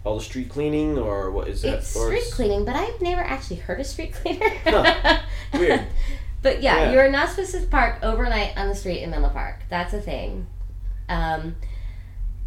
All 0.06 0.18
the 0.20 0.24
street 0.24 0.50
cleaning, 0.50 0.98
or 0.98 1.32
what 1.32 1.48
is 1.50 1.64
that? 1.64 1.80
It's 1.80 1.88
street 1.88 2.18
it's- 2.18 2.34
cleaning, 2.34 2.64
but 2.64 2.76
I've 2.76 3.02
never 3.02 3.22
actually 3.22 3.58
heard 3.58 3.80
of 3.80 3.86
street 3.88 4.14
cleaner. 4.14 4.48
Huh. 4.64 5.20
Weird. 5.54 5.82
but 6.44 6.62
yeah, 6.62 6.84
Yeah. 6.84 6.92
you're 6.94 7.10
not 7.12 7.30
supposed 7.30 7.52
to 7.56 7.62
park 7.68 8.00
overnight 8.04 8.56
on 8.58 8.70
the 8.70 8.76
street 8.76 9.02
in 9.02 9.10
Menlo 9.10 9.30
Park. 9.30 9.62
That's 9.70 9.94
a 9.94 10.00
thing. 10.00 10.46
Um, 11.10 11.56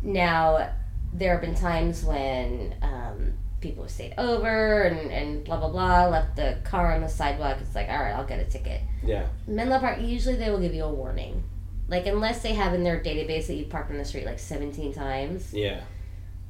now, 0.03 0.71
there 1.13 1.33
have 1.33 1.41
been 1.41 1.55
times 1.57 2.05
when 2.05 2.75
um, 2.83 3.33
people 3.61 3.83
have 3.85 3.91
stayed 3.91 4.15
over 4.19 4.83
and, 4.83 5.11
and 5.11 5.45
blah 5.45 5.59
blah 5.59 5.69
blah, 5.71 6.07
left 6.07 6.37
the 6.37 6.59
car 6.65 6.95
on 6.95 7.01
the 7.01 7.09
sidewalk. 7.09 7.59
It's 7.61 7.75
like, 7.75 7.89
all 7.89 7.99
right, 7.99 8.13
I'll 8.13 8.25
get 8.27 8.39
a 8.41 8.45
ticket. 8.45 8.81
Yeah. 9.05 9.27
Menlo 9.47 9.81
Park, 9.81 10.01
usually 10.01 10.37
they 10.37 10.51
will 10.51 10.61
give 10.61 10.75
you 10.75 10.85
a 10.85 10.93
warning. 10.93 11.43
Like, 11.89 12.07
unless 12.07 12.43
they 12.43 12.53
have 12.55 12.75
in 12.75 12.85
their 12.85 13.01
database 13.01 13.47
that 13.49 13.55
you 13.55 13.65
parked 13.65 13.91
on 13.91 13.97
the 13.97 14.05
street 14.05 14.27
like 14.27 14.39
17 14.39 14.93
times, 14.93 15.53
Yeah. 15.55 15.81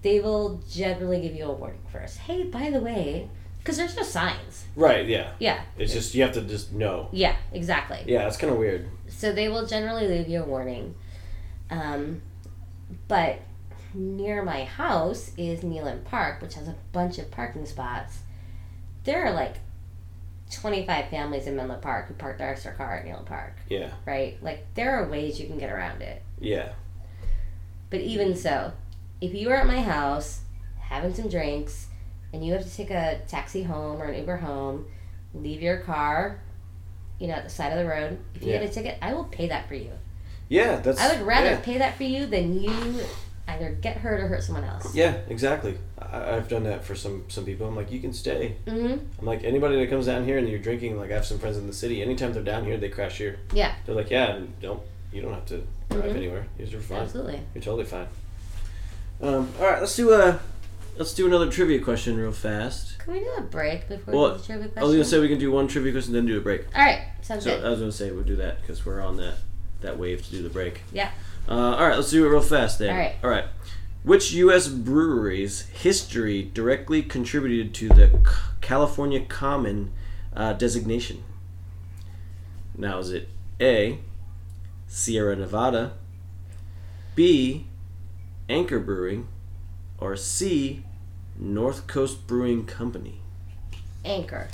They 0.02 0.20
will 0.20 0.60
generally 0.70 1.20
give 1.20 1.34
you 1.34 1.44
a 1.46 1.52
warning 1.52 1.80
first. 1.92 2.18
Hey, 2.18 2.44
by 2.44 2.70
the 2.70 2.80
way, 2.80 3.28
because 3.58 3.76
there's 3.76 3.96
no 3.96 4.02
signs. 4.02 4.66
Right. 4.76 5.06
Yeah. 5.06 5.32
Yeah, 5.38 5.60
It's 5.76 5.92
just 5.92 6.14
you 6.14 6.22
have 6.22 6.32
to 6.34 6.42
just 6.42 6.72
know. 6.72 7.08
yeah, 7.12 7.36
exactly. 7.52 8.02
Yeah, 8.06 8.26
it's 8.26 8.36
kind 8.36 8.52
of 8.52 8.58
weird. 8.58 8.88
So 9.08 9.32
they 9.32 9.48
will 9.48 9.66
generally 9.66 10.06
leave 10.06 10.28
you 10.28 10.42
a 10.42 10.46
warning. 10.46 10.94
Um, 11.70 12.22
but 13.08 13.40
near 13.92 14.42
my 14.42 14.64
house 14.64 15.32
is 15.36 15.60
Nealon 15.60 16.04
Park, 16.04 16.40
which 16.42 16.54
has 16.54 16.68
a 16.68 16.76
bunch 16.92 17.18
of 17.18 17.30
parking 17.30 17.66
spots. 17.66 18.20
There 19.04 19.24
are 19.26 19.32
like 19.32 19.56
25 20.52 21.08
families 21.10 21.46
in 21.46 21.56
Menlo 21.56 21.76
Park 21.76 22.08
who 22.08 22.14
park 22.14 22.38
their 22.38 22.50
extra 22.50 22.72
car 22.72 22.96
at 22.98 23.04
Nealon 23.04 23.26
Park, 23.26 23.54
Yeah. 23.68 23.90
right? 24.06 24.42
Like, 24.42 24.66
there 24.74 24.96
are 24.96 25.08
ways 25.08 25.40
you 25.40 25.46
can 25.46 25.58
get 25.58 25.70
around 25.70 26.00
it. 26.02 26.22
Yeah. 26.38 26.72
But 27.90 28.00
even 28.00 28.34
so, 28.36 28.72
if 29.20 29.34
you 29.34 29.50
are 29.50 29.56
at 29.56 29.66
my 29.66 29.80
house 29.80 30.40
having 30.80 31.14
some 31.14 31.28
drinks 31.28 31.86
and 32.32 32.44
you 32.44 32.52
have 32.52 32.62
to 32.64 32.74
take 32.76 32.90
a 32.90 33.20
taxi 33.28 33.62
home 33.62 34.00
or 34.00 34.06
an 34.06 34.18
Uber 34.20 34.36
home, 34.38 34.86
leave 35.34 35.60
your 35.62 35.78
car, 35.78 36.40
you 37.18 37.26
know, 37.26 37.34
at 37.34 37.44
the 37.44 37.50
side 37.50 37.72
of 37.72 37.78
the 37.78 37.86
road. 37.86 38.18
If 38.34 38.42
you 38.42 38.52
Yeah. 38.52 38.58
get 38.60 38.70
a 38.70 38.72
ticket, 38.72 38.98
I 39.02 39.14
will 39.14 39.24
pay 39.24 39.48
that 39.48 39.68
for 39.68 39.74
you. 39.74 39.90
Yeah. 40.48 40.76
That's. 40.76 41.00
I 41.00 41.16
would 41.16 41.26
rather 41.26 41.50
Yeah. 41.50 41.60
pay 41.60 41.78
that 41.78 41.96
for 41.96 42.04
you 42.04 42.26
than 42.26 42.60
you 42.62 43.00
either 43.48 43.70
get 43.80 43.96
hurt 43.96 44.20
or 44.20 44.28
hurt 44.28 44.42
someone 44.42 44.64
else. 44.64 44.94
Yeah, 44.94 45.14
exactly. 45.28 45.78
I, 45.98 46.36
I've 46.36 46.48
done 46.48 46.64
that 46.64 46.84
for 46.84 46.94
some 46.94 47.24
some 47.28 47.44
people. 47.44 47.66
I'm 47.66 47.74
like, 47.76 47.90
you 47.90 47.98
can 48.00 48.12
stay. 48.12 48.56
Mm-hmm. 48.66 48.98
I'm 49.20 49.26
like, 49.26 49.42
anybody 49.42 49.76
that 49.76 49.88
comes 49.90 50.06
down 50.06 50.24
here 50.26 50.36
and 50.38 50.48
you're 50.48 50.58
drinking, 50.58 50.98
like 50.98 51.10
I 51.10 51.14
have 51.14 51.24
some 51.26 51.38
friends 51.38 51.56
in 51.56 51.66
the 51.66 51.72
city. 51.72 52.02
Anytime 52.02 52.32
they're 52.34 52.42
down 52.42 52.64
here, 52.66 52.76
they 52.76 52.88
crash 52.90 53.18
here. 53.18 53.38
Yeah, 53.54 53.74
They're 53.86 53.94
like, 53.94 54.10
yeah, 54.10 54.38
don't 54.60 54.82
you 55.12 55.22
don't 55.22 55.32
have 55.32 55.46
to 55.46 55.62
drive 55.90 56.12
Mhm. 56.12 56.16
anywhere. 56.16 56.46
You're 56.58 56.80
fine. 56.80 57.00
absolutely. 57.02 57.40
You're 57.54 57.62
totally 57.64 57.84
fine. 57.86 58.06
Um, 59.20 59.52
all 59.58 59.66
right, 59.66 59.80
let's 59.80 59.96
do 59.96 60.12
a 60.12 60.40
let's 60.96 61.12
do 61.14 61.26
another 61.26 61.50
trivia 61.50 61.80
question 61.80 62.16
real 62.16 62.32
fast. 62.32 62.98
Can 62.98 63.14
we 63.14 63.20
do 63.20 63.32
a 63.38 63.42
break 63.42 63.88
before 63.88 64.14
Well, 64.14 64.24
we 64.24 64.36
do 64.36 64.38
the 64.38 64.46
trivia 64.46 64.64
question? 64.68 64.78
I 64.82 64.84
was 64.86 64.92
gonna 64.94 65.04
say 65.04 65.18
we 65.20 65.28
can 65.28 65.38
do 65.38 65.50
one 65.50 65.66
trivia 65.68 65.92
question, 65.92 66.12
then 66.12 66.26
do 66.26 66.38
a 66.38 66.40
break. 66.40 66.66
All 66.74 66.82
right, 66.82 67.02
sounds 67.22 67.44
So 67.44 67.56
good. 67.56 67.64
I 67.66 67.70
was 67.70 67.80
gonna 67.80 67.92
say 67.92 68.10
we'll 68.10 68.22
do 68.24 68.36
that 68.36 68.60
because 68.60 68.84
we're 68.86 69.00
on 69.00 69.16
that 69.16 69.34
that 69.80 69.98
wave 69.98 70.24
to 70.24 70.30
do 70.30 70.42
the 70.42 70.50
break. 70.50 70.82
Yeah. 70.92 71.10
Uh, 71.48 71.76
all 71.76 71.86
right, 71.88 71.96
let's 71.96 72.10
do 72.10 72.24
it 72.26 72.28
real 72.28 72.40
fast 72.40 72.78
then. 72.78 72.90
All 72.90 72.96
right. 72.96 73.14
All 73.24 73.30
right. 73.30 73.44
Which 74.04 74.32
U.S. 74.32 74.68
brewery's 74.68 75.62
history 75.66 76.42
directly 76.42 77.02
contributed 77.02 77.74
to 77.74 77.88
the 77.88 78.08
C- 78.24 78.32
California 78.60 79.20
Common 79.24 79.92
uh, 80.34 80.52
designation? 80.52 81.24
Now, 82.76 82.98
is 82.98 83.10
it 83.12 83.28
A. 83.60 83.98
Sierra 84.86 85.36
Nevada, 85.36 85.92
B. 87.14 87.66
Anchor 88.48 88.78
Brewing, 88.78 89.28
or 89.98 90.16
C. 90.16 90.82
North 91.36 91.86
Coast 91.86 92.26
Brewing 92.26 92.66
Company? 92.66 93.20
Anchor. 94.04 94.48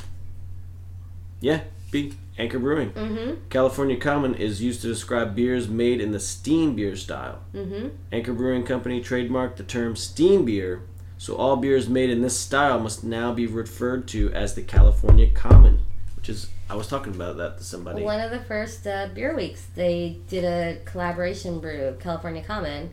Yeah, 1.40 1.60
B. 1.90 2.14
Anchor 2.36 2.58
Brewing. 2.58 2.90
Mm-hmm. 2.90 3.48
California 3.48 3.96
Common 3.96 4.34
is 4.34 4.60
used 4.60 4.82
to 4.82 4.88
describe 4.88 5.36
beers 5.36 5.68
made 5.68 6.00
in 6.00 6.10
the 6.10 6.18
steam 6.18 6.74
beer 6.74 6.96
style. 6.96 7.40
Mm-hmm. 7.54 7.88
Anchor 8.10 8.32
Brewing 8.32 8.64
Company 8.64 9.00
trademarked 9.00 9.56
the 9.56 9.62
term 9.62 9.94
steam 9.94 10.44
beer, 10.44 10.82
so 11.16 11.36
all 11.36 11.56
beers 11.56 11.88
made 11.88 12.10
in 12.10 12.22
this 12.22 12.38
style 12.38 12.80
must 12.80 13.04
now 13.04 13.32
be 13.32 13.46
referred 13.46 14.08
to 14.08 14.32
as 14.32 14.54
the 14.54 14.62
California 14.62 15.30
Common, 15.30 15.80
which 16.16 16.28
is 16.28 16.48
I 16.68 16.74
was 16.74 16.88
talking 16.88 17.14
about 17.14 17.36
that 17.36 17.58
to 17.58 17.64
somebody. 17.64 18.02
One 18.02 18.20
of 18.20 18.30
the 18.30 18.40
first 18.40 18.86
uh, 18.86 19.08
beer 19.14 19.36
weeks, 19.36 19.66
they 19.74 20.18
did 20.28 20.44
a 20.44 20.80
collaboration 20.84 21.60
brew, 21.60 21.96
California 22.00 22.42
Common. 22.42 22.90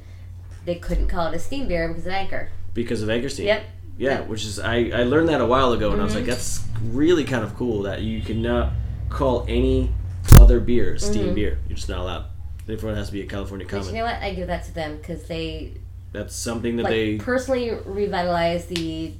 They 0.65 0.75
couldn't 0.75 1.07
call 1.07 1.27
it 1.27 1.35
a 1.35 1.39
steam 1.39 1.67
beer 1.67 1.87
because 1.87 2.05
of 2.05 2.11
Anchor. 2.13 2.49
because 2.73 3.01
of 3.01 3.09
Anchor 3.09 3.29
Steam. 3.29 3.47
Yep. 3.47 3.63
Yeah, 3.97 4.09
Yep. 4.19 4.27
which 4.27 4.45
is 4.45 4.59
I, 4.59 4.89
I 4.93 5.03
learned 5.03 5.29
that 5.29 5.41
a 5.41 5.45
while 5.45 5.73
ago 5.73 5.91
and 5.91 6.01
I 6.01 6.03
was 6.05 6.15
like 6.15 6.25
that's 6.25 6.63
really 6.85 7.23
kind 7.25 7.43
of 7.43 7.55
cool 7.55 7.83
that 7.83 8.01
you 8.01 8.21
cannot 8.21 8.71
call 9.09 9.45
any 9.47 9.91
other 10.39 10.59
beer 10.59 10.97
steam 10.97 11.27
Mhm. 11.29 11.35
beer. 11.35 11.59
You're 11.67 11.75
just 11.75 11.89
not 11.89 11.99
allowed. 11.99 12.25
Therefore, 12.65 12.91
it 12.91 12.95
has 12.95 13.07
to 13.07 13.13
be 13.13 13.21
a 13.21 13.25
California 13.25 13.67
But 13.69 13.85
you 13.87 13.91
know 13.93 14.03
what? 14.03 14.15
I 14.21 14.33
give 14.33 14.47
that 14.47 14.63
to 14.65 14.73
them 14.73 14.97
because 14.97 15.23
they 15.23 15.73
That's 16.13 16.35
something 16.35 16.77
that 16.77 16.83
like 16.83 16.91
they 16.91 17.17
personally 17.17 17.71
revitalized 17.85 18.69
the 18.69 19.13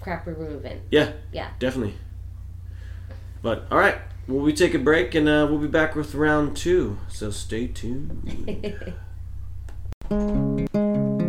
craft 0.00 0.24
brew 0.24 0.36
movement. 0.36 0.80
Yeah. 0.90 1.12
Yeah. 1.32 1.48
Definitely. 1.58 1.94
But 3.42 3.66
all 3.70 3.78
right, 3.78 3.96
well 4.28 4.40
we 4.40 4.52
take 4.52 4.74
a 4.74 4.78
break 4.78 5.14
and 5.14 5.28
uh, 5.28 5.46
we'll 5.48 5.58
be 5.58 5.66
back 5.68 5.94
with 5.94 6.14
round 6.14 6.56
two. 6.56 6.98
So 7.08 7.30
stay 7.30 7.66
tuned. 7.68 8.94
Thank 10.10 10.68
you. 10.74 11.19